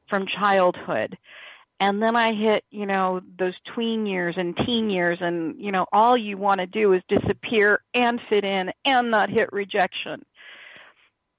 from 0.09 0.27
childhood. 0.27 1.19
And 1.81 2.03
then 2.03 2.17
I 2.17 2.35
hit, 2.35 2.65
you 2.71 2.87
know, 2.87 3.21
those 3.39 3.55
tween 3.73 4.07
years 4.07 4.35
and 4.37 4.57
teen 4.57 4.91
years, 4.91 5.19
and, 5.21 5.61
you 5.61 5.71
know, 5.71 5.87
all 5.93 6.17
you 6.17 6.37
want 6.37 6.61
to 6.61 6.67
do 6.67 6.93
is 6.93 7.03
disappear 7.09 7.83
and 7.95 8.21
fit 8.29 8.45
in 8.45 8.73
and 8.85 9.11
not 9.11 9.31
hit 9.31 9.53
rejection. 9.53 10.25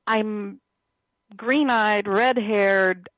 I'm 0.08 0.62
green 1.36 1.70
eyed, 1.70 2.08
red 2.08 2.38
haired, 2.38 3.10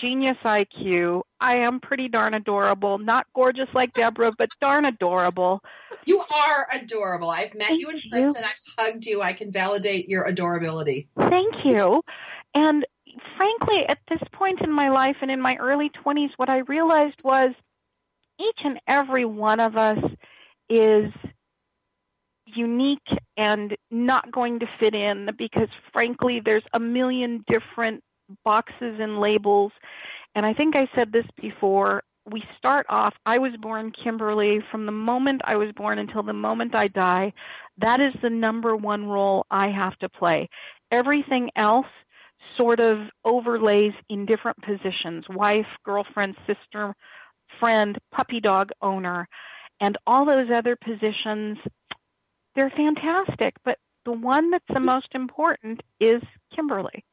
genius 0.00 0.36
IQ. 0.44 1.22
I 1.40 1.58
am 1.58 1.80
pretty 1.80 2.08
darn 2.08 2.34
adorable. 2.34 2.98
Not 2.98 3.26
gorgeous 3.34 3.68
like 3.74 3.92
Deborah, 3.92 4.32
but 4.36 4.48
darn 4.60 4.84
adorable. 4.84 5.62
You 6.06 6.20
are 6.20 6.68
adorable. 6.72 7.30
I've 7.30 7.54
met 7.54 7.68
Thank 7.68 7.80
you 7.80 7.90
in 7.90 8.00
you. 8.02 8.10
person. 8.10 8.44
I've 8.44 8.74
hugged 8.78 9.06
you. 9.06 9.22
I 9.22 9.32
can 9.32 9.50
validate 9.50 10.08
your 10.08 10.24
adorability. 10.24 11.08
Thank 11.18 11.54
you. 11.64 12.02
And 12.54 12.86
frankly, 13.36 13.86
at 13.88 13.98
this 14.08 14.20
point 14.32 14.60
in 14.62 14.72
my 14.72 14.88
life 14.90 15.16
and 15.20 15.30
in 15.30 15.40
my 15.40 15.56
early 15.56 15.90
20s, 15.90 16.30
what 16.36 16.48
I 16.48 16.58
realized 16.58 17.20
was 17.24 17.50
each 18.40 18.60
and 18.64 18.80
every 18.86 19.24
one 19.24 19.60
of 19.60 19.76
us 19.76 19.98
is 20.68 21.12
unique 22.46 23.08
and 23.36 23.76
not 23.90 24.30
going 24.32 24.60
to 24.60 24.66
fit 24.80 24.94
in 24.94 25.30
because 25.36 25.68
frankly 25.92 26.40
there's 26.44 26.64
a 26.72 26.80
million 26.80 27.44
different 27.46 28.02
boxes 28.44 28.98
and 29.00 29.20
labels. 29.20 29.72
And 30.34 30.44
I 30.44 30.54
think 30.54 30.76
I 30.76 30.88
said 30.94 31.12
this 31.12 31.26
before 31.40 32.02
we 32.30 32.44
start 32.56 32.86
off 32.88 33.14
I 33.24 33.38
was 33.38 33.52
born 33.60 33.90
Kimberly 33.92 34.60
from 34.70 34.86
the 34.86 34.92
moment 34.92 35.40
I 35.44 35.56
was 35.56 35.72
born 35.72 35.98
until 35.98 36.22
the 36.22 36.32
moment 36.32 36.74
I 36.74 36.88
die. 36.88 37.32
That 37.78 38.00
is 38.00 38.12
the 38.22 38.30
number 38.30 38.76
one 38.76 39.06
role 39.06 39.46
I 39.50 39.68
have 39.68 39.98
to 39.98 40.08
play. 40.08 40.48
Everything 40.90 41.50
else 41.56 41.86
sort 42.56 42.80
of 42.80 42.98
overlays 43.24 43.92
in 44.08 44.26
different 44.26 44.60
positions 44.62 45.24
wife 45.28 45.66
girlfriend 45.84 46.36
sister 46.46 46.94
friend 47.58 47.98
puppy 48.12 48.40
dog 48.40 48.70
owner. 48.82 49.28
And 49.80 49.96
all 50.06 50.24
those 50.24 50.50
other 50.50 50.76
positions 50.76 51.58
they're 52.54 52.70
fantastic, 52.70 53.54
but 53.64 53.78
the 54.04 54.12
one 54.12 54.50
that's 54.50 54.64
the 54.72 54.80
most 54.80 55.08
important 55.14 55.80
is 56.00 56.20
Kimberly. 56.54 57.04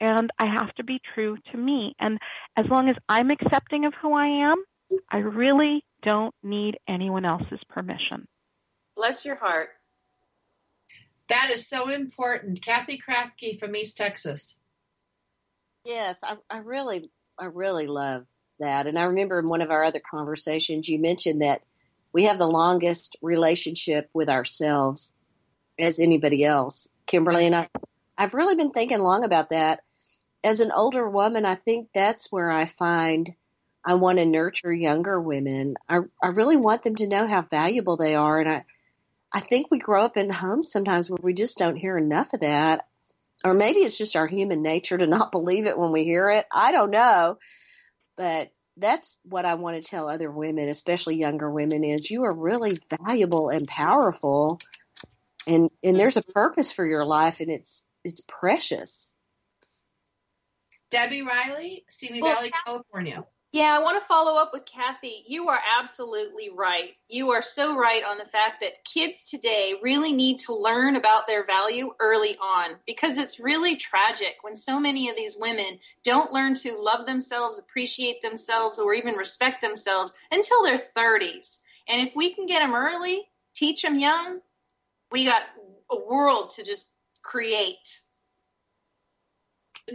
And 0.00 0.30
I 0.38 0.46
have 0.46 0.74
to 0.74 0.84
be 0.84 1.00
true 1.14 1.36
to 1.52 1.56
me. 1.56 1.94
And 1.98 2.18
as 2.56 2.66
long 2.66 2.88
as 2.88 2.96
I'm 3.08 3.30
accepting 3.30 3.84
of 3.84 3.94
who 3.94 4.12
I 4.12 4.50
am, 4.50 4.62
I 5.10 5.18
really 5.18 5.84
don't 6.02 6.34
need 6.42 6.78
anyone 6.86 7.24
else's 7.24 7.60
permission. 7.68 8.26
Bless 8.96 9.24
your 9.24 9.36
heart. 9.36 9.70
That 11.28 11.50
is 11.50 11.66
so 11.66 11.88
important. 11.88 12.62
Kathy 12.62 13.00
Krafke 13.00 13.58
from 13.58 13.74
East 13.74 13.96
Texas. 13.96 14.56
Yes, 15.84 16.20
I, 16.22 16.36
I 16.50 16.58
really, 16.58 17.10
I 17.38 17.46
really 17.46 17.86
love 17.86 18.26
that. 18.60 18.86
And 18.86 18.98
I 18.98 19.04
remember 19.04 19.38
in 19.38 19.48
one 19.48 19.62
of 19.62 19.70
our 19.70 19.84
other 19.84 20.00
conversations, 20.10 20.88
you 20.88 20.98
mentioned 20.98 21.42
that 21.42 21.62
we 22.12 22.24
have 22.24 22.38
the 22.38 22.46
longest 22.46 23.16
relationship 23.22 24.08
with 24.12 24.28
ourselves 24.28 25.12
as 25.78 25.98
anybody 25.98 26.44
else. 26.44 26.88
Kimberly 27.06 27.46
and 27.46 27.56
I, 27.56 27.68
I've 28.16 28.34
really 28.34 28.54
been 28.54 28.70
thinking 28.70 29.00
long 29.00 29.24
about 29.24 29.50
that. 29.50 29.80
As 30.42 30.60
an 30.60 30.72
older 30.72 31.08
woman, 31.08 31.44
I 31.44 31.54
think 31.54 31.88
that's 31.94 32.30
where 32.30 32.50
I 32.50 32.66
find 32.66 33.34
I 33.84 33.94
want 33.94 34.18
to 34.18 34.26
nurture 34.26 34.72
younger 34.72 35.20
women. 35.20 35.76
I, 35.88 36.00
I 36.22 36.28
really 36.28 36.56
want 36.56 36.82
them 36.82 36.96
to 36.96 37.06
know 37.06 37.26
how 37.26 37.42
valuable 37.42 37.96
they 37.96 38.14
are. 38.14 38.40
And 38.40 38.48
I, 38.48 38.64
I 39.32 39.40
think 39.40 39.70
we 39.70 39.78
grow 39.78 40.04
up 40.04 40.16
in 40.16 40.30
homes 40.30 40.70
sometimes 40.70 41.10
where 41.10 41.18
we 41.22 41.34
just 41.34 41.58
don't 41.58 41.76
hear 41.76 41.96
enough 41.96 42.32
of 42.32 42.40
that. 42.40 42.86
Or 43.44 43.52
maybe 43.52 43.80
it's 43.80 43.98
just 43.98 44.16
our 44.16 44.26
human 44.26 44.62
nature 44.62 44.96
to 44.96 45.06
not 45.08 45.32
believe 45.32 45.66
it 45.66 45.78
when 45.78 45.92
we 45.92 46.04
hear 46.04 46.30
it. 46.30 46.46
I 46.52 46.72
don't 46.72 46.90
know. 46.90 47.38
But 48.16 48.50
that's 48.76 49.18
what 49.24 49.44
I 49.44 49.54
want 49.54 49.82
to 49.82 49.88
tell 49.88 50.08
other 50.08 50.30
women, 50.30 50.68
especially 50.68 51.16
younger 51.16 51.50
women, 51.50 51.84
is 51.84 52.10
you 52.10 52.24
are 52.24 52.34
really 52.34 52.78
valuable 53.00 53.48
and 53.48 53.68
powerful 53.68 54.60
and 55.46 55.70
and 55.82 55.96
there's 55.96 56.16
a 56.16 56.22
purpose 56.22 56.72
for 56.72 56.86
your 56.86 57.04
life 57.04 57.40
and 57.40 57.50
it's 57.50 57.84
it's 58.04 58.20
precious. 58.20 59.12
Debbie 60.90 61.22
Riley, 61.22 61.84
Simi 61.88 62.22
well, 62.22 62.36
Valley, 62.36 62.52
California. 62.64 63.24
Yeah, 63.54 63.72
I 63.76 63.78
want 63.78 64.00
to 64.00 64.06
follow 64.06 64.36
up 64.36 64.50
with 64.52 64.64
Kathy. 64.64 65.22
You 65.28 65.48
are 65.48 65.60
absolutely 65.78 66.50
right. 66.52 66.90
You 67.08 67.30
are 67.30 67.42
so 67.42 67.76
right 67.76 68.02
on 68.02 68.18
the 68.18 68.24
fact 68.24 68.60
that 68.62 68.84
kids 68.84 69.30
today 69.30 69.74
really 69.80 70.12
need 70.12 70.40
to 70.40 70.54
learn 70.54 70.96
about 70.96 71.28
their 71.28 71.46
value 71.46 71.94
early 72.00 72.36
on 72.36 72.76
because 72.84 73.16
it's 73.16 73.38
really 73.38 73.76
tragic 73.76 74.34
when 74.42 74.56
so 74.56 74.80
many 74.80 75.08
of 75.08 75.14
these 75.14 75.36
women 75.38 75.78
don't 76.02 76.32
learn 76.32 76.54
to 76.56 76.76
love 76.76 77.06
themselves, 77.06 77.60
appreciate 77.60 78.20
themselves, 78.22 78.80
or 78.80 78.92
even 78.92 79.14
respect 79.14 79.62
themselves 79.62 80.12
until 80.32 80.64
their 80.64 80.78
30s. 80.78 81.60
And 81.86 82.04
if 82.04 82.16
we 82.16 82.34
can 82.34 82.46
get 82.46 82.58
them 82.58 82.74
early, 82.74 83.22
teach 83.54 83.82
them 83.82 83.96
young, 83.96 84.40
we 85.12 85.24
got 85.24 85.42
a 85.90 85.96
world 85.96 86.50
to 86.56 86.64
just 86.64 86.90
create. 87.24 88.00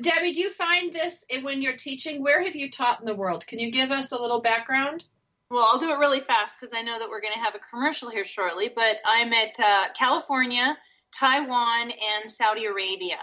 Debbie, 0.02 0.34
do 0.34 0.42
you 0.42 0.52
find 0.52 0.94
this 0.94 1.24
when 1.42 1.62
you're 1.62 1.78
teaching? 1.78 2.22
Where 2.22 2.44
have 2.44 2.56
you 2.56 2.70
taught 2.70 3.00
in 3.00 3.06
the 3.06 3.16
world? 3.16 3.48
Can 3.48 3.60
you 3.60 3.72
give 3.72 3.92
us 3.92 4.12
a 4.12 4.22
little 4.22 4.42
background? 4.42 5.06
Well, 5.50 5.66
I'll 5.68 5.80
do 5.80 5.92
it 5.92 5.98
really 5.98 6.20
fast 6.20 6.60
because 6.60 6.76
I 6.76 6.84
know 6.84 7.00
that 7.00 7.10
we're 7.10 7.22
going 7.22 7.34
to 7.34 7.40
have 7.40 7.56
a 7.56 7.70
commercial 7.72 8.10
here 8.10 8.24
shortly. 8.24 8.72
But 8.74 8.98
I'm 9.06 9.34
at 9.34 9.60
uh, 9.60 9.86
California, 9.98 10.78
Taiwan, 11.12 11.92
and 11.92 12.32
Saudi 12.32 12.66
Arabia. 12.66 13.18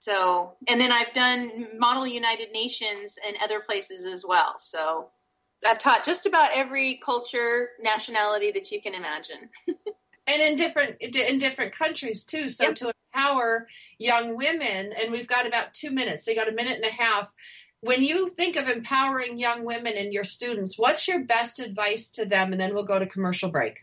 So, 0.00 0.56
and 0.66 0.80
then 0.80 0.92
I've 0.92 1.12
done 1.12 1.78
Model 1.78 2.06
United 2.06 2.52
Nations 2.52 3.18
and 3.26 3.36
other 3.42 3.60
places 3.60 4.04
as 4.04 4.24
well. 4.26 4.58
So, 4.58 5.08
I've 5.66 5.78
taught 5.78 6.04
just 6.04 6.24
about 6.24 6.50
every 6.54 7.00
culture, 7.04 7.70
nationality 7.80 8.50
that 8.52 8.70
you 8.70 8.80
can 8.80 8.94
imagine. 8.94 9.50
and 10.30 10.42
in 10.42 10.56
different 10.56 10.96
in 11.00 11.38
different 11.38 11.74
countries 11.74 12.24
too. 12.24 12.48
So 12.48 12.66
yep. 12.66 12.74
to 12.76 12.92
empower 13.14 13.66
young 13.98 14.36
women, 14.36 14.92
and 14.92 15.10
we've 15.10 15.26
got 15.26 15.46
about 15.46 15.74
two 15.74 15.90
minutes. 15.90 16.24
They 16.24 16.34
got 16.34 16.48
a 16.48 16.52
minute 16.52 16.76
and 16.76 16.84
a 16.84 17.02
half. 17.02 17.28
When 17.80 18.02
you 18.02 18.28
think 18.30 18.56
of 18.56 18.68
empowering 18.68 19.38
young 19.38 19.64
women 19.64 19.94
and 19.96 20.12
your 20.12 20.24
students, 20.24 20.78
what's 20.78 21.08
your 21.08 21.24
best 21.24 21.58
advice 21.58 22.10
to 22.12 22.26
them? 22.26 22.52
And 22.52 22.60
then 22.60 22.74
we'll 22.74 22.84
go 22.84 22.98
to 22.98 23.06
commercial 23.06 23.50
break. 23.50 23.78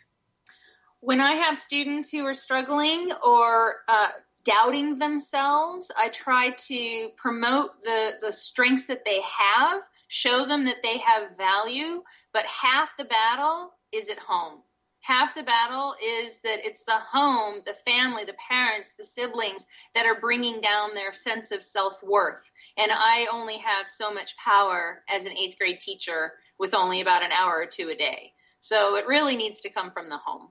When 0.99 1.19
I 1.19 1.33
have 1.33 1.57
students 1.57 2.11
who 2.11 2.23
are 2.25 2.33
struggling 2.33 3.11
or 3.23 3.77
uh, 3.87 4.09
doubting 4.43 4.97
themselves, 4.97 5.91
I 5.97 6.09
try 6.09 6.51
to 6.51 7.09
promote 7.17 7.81
the 7.81 8.13
the 8.21 8.31
strengths 8.31 8.87
that 8.87 9.03
they 9.03 9.19
have, 9.21 9.81
show 10.07 10.45
them 10.45 10.65
that 10.65 10.83
they 10.83 10.99
have 10.99 11.35
value. 11.37 12.03
But 12.33 12.45
half 12.45 12.95
the 12.97 13.05
battle 13.05 13.73
is 13.91 14.09
at 14.09 14.19
home 14.19 14.61
half 15.07 15.33
the 15.33 15.43
battle 15.43 15.95
is 16.03 16.39
that 16.39 16.65
it's 16.65 16.83
the 16.83 16.99
home, 17.09 17.61
the 17.65 17.73
family, 17.73 18.25
the 18.25 18.35
parents, 18.49 18.93
the 18.97 19.05
siblings 19.05 19.65
that 19.95 20.05
are 20.05 20.19
bringing 20.19 20.59
down 20.59 20.93
their 20.93 21.13
sense 21.13 21.51
of 21.51 21.63
self 21.63 22.03
worth. 22.03 22.51
And 22.75 22.91
I 22.91 23.25
only 23.31 23.57
have 23.57 23.87
so 23.87 24.13
much 24.13 24.35
power 24.35 25.03
as 25.09 25.25
an 25.25 25.31
eighth 25.31 25.57
grade 25.57 25.79
teacher 25.79 26.33
with 26.59 26.73
only 26.73 26.99
about 26.99 27.23
an 27.23 27.31
hour 27.31 27.55
or 27.55 27.65
two 27.65 27.87
a 27.87 27.95
day. 27.95 28.33
So 28.59 28.97
it 28.97 29.07
really 29.07 29.37
needs 29.37 29.61
to 29.61 29.69
come 29.69 29.91
from 29.91 30.09
the 30.09 30.17
home. 30.17 30.49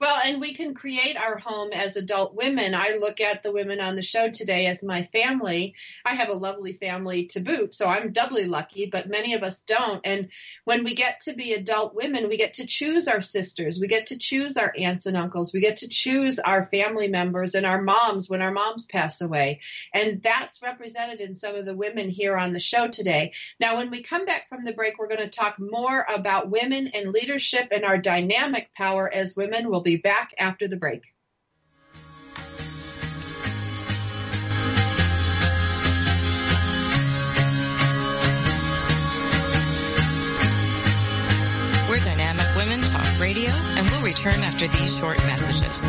Well, 0.00 0.20
and 0.24 0.40
we 0.40 0.54
can 0.54 0.74
create 0.74 1.16
our 1.16 1.38
home 1.38 1.70
as 1.72 1.96
adult 1.96 2.36
women. 2.36 2.72
I 2.72 2.98
look 3.00 3.20
at 3.20 3.42
the 3.42 3.50
women 3.50 3.80
on 3.80 3.96
the 3.96 4.02
show 4.02 4.30
today 4.30 4.66
as 4.66 4.80
my 4.80 5.02
family. 5.02 5.74
I 6.04 6.14
have 6.14 6.28
a 6.28 6.34
lovely 6.34 6.74
family 6.74 7.26
to 7.28 7.40
boot, 7.40 7.74
so 7.74 7.86
I'm 7.86 8.12
doubly 8.12 8.44
lucky, 8.44 8.86
but 8.86 9.08
many 9.08 9.34
of 9.34 9.42
us 9.42 9.58
don't. 9.66 10.00
And 10.04 10.28
when 10.64 10.84
we 10.84 10.94
get 10.94 11.22
to 11.22 11.32
be 11.32 11.52
adult 11.52 11.96
women, 11.96 12.28
we 12.28 12.36
get 12.36 12.54
to 12.54 12.66
choose 12.66 13.08
our 13.08 13.20
sisters, 13.20 13.80
we 13.80 13.88
get 13.88 14.06
to 14.06 14.18
choose 14.18 14.56
our 14.56 14.72
aunts 14.78 15.06
and 15.06 15.16
uncles, 15.16 15.52
we 15.52 15.60
get 15.60 15.78
to 15.78 15.88
choose 15.88 16.38
our 16.38 16.64
family 16.64 17.08
members 17.08 17.56
and 17.56 17.66
our 17.66 17.82
moms 17.82 18.30
when 18.30 18.40
our 18.40 18.52
moms 18.52 18.86
pass 18.86 19.20
away. 19.20 19.60
And 19.92 20.22
that's 20.22 20.62
represented 20.62 21.20
in 21.20 21.34
some 21.34 21.56
of 21.56 21.64
the 21.64 21.74
women 21.74 22.08
here 22.08 22.36
on 22.36 22.52
the 22.52 22.60
show 22.60 22.86
today. 22.86 23.32
Now, 23.58 23.78
when 23.78 23.90
we 23.90 24.04
come 24.04 24.26
back 24.26 24.48
from 24.48 24.64
the 24.64 24.74
break, 24.74 24.96
we're 24.96 25.08
going 25.08 25.18
to 25.18 25.28
talk 25.28 25.56
more 25.58 26.06
about 26.08 26.50
women 26.50 26.86
and 26.94 27.12
leadership 27.12 27.68
and 27.72 27.84
our 27.84 27.98
dynamic 27.98 28.72
power 28.76 29.12
as 29.12 29.34
women. 29.34 29.68
We'll 29.68 29.87
be 29.88 29.96
back 29.96 30.34
after 30.38 30.68
the 30.68 30.76
break. 30.76 31.02
We're 41.88 41.98
Dynamic 42.00 42.46
Women 42.54 42.80
Talk 42.82 43.18
Radio, 43.18 43.50
and 43.50 43.88
we'll 43.88 44.02
return 44.02 44.40
after 44.40 44.68
these 44.68 44.94
short 44.94 45.16
messages. 45.24 45.86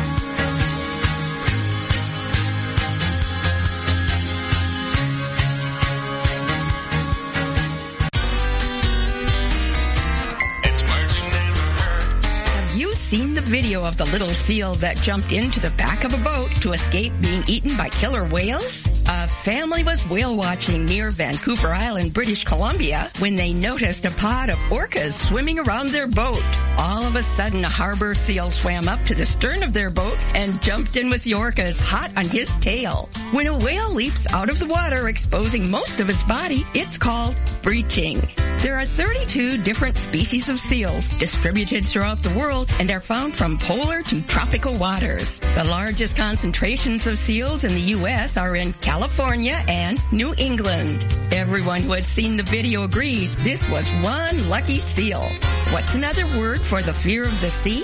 Video 13.50 13.82
of 13.82 13.96
the 13.96 14.04
little 14.06 14.28
seal 14.28 14.74
that 14.74 14.96
jumped 14.98 15.32
into 15.32 15.58
the 15.58 15.70
back 15.70 16.04
of 16.04 16.14
a 16.14 16.22
boat 16.22 16.48
to 16.62 16.70
escape 16.72 17.12
being 17.20 17.42
eaten 17.48 17.76
by 17.76 17.88
killer 17.88 18.24
whales? 18.24 18.86
A 19.08 19.26
family 19.26 19.82
was 19.82 20.08
whale 20.08 20.36
watching 20.36 20.86
near 20.86 21.10
Vancouver 21.10 21.66
Island, 21.66 22.14
British 22.14 22.44
Columbia, 22.44 23.10
when 23.18 23.34
they 23.34 23.52
noticed 23.52 24.04
a 24.04 24.12
pod 24.12 24.50
of 24.50 24.58
orcas 24.70 25.14
swimming 25.14 25.58
around 25.58 25.88
their 25.88 26.06
boat. 26.06 26.44
All 26.78 27.04
of 27.04 27.16
a 27.16 27.22
sudden, 27.24 27.64
a 27.64 27.68
harbor 27.68 28.14
seal 28.14 28.50
swam 28.50 28.86
up 28.86 29.02
to 29.06 29.16
the 29.16 29.26
stern 29.26 29.64
of 29.64 29.72
their 29.72 29.90
boat 29.90 30.24
and 30.36 30.62
jumped 30.62 30.96
in 30.96 31.10
with 31.10 31.24
the 31.24 31.32
orcas 31.32 31.82
hot 31.82 32.16
on 32.16 32.26
his 32.26 32.54
tail. 32.56 33.08
When 33.32 33.48
a 33.48 33.58
whale 33.58 33.92
leaps 33.92 34.32
out 34.32 34.48
of 34.48 34.60
the 34.60 34.66
water, 34.66 35.08
exposing 35.08 35.68
most 35.68 35.98
of 35.98 36.08
its 36.08 36.22
body, 36.22 36.60
it's 36.72 36.98
called 36.98 37.34
breaching. 37.62 38.20
There 38.60 38.78
are 38.78 38.84
32 38.84 39.62
different 39.62 39.96
species 39.96 40.50
of 40.50 40.60
seals 40.60 41.08
distributed 41.08 41.82
throughout 41.82 42.22
the 42.22 42.38
world 42.38 42.70
and 42.78 42.90
are 42.90 43.00
found 43.00 43.34
from 43.40 43.56
polar 43.56 44.02
to 44.02 44.20
tropical 44.26 44.76
waters. 44.76 45.40
The 45.40 45.64
largest 45.64 46.14
concentrations 46.14 47.06
of 47.06 47.16
seals 47.16 47.64
in 47.64 47.72
the 47.72 47.80
U.S. 47.96 48.36
are 48.36 48.54
in 48.54 48.74
California 48.82 49.54
and 49.66 49.98
New 50.12 50.34
England. 50.36 51.06
Everyone 51.32 51.80
who 51.80 51.92
has 51.92 52.06
seen 52.06 52.36
the 52.36 52.42
video 52.42 52.82
agrees 52.82 53.34
this 53.42 53.66
was 53.70 53.90
one 54.02 54.50
lucky 54.50 54.78
seal. 54.78 55.22
What's 55.70 55.94
another 55.94 56.26
word 56.38 56.60
for 56.60 56.82
the 56.82 56.92
fear 56.92 57.22
of 57.22 57.40
the 57.40 57.48
sea? 57.48 57.80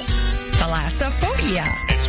Thalassophobia. 0.60 1.64
It's 1.88 2.06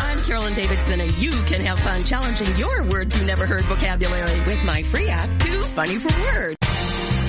I'm 0.00 0.18
Carolyn 0.20 0.54
Davidson 0.54 1.02
and 1.02 1.18
you 1.18 1.32
can 1.44 1.60
have 1.66 1.78
fun 1.78 2.02
challenging 2.02 2.56
your 2.56 2.82
words 2.84 3.14
you 3.14 3.26
never 3.26 3.44
heard 3.44 3.64
vocabulary 3.64 4.40
with 4.46 4.64
my 4.64 4.82
free 4.84 5.10
app, 5.10 5.28
Too 5.40 5.62
Funny 5.64 5.96
for 5.96 6.18
Words. 6.22 6.67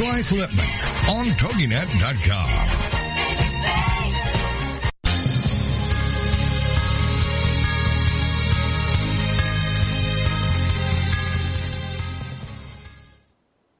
Blythe 0.00 0.24
Lipman 0.28 1.10
on 1.10 1.26
TogiNet.com. 1.26 2.48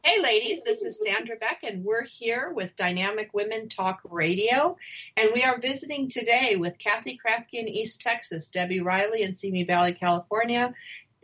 Hey, 0.03 0.21
ladies, 0.21 0.63
this 0.63 0.83
is 0.83 0.99
Sandra 1.03 1.37
Beck, 1.37 1.61
and 1.63 1.83
we're 1.87 2.05
here 2.05 2.53
with 2.55 2.77
Dynamic 2.77 3.33
Women 3.33 3.71
Talk 3.71 4.03
Radio. 4.05 4.77
And 5.17 5.31
we 5.35 5.43
are 5.45 5.59
visiting 5.59 6.09
today 6.09 6.57
with 6.57 6.77
Kathy 6.79 7.19
Krafke 7.19 7.55
in 7.55 7.67
East 7.67 8.03
Texas, 8.03 8.49
Debbie 8.49 8.81
Riley 8.81 9.23
in 9.23 9.37
Simi 9.37 9.65
Valley, 9.65 9.95
California, 9.95 10.75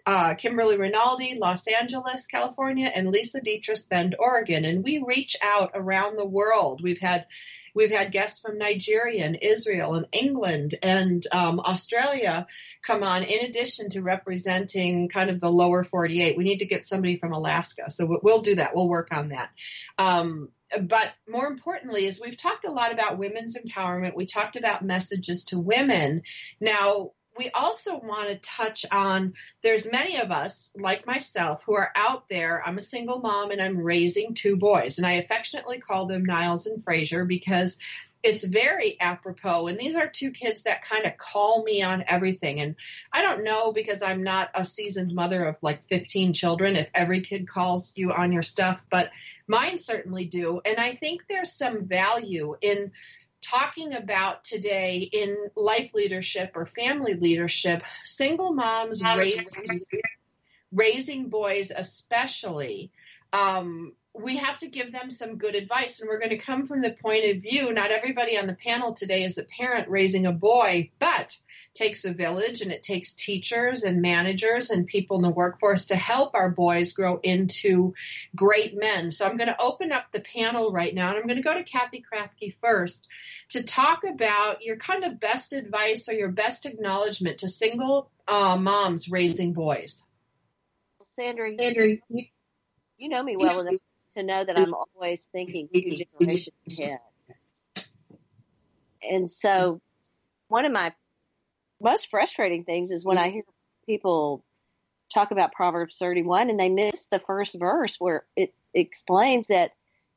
uh, 0.06 0.34
Kimberly 0.34 0.78
Rinaldi, 0.78 1.36
Los 1.38 1.66
Angeles, 1.66 2.26
California, 2.26 2.90
and 2.94 3.10
Lisa 3.10 3.40
Dietrich, 3.40 3.88
Bend, 3.88 4.14
Oregon. 4.18 4.64
And 4.64 4.84
we 4.84 5.02
reach 5.04 5.36
out 5.42 5.72
around 5.74 6.16
the 6.16 6.24
world. 6.24 6.80
We've 6.82 7.00
had 7.00 7.26
we've 7.74 7.90
had 7.90 8.12
guests 8.12 8.40
from 8.40 8.56
Nigeria 8.56 9.24
and 9.24 9.38
Israel 9.42 9.96
and 9.96 10.06
England 10.12 10.76
and 10.82 11.26
um, 11.32 11.60
Australia 11.60 12.46
come 12.82 13.02
on. 13.02 13.24
In 13.24 13.44
addition 13.44 13.90
to 13.90 14.02
representing 14.02 15.08
kind 15.08 15.28
of 15.28 15.40
the 15.40 15.50
lower 15.50 15.84
48, 15.84 16.38
we 16.38 16.44
need 16.44 16.58
to 16.58 16.66
get 16.66 16.86
somebody 16.86 17.18
from 17.18 17.32
Alaska. 17.32 17.90
So 17.90 18.18
we'll 18.22 18.40
do 18.40 18.54
that. 18.54 18.74
We'll 18.74 18.88
work 18.88 19.08
on 19.10 19.28
that. 19.28 19.50
Um, 19.98 20.50
but 20.80 21.12
more 21.28 21.46
importantly 21.46 22.06
is 22.06 22.20
we've 22.20 22.36
talked 22.36 22.64
a 22.64 22.72
lot 22.72 22.92
about 22.92 23.18
women's 23.18 23.56
empowerment. 23.56 24.16
We 24.16 24.26
talked 24.26 24.56
about 24.56 24.84
messages 24.84 25.44
to 25.46 25.58
women. 25.58 26.22
Now, 26.60 27.12
we 27.38 27.50
also 27.50 27.98
want 27.98 28.28
to 28.28 28.36
touch 28.36 28.84
on 28.90 29.34
there's 29.62 29.90
many 29.90 30.18
of 30.18 30.30
us 30.30 30.72
like 30.76 31.06
myself 31.06 31.62
who 31.64 31.74
are 31.74 31.92
out 31.94 32.28
there 32.28 32.62
i'm 32.66 32.78
a 32.78 32.82
single 32.82 33.20
mom 33.20 33.50
and 33.50 33.60
i'm 33.60 33.78
raising 33.78 34.34
two 34.34 34.56
boys 34.56 34.98
and 34.98 35.06
i 35.06 35.12
affectionately 35.12 35.78
call 35.78 36.06
them 36.06 36.24
niles 36.24 36.66
and 36.66 36.82
fraser 36.84 37.24
because 37.24 37.78
it's 38.22 38.42
very 38.42 38.98
apropos 39.00 39.68
and 39.68 39.78
these 39.78 39.94
are 39.94 40.08
two 40.08 40.30
kids 40.30 40.64
that 40.64 40.82
kind 40.82 41.04
of 41.04 41.16
call 41.16 41.62
me 41.62 41.82
on 41.82 42.02
everything 42.08 42.60
and 42.60 42.74
i 43.12 43.22
don't 43.22 43.44
know 43.44 43.72
because 43.72 44.02
i'm 44.02 44.22
not 44.22 44.50
a 44.54 44.64
seasoned 44.64 45.14
mother 45.14 45.44
of 45.44 45.56
like 45.62 45.82
15 45.84 46.32
children 46.32 46.76
if 46.76 46.88
every 46.94 47.20
kid 47.20 47.48
calls 47.48 47.92
you 47.94 48.12
on 48.12 48.32
your 48.32 48.42
stuff 48.42 48.84
but 48.90 49.10
mine 49.46 49.78
certainly 49.78 50.24
do 50.24 50.60
and 50.64 50.78
i 50.78 50.94
think 50.94 51.22
there's 51.28 51.52
some 51.52 51.86
value 51.86 52.56
in 52.60 52.90
talking 53.50 53.94
about 53.94 54.44
today 54.44 55.08
in 55.12 55.36
life 55.54 55.90
leadership 55.94 56.52
or 56.54 56.66
family 56.66 57.14
leadership, 57.14 57.82
single 58.04 58.52
moms 58.52 59.02
raising, 59.02 59.82
raising 60.72 61.28
boys, 61.28 61.70
especially. 61.74 62.90
Um, 63.32 63.94
we 64.18 64.36
have 64.36 64.58
to 64.58 64.68
give 64.68 64.92
them 64.92 65.10
some 65.10 65.36
good 65.36 65.54
advice. 65.54 66.00
And 66.00 66.08
we're 66.08 66.18
going 66.18 66.30
to 66.30 66.38
come 66.38 66.66
from 66.66 66.80
the 66.80 66.92
point 66.92 67.24
of 67.24 67.42
view 67.42 67.72
not 67.72 67.90
everybody 67.90 68.38
on 68.38 68.46
the 68.46 68.54
panel 68.54 68.94
today 68.94 69.24
is 69.24 69.38
a 69.38 69.44
parent 69.44 69.88
raising 69.88 70.26
a 70.26 70.32
boy, 70.32 70.90
but 70.98 71.36
takes 71.74 72.04
a 72.04 72.12
village 72.12 72.62
and 72.62 72.72
it 72.72 72.82
takes 72.82 73.12
teachers 73.12 73.82
and 73.82 74.00
managers 74.00 74.70
and 74.70 74.86
people 74.86 75.16
in 75.16 75.22
the 75.22 75.28
workforce 75.28 75.86
to 75.86 75.96
help 75.96 76.34
our 76.34 76.48
boys 76.48 76.94
grow 76.94 77.20
into 77.22 77.94
great 78.34 78.74
men. 78.76 79.10
So 79.10 79.26
I'm 79.26 79.36
going 79.36 79.48
to 79.48 79.60
open 79.60 79.92
up 79.92 80.06
the 80.10 80.20
panel 80.20 80.72
right 80.72 80.94
now 80.94 81.10
and 81.10 81.18
I'm 81.18 81.26
going 81.26 81.36
to 81.36 81.42
go 81.42 81.54
to 81.54 81.64
Kathy 81.64 82.02
Krafke 82.02 82.54
first 82.62 83.06
to 83.50 83.62
talk 83.62 84.04
about 84.04 84.62
your 84.62 84.76
kind 84.76 85.04
of 85.04 85.20
best 85.20 85.52
advice 85.52 86.08
or 86.08 86.14
your 86.14 86.30
best 86.30 86.64
acknowledgement 86.64 87.38
to 87.38 87.48
single 87.48 88.10
uh, 88.26 88.56
moms 88.56 89.10
raising 89.10 89.52
boys. 89.52 90.02
Sandra, 91.58 91.90
you, 92.08 92.24
you 92.96 93.08
know 93.08 93.22
me 93.22 93.36
well 93.36 93.60
enough 93.60 93.74
to 94.16 94.22
know 94.22 94.44
that 94.44 94.58
I'm 94.58 94.74
always 94.74 95.24
thinking 95.32 95.68
two 95.72 96.04
generations 96.18 96.56
ahead. 96.78 96.98
And 99.02 99.30
so 99.30 99.80
one 100.48 100.64
of 100.64 100.72
my 100.72 100.92
most 101.80 102.10
frustrating 102.10 102.64
things 102.64 102.90
is 102.90 103.04
when 103.04 103.18
I 103.18 103.30
hear 103.30 103.42
people 103.86 104.44
talk 105.12 105.30
about 105.30 105.52
Proverbs 105.52 105.98
31 105.98 106.50
and 106.50 106.58
they 106.58 106.68
miss 106.68 107.06
the 107.06 107.18
first 107.18 107.56
verse 107.58 107.96
where 107.98 108.24
it 108.34 108.54
explains 108.74 109.48
that 109.48 109.72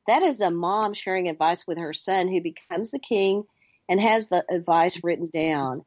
that 0.06 0.22
is 0.22 0.40
a 0.40 0.50
mom 0.50 0.94
sharing 0.94 1.28
advice 1.28 1.66
with 1.66 1.78
her 1.78 1.92
son 1.92 2.28
who 2.28 2.40
becomes 2.40 2.90
the 2.90 2.98
king 2.98 3.44
and 3.88 4.00
has 4.00 4.28
the 4.28 4.44
advice 4.50 5.00
written 5.04 5.30
down. 5.32 5.84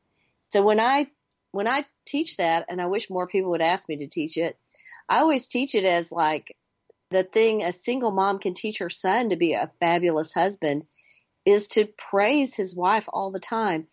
So 0.51 0.61
when 0.61 0.79
I 0.79 1.07
when 1.51 1.67
I 1.67 1.85
teach 2.05 2.37
that 2.37 2.65
and 2.69 2.81
I 2.81 2.85
wish 2.87 3.09
more 3.09 3.27
people 3.27 3.51
would 3.51 3.61
ask 3.61 3.87
me 3.87 3.97
to 3.97 4.07
teach 4.07 4.37
it, 4.37 4.57
I 5.09 5.19
always 5.19 5.47
teach 5.47 5.75
it 5.75 5.85
as 5.85 6.11
like 6.11 6.55
the 7.13 7.23
thing 7.23 7.63
a 7.63 7.71
single 7.71 8.11
mom 8.11 8.39
can 8.39 8.53
teach 8.53 8.79
her 8.79 8.89
son 8.89 9.29
to 9.29 9.35
be 9.35 9.53
a 9.53 9.71
fabulous 9.79 10.33
husband 10.33 10.83
is 11.45 11.67
to 11.69 11.85
praise 11.85 12.55
his 12.55 12.75
wife 12.75 13.07
all 13.11 13.31
the 13.31 13.39
time. 13.39 13.87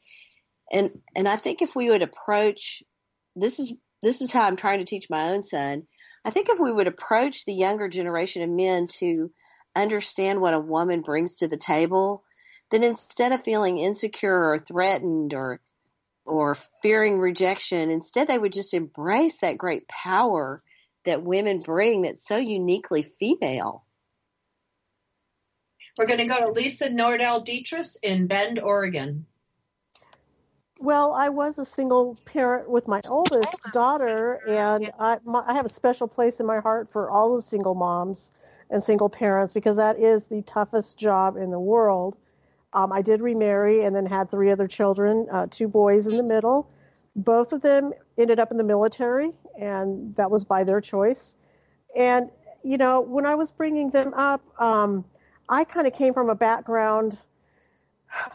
And 0.72 1.00
and 1.14 1.28
I 1.28 1.36
think 1.36 1.62
if 1.62 1.74
we 1.74 1.90
would 1.90 2.02
approach 2.02 2.82
this 3.36 3.58
is 3.58 3.72
this 4.02 4.22
is 4.22 4.32
how 4.32 4.44
I'm 4.44 4.56
trying 4.56 4.78
to 4.78 4.84
teach 4.84 5.10
my 5.10 5.30
own 5.30 5.42
son. 5.42 5.84
I 6.24 6.30
think 6.30 6.48
if 6.48 6.58
we 6.58 6.72
would 6.72 6.86
approach 6.86 7.44
the 7.44 7.54
younger 7.54 7.88
generation 7.88 8.42
of 8.42 8.50
men 8.50 8.86
to 8.98 9.30
understand 9.76 10.40
what 10.40 10.54
a 10.54 10.60
woman 10.60 11.02
brings 11.02 11.36
to 11.36 11.48
the 11.48 11.56
table, 11.56 12.24
then 12.70 12.82
instead 12.82 13.32
of 13.32 13.44
feeling 13.44 13.78
insecure 13.78 14.50
or 14.50 14.58
threatened 14.58 15.34
or 15.34 15.60
or 16.24 16.56
fearing 16.82 17.18
rejection, 17.18 17.90
instead 17.90 18.28
they 18.28 18.38
would 18.38 18.52
just 18.52 18.74
embrace 18.74 19.40
that 19.40 19.58
great 19.58 19.88
power 19.88 20.62
that 21.04 21.22
women 21.22 21.60
bring 21.60 22.02
that's 22.02 22.26
so 22.26 22.36
uniquely 22.36 23.02
female. 23.02 23.84
We're 25.98 26.06
going 26.06 26.18
to 26.18 26.24
go 26.26 26.40
to 26.40 26.52
Lisa 26.52 26.88
Nordell 26.88 27.44
Dietrich 27.44 27.86
in 28.02 28.26
Bend, 28.26 28.58
Oregon. 28.58 29.26
Well, 30.78 31.12
I 31.12 31.28
was 31.28 31.58
a 31.58 31.64
single 31.64 32.18
parent 32.24 32.70
with 32.70 32.88
my 32.88 33.02
oldest 33.06 33.54
daughter, 33.70 34.40
and 34.48 34.90
I, 34.98 35.18
my, 35.24 35.44
I 35.46 35.52
have 35.52 35.66
a 35.66 35.72
special 35.72 36.08
place 36.08 36.40
in 36.40 36.46
my 36.46 36.60
heart 36.60 36.90
for 36.90 37.10
all 37.10 37.36
the 37.36 37.42
single 37.42 37.74
moms 37.74 38.32
and 38.70 38.82
single 38.82 39.10
parents 39.10 39.52
because 39.52 39.76
that 39.76 39.98
is 39.98 40.24
the 40.26 40.40
toughest 40.42 40.98
job 40.98 41.36
in 41.36 41.50
the 41.50 41.60
world. 41.60 42.16
Um, 42.72 42.92
I 42.92 43.02
did 43.02 43.20
remarry 43.20 43.84
and 43.84 43.94
then 43.94 44.06
had 44.06 44.30
three 44.30 44.50
other 44.50 44.68
children, 44.68 45.26
uh, 45.30 45.48
two 45.50 45.68
boys 45.68 46.06
in 46.06 46.16
the 46.16 46.22
middle. 46.22 46.70
Both 47.14 47.52
of 47.52 47.60
them 47.60 47.92
ended 48.20 48.38
up 48.38 48.50
in 48.50 48.56
the 48.56 48.64
military, 48.64 49.32
and 49.58 50.14
that 50.16 50.30
was 50.30 50.44
by 50.44 50.64
their 50.64 50.80
choice. 50.80 51.36
And, 51.96 52.30
you 52.62 52.78
know, 52.78 53.00
when 53.00 53.26
I 53.26 53.34
was 53.34 53.50
bringing 53.50 53.90
them 53.90 54.14
up, 54.14 54.42
um, 54.60 55.04
I 55.48 55.64
kind 55.64 55.86
of 55.86 55.92
came 55.92 56.14
from 56.14 56.30
a 56.30 56.34
background 56.34 57.20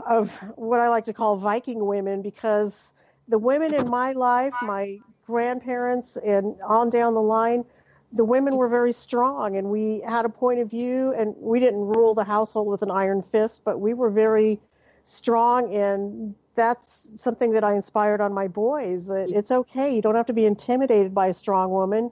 of 0.06 0.36
what 0.56 0.80
I 0.80 0.90
like 0.90 1.06
to 1.06 1.14
call 1.14 1.38
Viking 1.38 1.86
women 1.86 2.22
because 2.22 2.94
the 3.28 3.38
women 3.38 3.74
in 3.74 3.90
my 3.90 4.12
life, 4.12 4.54
my 4.62 5.00
grandparents, 5.26 6.18
and 6.18 6.56
on 6.62 6.90
down 6.90 7.14
the 7.14 7.22
line, 7.22 7.66
the 8.14 8.24
women 8.24 8.56
were 8.56 8.70
very 8.70 8.94
strong 8.94 9.58
and 9.58 9.68
we 9.70 10.02
had 10.08 10.26
a 10.26 10.30
point 10.30 10.60
of 10.60 10.70
view 10.70 11.14
and 11.18 11.36
we 11.38 11.60
didn't 11.60 11.82
rule 11.82 12.14
the 12.14 12.24
household 12.24 12.68
with 12.68 12.82
an 12.82 12.92
iron 12.92 13.22
fist, 13.22 13.62
but 13.66 13.80
we 13.80 13.94
were 13.94 14.10
very 14.10 14.60
strong 15.04 15.74
and 15.74 16.36
that's 16.56 17.10
something 17.16 17.52
that 17.52 17.64
I 17.64 17.76
inspired 17.76 18.22
on 18.22 18.34
my 18.34 18.48
boys 18.48 19.06
that 19.08 19.30
it's 19.30 19.52
okay. 19.52 19.96
You 19.96 20.02
don't 20.02 20.16
have 20.16 20.26
to 20.28 20.34
be 20.34 20.46
intimidated 20.46 21.14
by 21.14 21.28
a 21.28 21.34
strong 21.34 21.70
woman. 21.72 22.12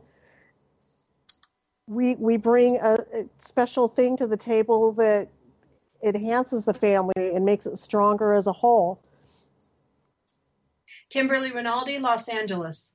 We 1.88 2.16
we 2.16 2.38
bring 2.38 2.78
a, 2.78 2.94
a 3.14 3.26
special 3.38 3.88
thing 3.88 4.18
to 4.18 4.28
the 4.28 4.38
table 4.38 4.94
that 4.94 5.30
enhances 6.04 6.66
the 6.66 6.74
family 6.74 7.14
and 7.18 7.46
makes 7.46 7.66
it 7.66 7.78
stronger 7.78 8.34
as 8.34 8.48
a 8.48 8.54
whole. 8.54 9.02
Kimberly 11.10 11.52
Rinaldi, 11.52 12.00
Los 12.00 12.28
Angeles. 12.28 12.94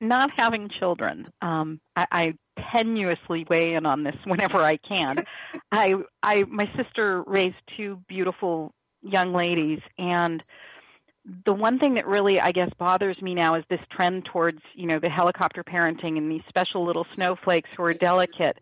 Not 0.00 0.30
having 0.34 0.70
children. 0.70 1.26
Um, 1.42 1.80
I, 1.94 2.06
I 2.10 2.34
tenuously 2.58 3.48
weigh 3.48 3.74
in 3.74 3.86
on 3.86 4.02
this 4.02 4.16
whenever 4.24 4.58
I 4.58 4.76
can. 4.76 5.24
I, 5.72 5.96
I, 6.22 6.44
my 6.44 6.70
sister 6.76 7.22
raised 7.26 7.56
two 7.76 8.02
beautiful 8.08 8.72
young 9.02 9.32
ladies 9.32 9.80
and 9.98 10.42
the 11.44 11.52
one 11.52 11.78
thing 11.78 11.94
that 11.94 12.06
really 12.06 12.40
I 12.40 12.52
guess 12.52 12.70
bothers 12.78 13.20
me 13.20 13.34
now 13.34 13.54
is 13.54 13.64
this 13.68 13.80
trend 13.90 14.24
towards, 14.24 14.60
you 14.74 14.86
know, 14.86 14.98
the 14.98 15.08
helicopter 15.08 15.62
parenting 15.62 16.16
and 16.16 16.30
these 16.30 16.42
special 16.48 16.84
little 16.84 17.06
snowflakes 17.14 17.68
who 17.76 17.82
are 17.84 17.92
delicate. 17.92 18.58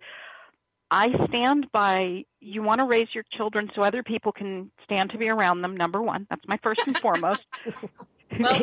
I 0.90 1.12
stand 1.28 1.70
by 1.70 2.24
you 2.40 2.62
want 2.62 2.80
to 2.80 2.86
raise 2.86 3.08
your 3.14 3.24
children 3.30 3.70
so 3.74 3.82
other 3.82 4.02
people 4.02 4.32
can 4.32 4.70
stand 4.84 5.10
to 5.10 5.18
be 5.18 5.28
around 5.28 5.60
them, 5.62 5.76
number 5.76 6.00
one. 6.02 6.26
That's 6.30 6.46
my 6.48 6.58
first 6.62 6.82
and 6.86 6.98
foremost. 6.98 7.44
well 8.38 8.60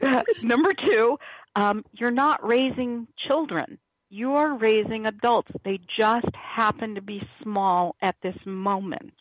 number 0.42 0.72
two, 0.74 1.18
um, 1.56 1.84
you're 1.92 2.10
not 2.10 2.46
raising 2.46 3.06
children. 3.16 3.78
You 4.10 4.34
are 4.34 4.56
raising 4.56 5.06
adults. 5.06 5.50
They 5.64 5.78
just 5.96 6.34
happen 6.34 6.94
to 6.96 7.02
be 7.02 7.26
small 7.42 7.96
at 8.00 8.16
this 8.22 8.36
moment. 8.44 9.14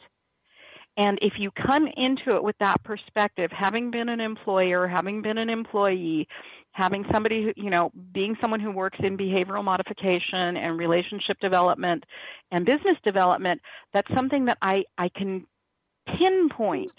And 0.97 1.17
if 1.21 1.33
you 1.37 1.49
come 1.51 1.87
into 1.97 2.35
it 2.35 2.43
with 2.43 2.57
that 2.59 2.83
perspective, 2.83 3.51
having 3.51 3.89
been 3.89 4.09
an 4.09 4.19
employer, 4.19 4.87
having 4.87 5.21
been 5.21 5.37
an 5.37 5.49
employee, 5.49 6.27
having 6.71 7.05
somebody 7.11 7.43
who, 7.43 7.53
you 7.55 7.69
know, 7.69 7.91
being 8.11 8.35
someone 8.41 8.59
who 8.59 8.71
works 8.71 8.99
in 9.01 9.17
behavioral 9.17 9.63
modification 9.63 10.57
and 10.57 10.77
relationship 10.77 11.39
development 11.39 12.03
and 12.51 12.65
business 12.65 12.97
development, 13.03 13.61
that's 13.91 14.11
something 14.13 14.45
that 14.45 14.57
I, 14.61 14.85
I 14.97 15.09
can 15.09 15.45
pinpoint 16.07 16.93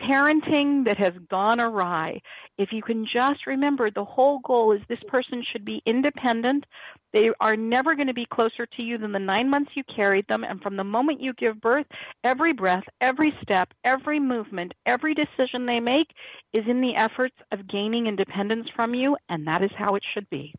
parenting 0.00 0.84
that 0.86 0.98
has 0.98 1.12
gone 1.28 1.60
awry, 1.60 2.20
if 2.58 2.72
you 2.72 2.82
can 2.82 3.04
just 3.04 3.46
remember 3.46 3.90
the 3.90 4.04
whole 4.04 4.40
goal 4.40 4.72
is 4.72 4.80
this 4.88 5.02
person 5.08 5.44
should 5.50 5.64
be 5.64 5.82
independent. 5.86 6.64
They 7.12 7.30
are 7.40 7.56
never 7.56 7.94
going 7.94 8.06
to 8.06 8.14
be 8.14 8.26
closer 8.26 8.66
to 8.66 8.82
you 8.82 8.98
than 8.98 9.12
the 9.12 9.18
nine 9.18 9.50
months 9.50 9.72
you 9.74 9.82
carried 9.84 10.26
them. 10.28 10.44
And 10.44 10.60
from 10.62 10.76
the 10.76 10.84
moment 10.84 11.20
you 11.20 11.32
give 11.34 11.60
birth, 11.60 11.86
every 12.24 12.52
breath, 12.52 12.84
every 13.00 13.34
step, 13.42 13.72
every 13.84 14.20
movement, 14.20 14.72
every 14.86 15.14
decision 15.14 15.66
they 15.66 15.80
make 15.80 16.08
is 16.52 16.64
in 16.66 16.80
the 16.80 16.96
efforts 16.96 17.36
of 17.52 17.68
gaining 17.68 18.06
independence 18.06 18.68
from 18.74 18.94
you. 18.94 19.16
And 19.28 19.46
that 19.46 19.62
is 19.62 19.70
how 19.76 19.94
it 19.96 20.02
should 20.14 20.28
be. 20.30 20.54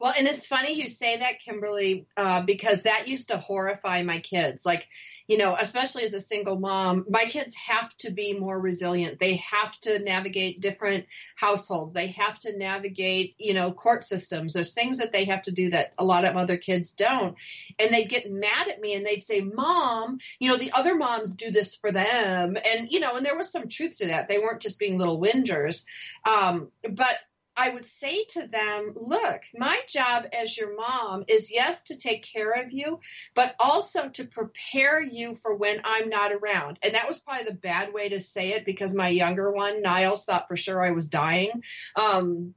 Well, 0.00 0.12
and 0.18 0.26
it's 0.26 0.46
funny 0.46 0.72
you 0.74 0.88
say 0.88 1.18
that, 1.18 1.40
Kimberly, 1.40 2.06
uh, 2.16 2.42
because 2.42 2.82
that 2.82 3.06
used 3.06 3.28
to 3.28 3.38
horrify 3.38 4.02
my 4.02 4.18
kids. 4.18 4.66
Like, 4.66 4.86
you 5.28 5.38
know, 5.38 5.56
especially 5.58 6.02
as 6.02 6.12
a 6.12 6.20
single 6.20 6.58
mom, 6.58 7.06
my 7.08 7.26
kids 7.26 7.54
have 7.54 7.96
to 7.98 8.10
be 8.10 8.38
more 8.38 8.58
resilient. 8.58 9.20
They 9.20 9.36
have 9.36 9.72
to 9.82 10.00
navigate 10.00 10.60
different 10.60 11.06
households. 11.36 11.94
They 11.94 12.08
have 12.08 12.38
to 12.40 12.58
navigate, 12.58 13.36
you 13.38 13.54
know, 13.54 13.72
court 13.72 14.04
systems. 14.04 14.52
There's 14.52 14.72
things 14.72 14.98
that 14.98 15.12
they 15.12 15.26
have 15.26 15.42
to 15.42 15.52
do 15.52 15.70
that 15.70 15.92
a 15.96 16.04
lot 16.04 16.24
of 16.24 16.36
other 16.36 16.56
kids 16.56 16.92
don't. 16.92 17.36
And 17.78 17.94
they'd 17.94 18.10
get 18.10 18.30
mad 18.30 18.68
at 18.68 18.80
me 18.80 18.94
and 18.94 19.06
they'd 19.06 19.24
say, 19.24 19.40
Mom, 19.42 20.18
you 20.40 20.48
know, 20.48 20.56
the 20.56 20.72
other 20.72 20.96
moms 20.96 21.30
do 21.30 21.52
this 21.52 21.76
for 21.76 21.92
them. 21.92 22.56
And, 22.56 22.90
you 22.90 22.98
know, 22.98 23.14
and 23.14 23.24
there 23.24 23.38
was 23.38 23.50
some 23.50 23.68
truth 23.68 23.98
to 23.98 24.08
that. 24.08 24.28
They 24.28 24.38
weren't 24.38 24.60
just 24.60 24.80
being 24.80 24.98
little 24.98 25.20
whingers. 25.20 25.84
Um, 26.28 26.72
but 26.82 27.16
I 27.56 27.70
would 27.70 27.86
say 27.86 28.24
to 28.30 28.46
them, 28.46 28.92
look, 28.96 29.42
my 29.54 29.80
job 29.88 30.26
as 30.32 30.56
your 30.56 30.76
mom 30.76 31.24
is 31.28 31.52
yes, 31.52 31.82
to 31.82 31.96
take 31.96 32.24
care 32.24 32.50
of 32.50 32.72
you, 32.72 33.00
but 33.34 33.54
also 33.58 34.08
to 34.08 34.24
prepare 34.24 35.00
you 35.00 35.34
for 35.34 35.54
when 35.54 35.80
I'm 35.84 36.08
not 36.08 36.32
around. 36.32 36.78
And 36.82 36.94
that 36.94 37.06
was 37.06 37.20
probably 37.20 37.44
the 37.44 37.54
bad 37.54 37.92
way 37.92 38.08
to 38.08 38.20
say 38.20 38.50
it 38.50 38.64
because 38.64 38.94
my 38.94 39.08
younger 39.08 39.52
one, 39.52 39.82
Niles, 39.82 40.24
thought 40.24 40.48
for 40.48 40.56
sure 40.56 40.84
I 40.84 40.90
was 40.90 41.08
dying. 41.08 41.62
Um, 41.96 42.54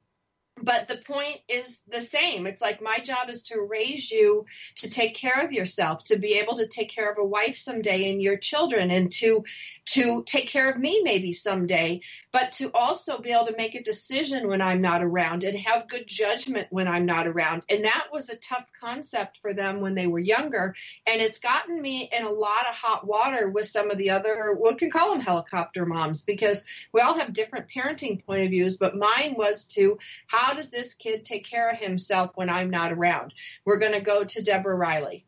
but 0.62 0.88
the 0.88 0.98
point 0.98 1.40
is 1.48 1.80
the 1.88 2.02
same. 2.02 2.48
It's 2.48 2.62
like 2.62 2.82
my 2.82 3.00
job 3.00 3.30
is 3.30 3.44
to 3.44 3.62
raise 3.62 4.10
you 4.12 4.46
to 4.76 4.90
take 4.90 5.16
care 5.16 5.42
of 5.44 5.52
yourself, 5.52 6.04
to 6.06 6.18
be 6.18 6.36
able 6.36 6.58
to 6.58 6.68
take 6.68 6.90
care 6.90 7.12
of 7.12 7.18
a 7.18 7.26
wife 7.26 7.58
someday 7.58 8.12
and 8.12 8.22
your 8.22 8.38
children 8.38 8.92
and 8.92 9.12
to 9.14 9.44
to 9.86 10.24
take 10.26 10.48
care 10.48 10.70
of 10.70 10.78
me 10.78 11.02
maybe 11.04 11.32
someday, 11.32 12.02
but 12.32 12.52
to 12.54 12.72
also 12.74 13.20
be 13.20 13.32
able 13.32 13.46
to 13.48 13.56
make 13.58 13.76
a 13.76 13.84
decision 13.84 14.48
when 14.48 14.62
I'm 14.62 14.82
not 14.82 15.04
around 15.04 15.44
and 15.44 15.58
have 15.60 15.88
good 15.88 16.08
judgment 16.08 16.68
when 16.70 16.88
I'm 16.88 17.06
not 17.06 17.28
around. 17.28 17.64
And 17.70 17.86
that 17.86 18.08
was 18.12 18.30
a 18.30 18.36
tough 18.36 18.66
concept 18.80 19.40
for 19.42 19.54
them 19.54 19.80
when 19.80 19.96
they 19.96 20.08
were 20.08 20.20
younger, 20.20 20.76
and 21.06 21.22
it's 21.22 21.40
gotten 21.40 21.82
me 21.82 22.10
in 22.12 22.26
a 22.26 22.32
lot 22.32 22.68
of 22.68 22.76
hot 22.76 23.06
water 23.06 23.50
with 23.50 23.68
some 23.68 23.92
of 23.92 23.98
the 23.98 24.10
other 24.12 24.58
we 24.60 24.76
can 24.76 24.92
call 24.92 25.12
them 25.12 25.22
helicopter 25.22 25.86
moms 25.86 26.22
because 26.22 26.64
we 26.92 27.02
all 27.02 27.18
have 27.18 27.34
different 27.34 27.68
parenting 27.74 28.26
point 28.26 28.44
of 28.44 28.50
views, 28.50 28.78
but 28.78 28.96
mine 28.96 29.36
was 29.38 29.66
to 29.66 29.98
how 30.28 30.47
how 30.48 30.54
does 30.54 30.70
this 30.70 30.94
kid 30.94 31.26
take 31.26 31.46
care 31.46 31.70
of 31.70 31.78
himself 31.78 32.32
when 32.36 32.50
I'm 32.50 32.70
not 32.70 32.94
around? 32.94 33.34
We're 33.66 33.80
going 33.80 33.92
to 33.92 34.00
go 34.00 34.24
to 34.24 34.42
Deborah 34.42 34.78
Riley. 34.78 35.26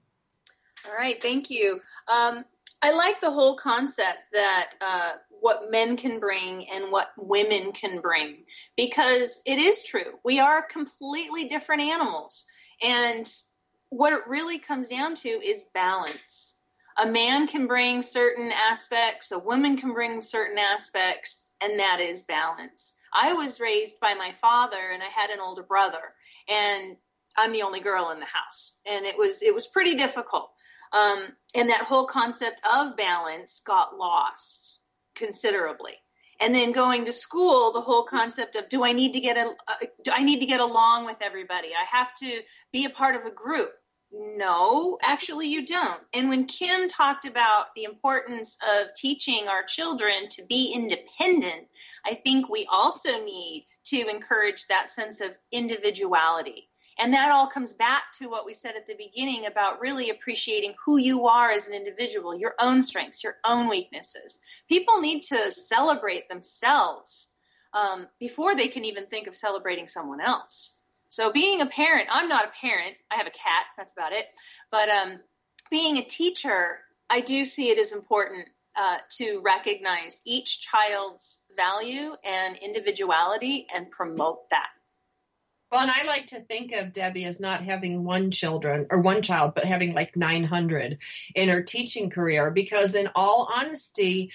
All 0.88 0.96
right, 0.96 1.22
thank 1.22 1.50
you. 1.50 1.82
Um, 2.08 2.46
I 2.82 2.94
like 2.94 3.20
the 3.20 3.32
whole 3.32 3.58
concept 3.58 4.20
that 4.32 4.70
uh, 4.80 5.12
what 5.42 5.70
men 5.72 5.98
can 5.98 6.22
bring 6.22 6.70
and 6.70 6.90
what 6.90 7.10
women 7.18 7.74
can 7.74 8.00
bring 8.00 8.46
because 8.78 9.42
it 9.46 9.60
is 9.60 9.84
true. 9.84 10.18
We 10.24 10.40
are 10.40 10.62
completely 10.62 11.50
different 11.50 11.82
animals. 11.82 12.46
And 12.82 13.30
what 13.90 14.14
it 14.14 14.22
really 14.26 14.60
comes 14.60 14.88
down 14.88 15.16
to 15.16 15.30
is 15.30 15.66
balance. 15.74 16.56
A 16.98 17.12
man 17.12 17.48
can 17.48 17.68
bring 17.68 18.04
certain 18.04 18.54
aspects, 18.54 19.34
a 19.34 19.40
woman 19.40 19.76
can 19.76 19.92
bring 19.92 20.22
certain 20.22 20.58
aspects, 20.58 21.46
and 21.60 21.82
that 21.82 22.00
is 22.00 22.24
balance. 22.24 22.94
I 23.14 23.34
was 23.34 23.60
raised 23.60 24.00
by 24.00 24.14
my 24.14 24.32
father 24.42 24.78
and 24.94 25.02
I 25.02 25.08
had 25.08 25.30
an 25.30 25.40
older 25.40 25.64
brother 25.64 26.14
and 26.48 26.98
I'm 27.38 27.52
the 27.52 27.64
only 27.64 27.80
girl 27.80 28.12
in 28.12 28.20
the 28.20 28.26
house. 28.26 28.78
And 28.86 29.06
it 29.06 29.18
was 29.18 29.42
it 29.42 29.54
was 29.54 29.68
pretty 29.68 29.96
difficult. 29.96 30.52
Um, 30.92 31.28
and 31.56 31.70
that 31.70 31.84
whole 31.84 32.06
concept 32.06 32.62
of 32.70 32.98
balance 32.98 33.62
got 33.66 33.98
lost 33.98 34.80
considerably. 35.16 35.94
And 36.42 36.56
then 36.56 36.72
going 36.72 37.06
to 37.06 37.12
school, 37.12 37.74
the 37.74 37.82
whole 37.82 38.06
concept 38.06 38.56
of 38.56 38.70
do 38.70 38.84
I 38.84 38.94
need 38.94 39.14
to 39.14 39.20
get 39.20 39.38
a 39.38 39.50
uh, 39.68 39.86
do 40.04 40.12
I 40.12 40.24
need 40.24 40.40
to 40.40 40.46
get 40.46 40.62
along 40.62 41.06
with 41.06 41.18
everybody? 41.22 41.70
I 41.70 41.98
have 41.98 42.14
to 42.16 42.42
be 42.72 42.86
a 42.86 42.90
part 42.90 43.16
of 43.16 43.26
a 43.26 43.32
group. 43.32 43.72
No, 44.12 44.98
actually, 45.04 45.48
you 45.50 45.68
don't. 45.68 46.02
And 46.14 46.30
when 46.30 46.46
Kim 46.46 46.88
talked 46.88 47.26
about 47.26 47.76
the 47.76 47.84
importance 47.84 48.58
of 48.80 48.88
teaching 48.96 49.48
our 49.48 49.64
children 49.64 50.30
to 50.32 50.46
be 50.48 50.74
independent, 50.74 51.68
I 52.06 52.16
think 52.16 52.50
we 52.50 52.68
also 52.70 53.24
need 53.24 53.68
to 53.86 54.08
encourage 54.10 54.68
that 54.68 54.90
sense 54.90 55.22
of 55.22 55.38
individuality. 55.52 56.70
And 57.00 57.14
that 57.14 57.32
all 57.32 57.48
comes 57.48 57.74
back 57.74 58.04
to 58.20 58.28
what 58.28 58.46
we 58.46 58.54
said 58.54 58.76
at 58.76 58.86
the 58.86 58.96
beginning 58.96 59.46
about 59.46 59.80
really 59.80 60.10
appreciating 60.10 60.76
who 60.86 60.98
you 60.98 61.28
are 61.28 61.50
as 61.50 61.68
an 61.68 61.74
individual, 61.74 62.38
your 62.38 62.56
own 62.60 62.84
strengths, 62.84 63.24
your 63.24 63.38
own 63.46 63.70
weaknesses. 63.70 64.38
People 64.68 65.00
need 65.00 65.22
to 65.24 65.50
celebrate 65.50 66.28
themselves 66.28 67.30
um, 67.74 68.08
before 68.20 68.54
they 68.54 68.68
can 68.68 68.84
even 68.84 69.06
think 69.06 69.28
of 69.28 69.36
celebrating 69.36 69.88
someone 69.88 70.20
else. 70.20 70.78
So 71.08 71.32
being 71.32 71.62
a 71.62 71.66
parent, 71.66 72.10
I'm 72.12 72.28
not 72.28 72.46
a 72.46 72.52
parent. 72.62 72.96
I 73.10 73.16
have 73.16 73.28
a 73.28 73.32
cat. 73.32 73.66
That's 73.78 73.94
about 73.94 74.12
it. 74.12 74.26
But 74.70 74.90
um, 74.90 75.20
being 75.72 75.98
a 75.98 76.04
teacher, 76.04 76.80
I 77.10 77.22
do 77.22 77.46
see 77.46 77.70
it 77.70 77.80
as 77.80 77.94
important 77.94 78.48
uh, 78.80 78.98
to 79.10 79.42
recognize 79.42 80.22
each 80.24 80.62
child's 80.62 81.44
value 81.58 82.14
and 82.24 82.56
individuality 82.56 83.68
and 83.76 83.92
promote 83.92 84.50
that. 84.52 84.70
Well, 85.70 85.82
and 85.82 85.92
I 85.92 86.04
like 86.08 86.28
to 86.28 86.40
think 86.40 86.72
of 86.72 86.94
Debbie 86.94 87.26
as 87.26 87.42
not 87.42 87.62
having 87.62 88.06
one 88.06 88.32
children 88.32 88.88
or 88.90 89.02
one 89.02 89.22
child, 89.22 89.54
but 89.54 89.66
having 89.66 89.94
like 89.94 90.16
900 90.16 90.98
in 91.36 91.50
her 91.50 91.62
teaching 91.62 92.10
career. 92.10 92.52
Because 92.52 92.96
in 92.96 93.10
all 93.16 93.52
honesty, 93.54 94.32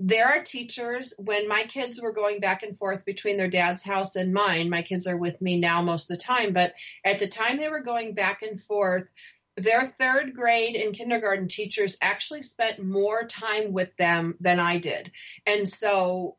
there 0.00 0.26
are 0.26 0.42
teachers 0.42 1.14
when 1.18 1.48
my 1.48 1.62
kids 1.62 2.02
were 2.02 2.12
going 2.12 2.40
back 2.40 2.64
and 2.64 2.76
forth 2.76 3.04
between 3.04 3.36
their 3.36 3.48
dad's 3.48 3.84
house 3.84 4.16
and 4.16 4.34
mine 4.34 4.68
my 4.68 4.82
kids 4.82 5.06
are 5.06 5.16
with 5.16 5.40
me 5.40 5.56
now 5.56 5.80
most 5.80 6.10
of 6.10 6.16
the 6.16 6.22
time 6.22 6.52
but 6.52 6.74
at 7.04 7.20
the 7.20 7.28
time 7.28 7.58
they 7.58 7.68
were 7.68 7.80
going 7.80 8.12
back 8.12 8.42
and 8.42 8.60
forth 8.60 9.04
their 9.56 9.86
third 9.86 10.34
grade 10.34 10.76
and 10.76 10.94
kindergarten 10.94 11.48
teachers 11.48 11.96
actually 12.02 12.42
spent 12.42 12.82
more 12.82 13.26
time 13.26 13.72
with 13.72 13.96
them 13.96 14.36
than 14.40 14.58
I 14.58 14.78
did. 14.78 15.12
And 15.46 15.68
so 15.68 16.36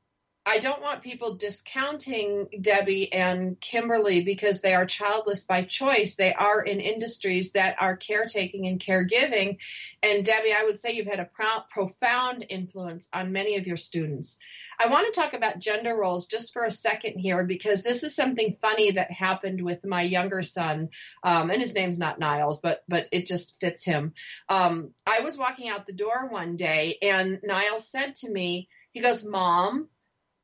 I 0.48 0.60
don't 0.60 0.82
want 0.82 1.02
people 1.02 1.36
discounting 1.36 2.48
Debbie 2.62 3.12
and 3.12 3.60
Kimberly 3.60 4.24
because 4.24 4.62
they 4.62 4.76
are 4.76 4.86
childless 4.86 5.43
by 5.43 5.64
choice. 5.64 6.16
They 6.16 6.36
are 6.36 6.62
in 6.62 6.82
industries 6.82 7.54
that 7.54 7.78
are 7.80 7.98
caretaking 7.98 8.68
and 8.68 8.80
caregiving. 8.80 9.58
And 10.04 10.24
Debbie, 10.24 10.54
I 10.54 10.66
would 10.66 10.80
say 10.80 10.91
you've 10.91 11.08
had 11.08 11.20
a 11.20 11.26
pro- 11.26 11.64
profound 11.72 12.46
influence 12.48 13.10
on 13.12 13.32
many 13.32 13.58
of 13.58 13.66
your 13.66 13.78
students. 13.78 14.38
I 14.80 14.88
want 14.88 15.12
to 15.12 15.20
talk 15.20 15.34
about 15.34 15.58
gender 15.58 15.96
roles 15.96 16.28
just 16.28 16.54
for 16.54 16.64
a 16.64 16.72
second 16.72 17.18
here 17.18 17.43
because 17.43 17.82
this 17.82 18.04
is 18.04 18.16
something 18.16 18.58
funny 18.62 18.91
that 18.91 19.12
happened 19.12 19.64
with 19.64 19.84
my 19.84 20.04
younger 20.04 20.43
son, 20.43 20.89
um, 21.24 21.50
and 21.50 21.62
his 21.62 21.74
name's 21.74 21.98
not 21.98 22.20
Niles, 22.20 22.60
but 22.62 22.84
but 22.88 23.08
it 23.12 23.26
just 23.26 23.56
fits 23.60 23.84
him. 23.84 24.14
Um, 24.50 24.91
I 25.08 25.22
was 25.22 25.38
walking 25.38 25.70
out 25.70 25.88
the 25.88 25.93
door 25.93 26.28
one 26.30 26.56
day, 26.56 26.98
and 27.02 27.39
Niles 27.43 27.89
said 27.89 28.16
to 28.18 28.30
me, 28.30 28.70
he 28.91 29.02
goes, 29.02 29.24
"Mom." 29.24 29.89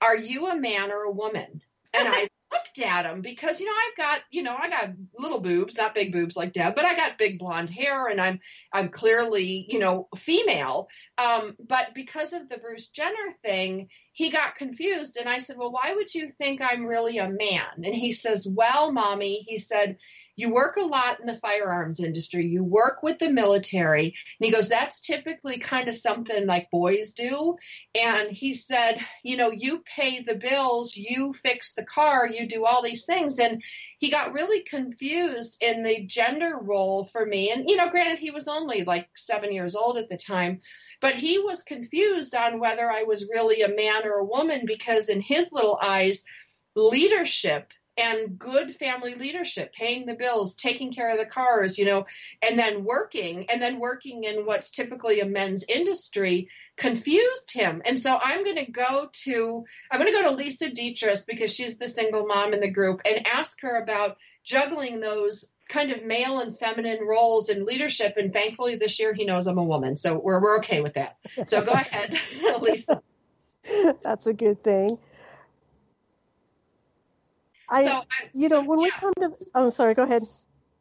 Are 0.01 0.17
you 0.17 0.47
a 0.47 0.55
man 0.55 0.91
or 0.91 1.03
a 1.03 1.11
woman? 1.11 1.61
And 1.93 2.07
I 2.07 2.27
looked 2.51 2.79
at 2.79 3.05
him 3.05 3.21
because, 3.21 3.59
you 3.59 3.65
know, 3.65 3.71
I've 3.71 3.97
got, 3.97 4.19
you 4.29 4.43
know, 4.43 4.55
I 4.57 4.69
got 4.69 4.89
little 5.17 5.39
boobs, 5.39 5.77
not 5.77 5.95
big 5.95 6.11
boobs 6.11 6.35
like 6.35 6.53
Deb, 6.53 6.75
but 6.75 6.85
I 6.85 6.95
got 6.95 7.17
big 7.17 7.39
blonde 7.39 7.69
hair 7.69 8.07
and 8.07 8.19
I'm, 8.19 8.39
I'm 8.73 8.89
clearly, 8.89 9.65
you 9.69 9.79
know, 9.79 10.07
female. 10.17 10.89
Um, 11.17 11.55
but 11.65 11.93
because 11.93 12.33
of 12.33 12.49
the 12.49 12.57
Bruce 12.57 12.87
Jenner 12.89 13.35
thing, 13.43 13.87
he 14.11 14.31
got 14.31 14.55
confused. 14.55 15.17
And 15.17 15.29
I 15.29 15.37
said, 15.37 15.57
well, 15.57 15.71
why 15.71 15.93
would 15.95 16.13
you 16.13 16.31
think 16.37 16.61
I'm 16.61 16.85
really 16.85 17.17
a 17.19 17.29
man? 17.29 17.83
And 17.83 17.95
he 17.95 18.11
says, 18.11 18.45
well, 18.49 18.91
mommy, 18.91 19.45
he 19.47 19.57
said, 19.57 19.97
you 20.35 20.53
work 20.53 20.77
a 20.77 20.81
lot 20.85 21.19
in 21.19 21.25
the 21.25 21.37
firearms 21.37 21.99
industry, 21.99 22.45
you 22.45 22.63
work 22.63 23.03
with 23.03 23.19
the 23.19 23.29
military. 23.29 24.05
And 24.05 24.45
he 24.45 24.51
goes, 24.51 24.69
that's 24.69 25.01
typically 25.01 25.59
kind 25.59 25.87
of 25.87 25.95
something 25.95 26.45
like 26.45 26.71
boys 26.71 27.13
do. 27.13 27.57
And 27.99 28.31
he 28.31 28.53
said, 28.53 28.99
you 29.23 29.37
know, 29.37 29.51
you 29.51 29.83
pay 29.95 30.21
the 30.21 30.35
bills, 30.35 30.95
you 30.95 31.33
fix 31.33 31.73
the 31.73 31.85
car, 31.85 32.27
you 32.27 32.47
do 32.47 32.65
all 32.65 32.81
these 32.81 33.05
things. 33.05 33.39
And 33.39 33.61
he 33.99 34.09
got 34.09 34.33
really 34.33 34.61
confused 34.63 35.57
in 35.61 35.83
the 35.83 36.05
gender 36.05 36.57
role 36.59 37.05
for 37.05 37.25
me. 37.25 37.51
And, 37.51 37.69
you 37.69 37.75
know, 37.75 37.89
granted, 37.89 38.19
he 38.19 38.31
was 38.31 38.47
only 38.47 38.83
like 38.83 39.09
seven 39.15 39.51
years 39.51 39.75
old 39.75 39.97
at 39.97 40.09
the 40.09 40.17
time, 40.17 40.59
but 41.01 41.15
he 41.15 41.39
was 41.39 41.63
confused 41.63 42.33
on 42.35 42.59
whether 42.59 42.91
I 42.91 43.03
was 43.03 43.29
really 43.29 43.61
a 43.61 43.75
man 43.75 44.05
or 44.05 44.19
a 44.19 44.25
woman 44.25 44.63
because 44.65 45.09
in 45.09 45.21
his 45.21 45.51
little 45.51 45.77
eyes, 45.81 46.23
leadership 46.75 47.73
and 47.97 48.39
good 48.39 48.75
family 48.75 49.15
leadership, 49.15 49.73
paying 49.73 50.05
the 50.05 50.15
bills, 50.15 50.55
taking 50.55 50.93
care 50.93 51.11
of 51.11 51.17
the 51.17 51.25
cars, 51.25 51.77
you 51.77 51.85
know, 51.85 52.05
and 52.41 52.57
then 52.57 52.83
working, 52.83 53.49
and 53.49 53.61
then 53.61 53.79
working 53.79 54.23
in 54.23 54.45
what's 54.45 54.71
typically 54.71 55.19
a 55.19 55.25
men's 55.25 55.65
industry 55.67 56.49
confused 56.77 57.51
him. 57.51 57.81
And 57.85 57.99
so 57.99 58.17
I'm 58.19 58.43
going 58.43 58.57
to 58.57 58.71
go 58.71 59.09
to 59.25 59.65
I'm 59.91 59.99
going 59.99 60.11
to 60.11 60.19
go 60.19 60.29
to 60.29 60.35
Lisa 60.35 60.71
Dietrich 60.71 61.19
because 61.27 61.53
she's 61.53 61.77
the 61.77 61.89
single 61.89 62.25
mom 62.25 62.53
in 62.53 62.59
the 62.59 62.71
group 62.71 63.01
and 63.05 63.27
ask 63.27 63.61
her 63.61 63.81
about 63.81 64.17
juggling 64.43 64.99
those 64.99 65.45
kind 65.69 65.91
of 65.91 66.03
male 66.03 66.39
and 66.39 66.57
feminine 66.57 66.99
roles 67.05 67.49
in 67.49 67.65
leadership. 67.65 68.15
And 68.17 68.33
thankfully 68.33 68.75
this 68.77 68.99
year 68.99 69.13
he 69.13 69.25
knows 69.25 69.47
I'm 69.47 69.57
a 69.57 69.63
woman, 69.63 69.97
so 69.97 70.17
we're 70.17 70.41
we're 70.41 70.57
okay 70.59 70.81
with 70.81 70.95
that. 70.95 71.17
So 71.45 71.61
go 71.61 71.71
ahead, 71.71 72.17
Lisa. 72.61 73.01
That's 74.03 74.27
a 74.27 74.33
good 74.33 74.63
thing. 74.63 74.97
I, 77.71 77.85
So, 77.85 77.91
I- 77.91 78.29
you 78.33 78.49
know, 78.49 78.61
when 78.61 78.79
we 78.81 78.91
come 78.91 79.13
to, 79.21 79.31
oh, 79.55 79.69
sorry, 79.69 79.93
go 79.93 80.03
ahead. 80.03 80.23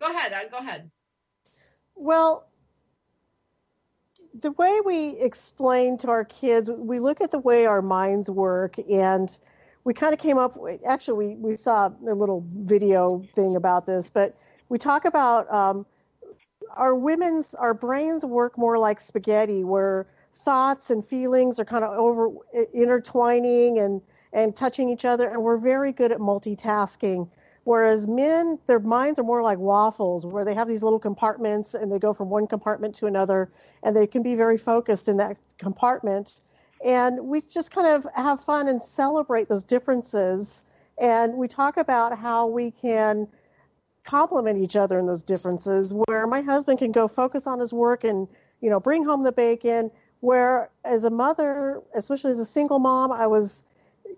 Go 0.01 0.09
ahead. 0.11 0.51
Go 0.51 0.59
ahead. 0.59 0.91
Well, 1.95 2.47
the 4.41 4.51
way 4.53 4.81
we 4.85 5.11
explain 5.19 5.99
to 5.99 6.09
our 6.11 6.25
kids, 6.25 6.69
we 6.71 6.99
look 6.99 7.21
at 7.21 7.31
the 7.31 7.39
way 7.39 7.67
our 7.67 7.83
minds 7.83 8.29
work, 8.29 8.77
and 8.91 9.37
we 9.85 9.95
kind 9.95 10.13
of 10.13 10.19
came 10.19 10.37
up. 10.39 10.57
with- 10.57 10.81
Actually, 10.85 11.35
we 11.37 11.51
we 11.51 11.57
saw 11.57 11.89
a 11.89 12.15
little 12.15 12.45
video 12.49 13.23
thing 13.35 13.57
about 13.57 13.87
this, 13.87 14.11
but 14.11 14.35
we 14.69 14.79
talk 14.79 15.05
about 15.05 15.53
um, 15.53 15.87
our 16.77 16.95
women's 16.95 17.55
our 17.55 17.75
brains 17.75 18.25
work 18.25 18.57
more 18.59 18.79
like 18.79 19.01
spaghetti, 19.01 19.65
where 19.65 20.07
thoughts 20.35 20.91
and 20.91 21.05
feelings 21.07 21.61
are 21.61 21.65
kind 21.65 21.85
of 21.85 21.93
over 21.99 22.31
intertwining 22.73 23.79
and 23.79 24.01
and 24.33 24.55
touching 24.55 24.89
each 24.89 25.05
other, 25.05 25.29
and 25.29 25.43
we're 25.43 25.59
very 25.59 25.93
good 25.93 26.13
at 26.13 26.19
multitasking. 26.19 27.29
Whereas 27.65 28.07
men, 28.07 28.59
their 28.67 28.81
minds 28.81 29.19
are 29.19 29.25
more 29.25 29.43
like 29.43 29.59
waffles, 29.59 30.25
where 30.25 30.45
they 30.45 30.55
have 30.55 30.67
these 30.67 30.83
little 30.83 30.99
compartments 30.99 31.75
and 31.75 31.93
they 31.93 31.99
go 31.99 32.15
from 32.15 32.31
one 32.31 32.47
compartment 32.47 32.95
to 32.97 33.07
another, 33.07 33.51
and 33.83 33.95
they 33.97 34.07
can 34.07 34.23
be 34.23 34.35
very 34.35 34.57
focused 34.57 35.09
in 35.09 35.19
that 35.19 35.37
compartment. 35.59 36.41
And 36.83 37.27
we 37.27 37.43
just 37.43 37.71
kind 37.71 37.87
of 37.87 38.07
have 38.15 38.43
fun 38.45 38.69
and 38.69 38.83
celebrate 38.83 39.49
those 39.49 39.65
differences. 39.65 40.65
And 40.97 41.35
we 41.35 41.49
talk 41.49 41.77
about 41.77 42.19
how 42.19 42.47
we 42.47 42.71
can 42.71 43.29
complement 44.05 44.59
each 44.59 44.77
other 44.77 44.99
in 44.99 45.07
those 45.07 45.23
differences, 45.23 45.93
where 45.93 46.27
my 46.27 46.41
husband 46.41 46.79
can 46.79 46.93
go 46.93 47.07
focus 47.07 47.47
on 47.47 47.59
his 47.59 47.73
work 47.73 48.05
and, 48.05 48.27
you 48.63 48.71
know, 48.71 48.81
bring 48.81 49.05
home 49.05 49.23
the 49.23 49.33
bacon. 49.33 49.91
Where 50.21 50.71
as 50.85 51.05
a 51.05 51.11
mother, 51.11 51.83
especially 51.95 52.33
as 52.33 52.39
a 52.39 52.47
single 52.47 52.79
mom, 52.79 53.13
I 53.13 53.27
was 53.27 53.63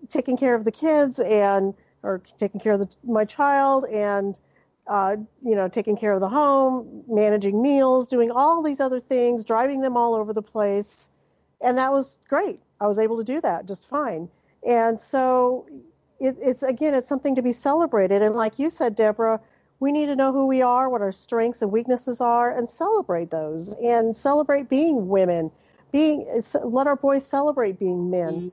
taking 0.09 0.37
care 0.37 0.55
of 0.55 0.65
the 0.65 0.71
kids 0.71 1.19
and 1.19 1.73
or 2.03 2.21
taking 2.37 2.59
care 2.59 2.73
of 2.73 2.79
the, 2.79 2.89
my 3.03 3.23
child 3.23 3.85
and 3.85 4.39
uh, 4.87 5.15
you 5.43 5.55
know 5.55 5.67
taking 5.67 5.95
care 5.95 6.13
of 6.13 6.19
the 6.19 6.29
home 6.29 7.03
managing 7.07 7.61
meals 7.61 8.07
doing 8.07 8.31
all 8.31 8.61
these 8.61 8.79
other 8.79 8.99
things 8.99 9.45
driving 9.45 9.81
them 9.81 9.95
all 9.95 10.13
over 10.13 10.33
the 10.33 10.41
place. 10.41 11.09
And 11.61 11.77
that 11.77 11.91
was 11.91 12.19
great. 12.27 12.59
I 12.81 12.87
was 12.87 12.99
able 12.99 13.17
to 13.17 13.23
do 13.23 13.39
that 13.41 13.65
just 13.65 13.87
fine. 13.87 14.27
And 14.67 14.99
so 14.99 15.65
it, 16.19 16.37
it's 16.41 16.63
again 16.63 16.93
it's 16.93 17.07
something 17.07 17.35
to 17.35 17.41
be 17.41 17.53
celebrated. 17.53 18.21
And 18.21 18.35
like 18.35 18.59
you 18.59 18.69
said 18.69 18.95
deborah 18.95 19.39
we 19.83 19.91
need 19.91 20.05
to 20.05 20.15
know 20.15 20.31
who 20.31 20.47
we 20.47 20.61
are 20.61 20.89
what 20.89 21.01
our 21.01 21.11
strengths 21.11 21.61
and 21.61 21.69
weaknesses 21.69 22.21
are 22.21 22.57
and 22.57 22.69
celebrate 22.69 23.29
those 23.29 23.73
and 23.83 24.15
celebrate 24.15 24.69
being 24.69 25.09
women 25.09 25.51
being 25.91 26.25
let 26.63 26.87
our 26.87 26.95
boys 26.95 27.25
celebrate 27.27 27.77
being 27.77 28.09
men 28.09 28.51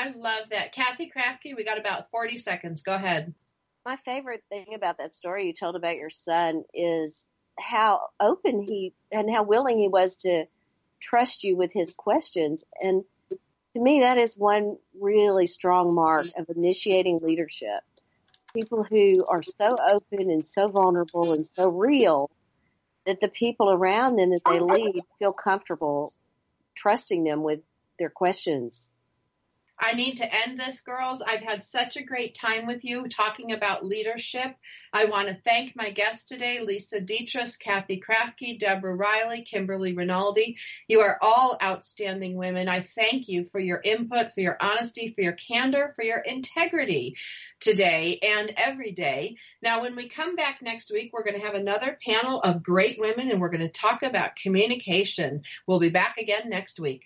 I 0.00 0.14
love 0.16 0.48
that. 0.48 0.72
Kathy 0.72 1.12
Krafke, 1.14 1.54
we 1.54 1.62
got 1.62 1.78
about 1.78 2.10
40 2.10 2.38
seconds. 2.38 2.82
Go 2.82 2.94
ahead. 2.94 3.34
My 3.84 3.96
favorite 4.06 4.42
thing 4.48 4.68
about 4.74 4.96
that 4.96 5.14
story 5.14 5.46
you 5.46 5.52
told 5.52 5.76
about 5.76 5.96
your 5.96 6.08
son 6.08 6.64
is 6.72 7.26
how 7.58 8.08
open 8.18 8.62
he 8.62 8.94
and 9.12 9.30
how 9.30 9.42
willing 9.42 9.78
he 9.78 9.88
was 9.88 10.16
to 10.16 10.46
trust 11.00 11.44
you 11.44 11.54
with 11.54 11.70
his 11.74 11.92
questions. 11.92 12.64
And 12.80 13.04
to 13.30 13.80
me, 13.80 14.00
that 14.00 14.16
is 14.16 14.36
one 14.38 14.78
really 14.98 15.46
strong 15.46 15.94
mark 15.94 16.28
of 16.38 16.46
initiating 16.48 17.20
leadership. 17.22 17.80
People 18.54 18.84
who 18.84 19.18
are 19.28 19.42
so 19.42 19.76
open 19.78 20.30
and 20.30 20.46
so 20.46 20.66
vulnerable 20.66 21.34
and 21.34 21.46
so 21.46 21.68
real 21.68 22.30
that 23.04 23.20
the 23.20 23.28
people 23.28 23.70
around 23.70 24.16
them 24.16 24.30
that 24.30 24.40
they 24.46 24.60
lead 24.60 25.02
feel 25.18 25.32
comfortable 25.32 26.14
trusting 26.74 27.22
them 27.24 27.42
with 27.42 27.60
their 27.98 28.10
questions. 28.10 28.89
I 29.82 29.94
need 29.94 30.18
to 30.18 30.34
end 30.46 30.60
this, 30.60 30.80
girls. 30.82 31.22
I've 31.22 31.40
had 31.40 31.64
such 31.64 31.96
a 31.96 32.04
great 32.04 32.34
time 32.34 32.66
with 32.66 32.84
you 32.84 33.08
talking 33.08 33.52
about 33.52 33.84
leadership. 33.84 34.54
I 34.92 35.06
want 35.06 35.28
to 35.28 35.34
thank 35.34 35.74
my 35.74 35.90
guests 35.90 36.26
today, 36.26 36.60
Lisa 36.60 37.00
Dietrich, 37.00 37.58
Kathy 37.58 37.98
Krafke, 38.00 38.58
Deborah 38.58 38.94
Riley, 38.94 39.42
Kimberly 39.42 39.94
Rinaldi. 39.94 40.58
You 40.86 41.00
are 41.00 41.18
all 41.22 41.56
outstanding 41.62 42.36
women. 42.36 42.68
I 42.68 42.82
thank 42.82 43.26
you 43.28 43.46
for 43.46 43.58
your 43.58 43.80
input, 43.82 44.34
for 44.34 44.40
your 44.40 44.58
honesty, 44.60 45.14
for 45.14 45.22
your 45.22 45.32
candor, 45.32 45.92
for 45.96 46.04
your 46.04 46.18
integrity 46.18 47.16
today 47.58 48.18
and 48.22 48.52
every 48.58 48.92
day. 48.92 49.36
Now, 49.62 49.80
when 49.80 49.96
we 49.96 50.10
come 50.10 50.36
back 50.36 50.60
next 50.60 50.90
week, 50.90 51.12
we're 51.12 51.24
going 51.24 51.40
to 51.40 51.46
have 51.46 51.54
another 51.54 51.98
panel 52.04 52.40
of 52.42 52.62
great 52.62 53.00
women 53.00 53.30
and 53.30 53.40
we're 53.40 53.48
going 53.48 53.60
to 53.60 53.68
talk 53.68 54.02
about 54.02 54.36
communication. 54.36 55.42
We'll 55.66 55.80
be 55.80 55.88
back 55.88 56.18
again 56.18 56.50
next 56.50 56.78
week. 56.78 57.04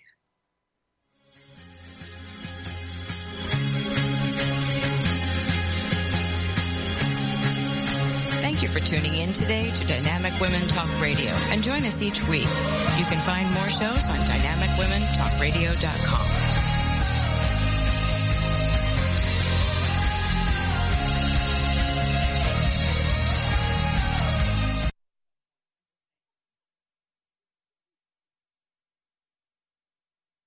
For 8.75 8.81
tuning 8.81 9.17
in 9.17 9.31
today 9.31 9.71
to 9.71 9.85
Dynamic 9.85 10.37
Women 10.41 10.67
Talk 10.67 10.89
Radio 10.99 11.31
and 11.49 11.63
join 11.63 11.85
us 11.85 12.01
each 12.01 12.21
week. 12.27 12.49
You 12.97 13.05
can 13.05 13.21
find 13.21 13.49
more 13.53 13.69
shows 13.69 14.09
on 14.09 14.17
dynamicwomentalkradio.com. 14.17 16.64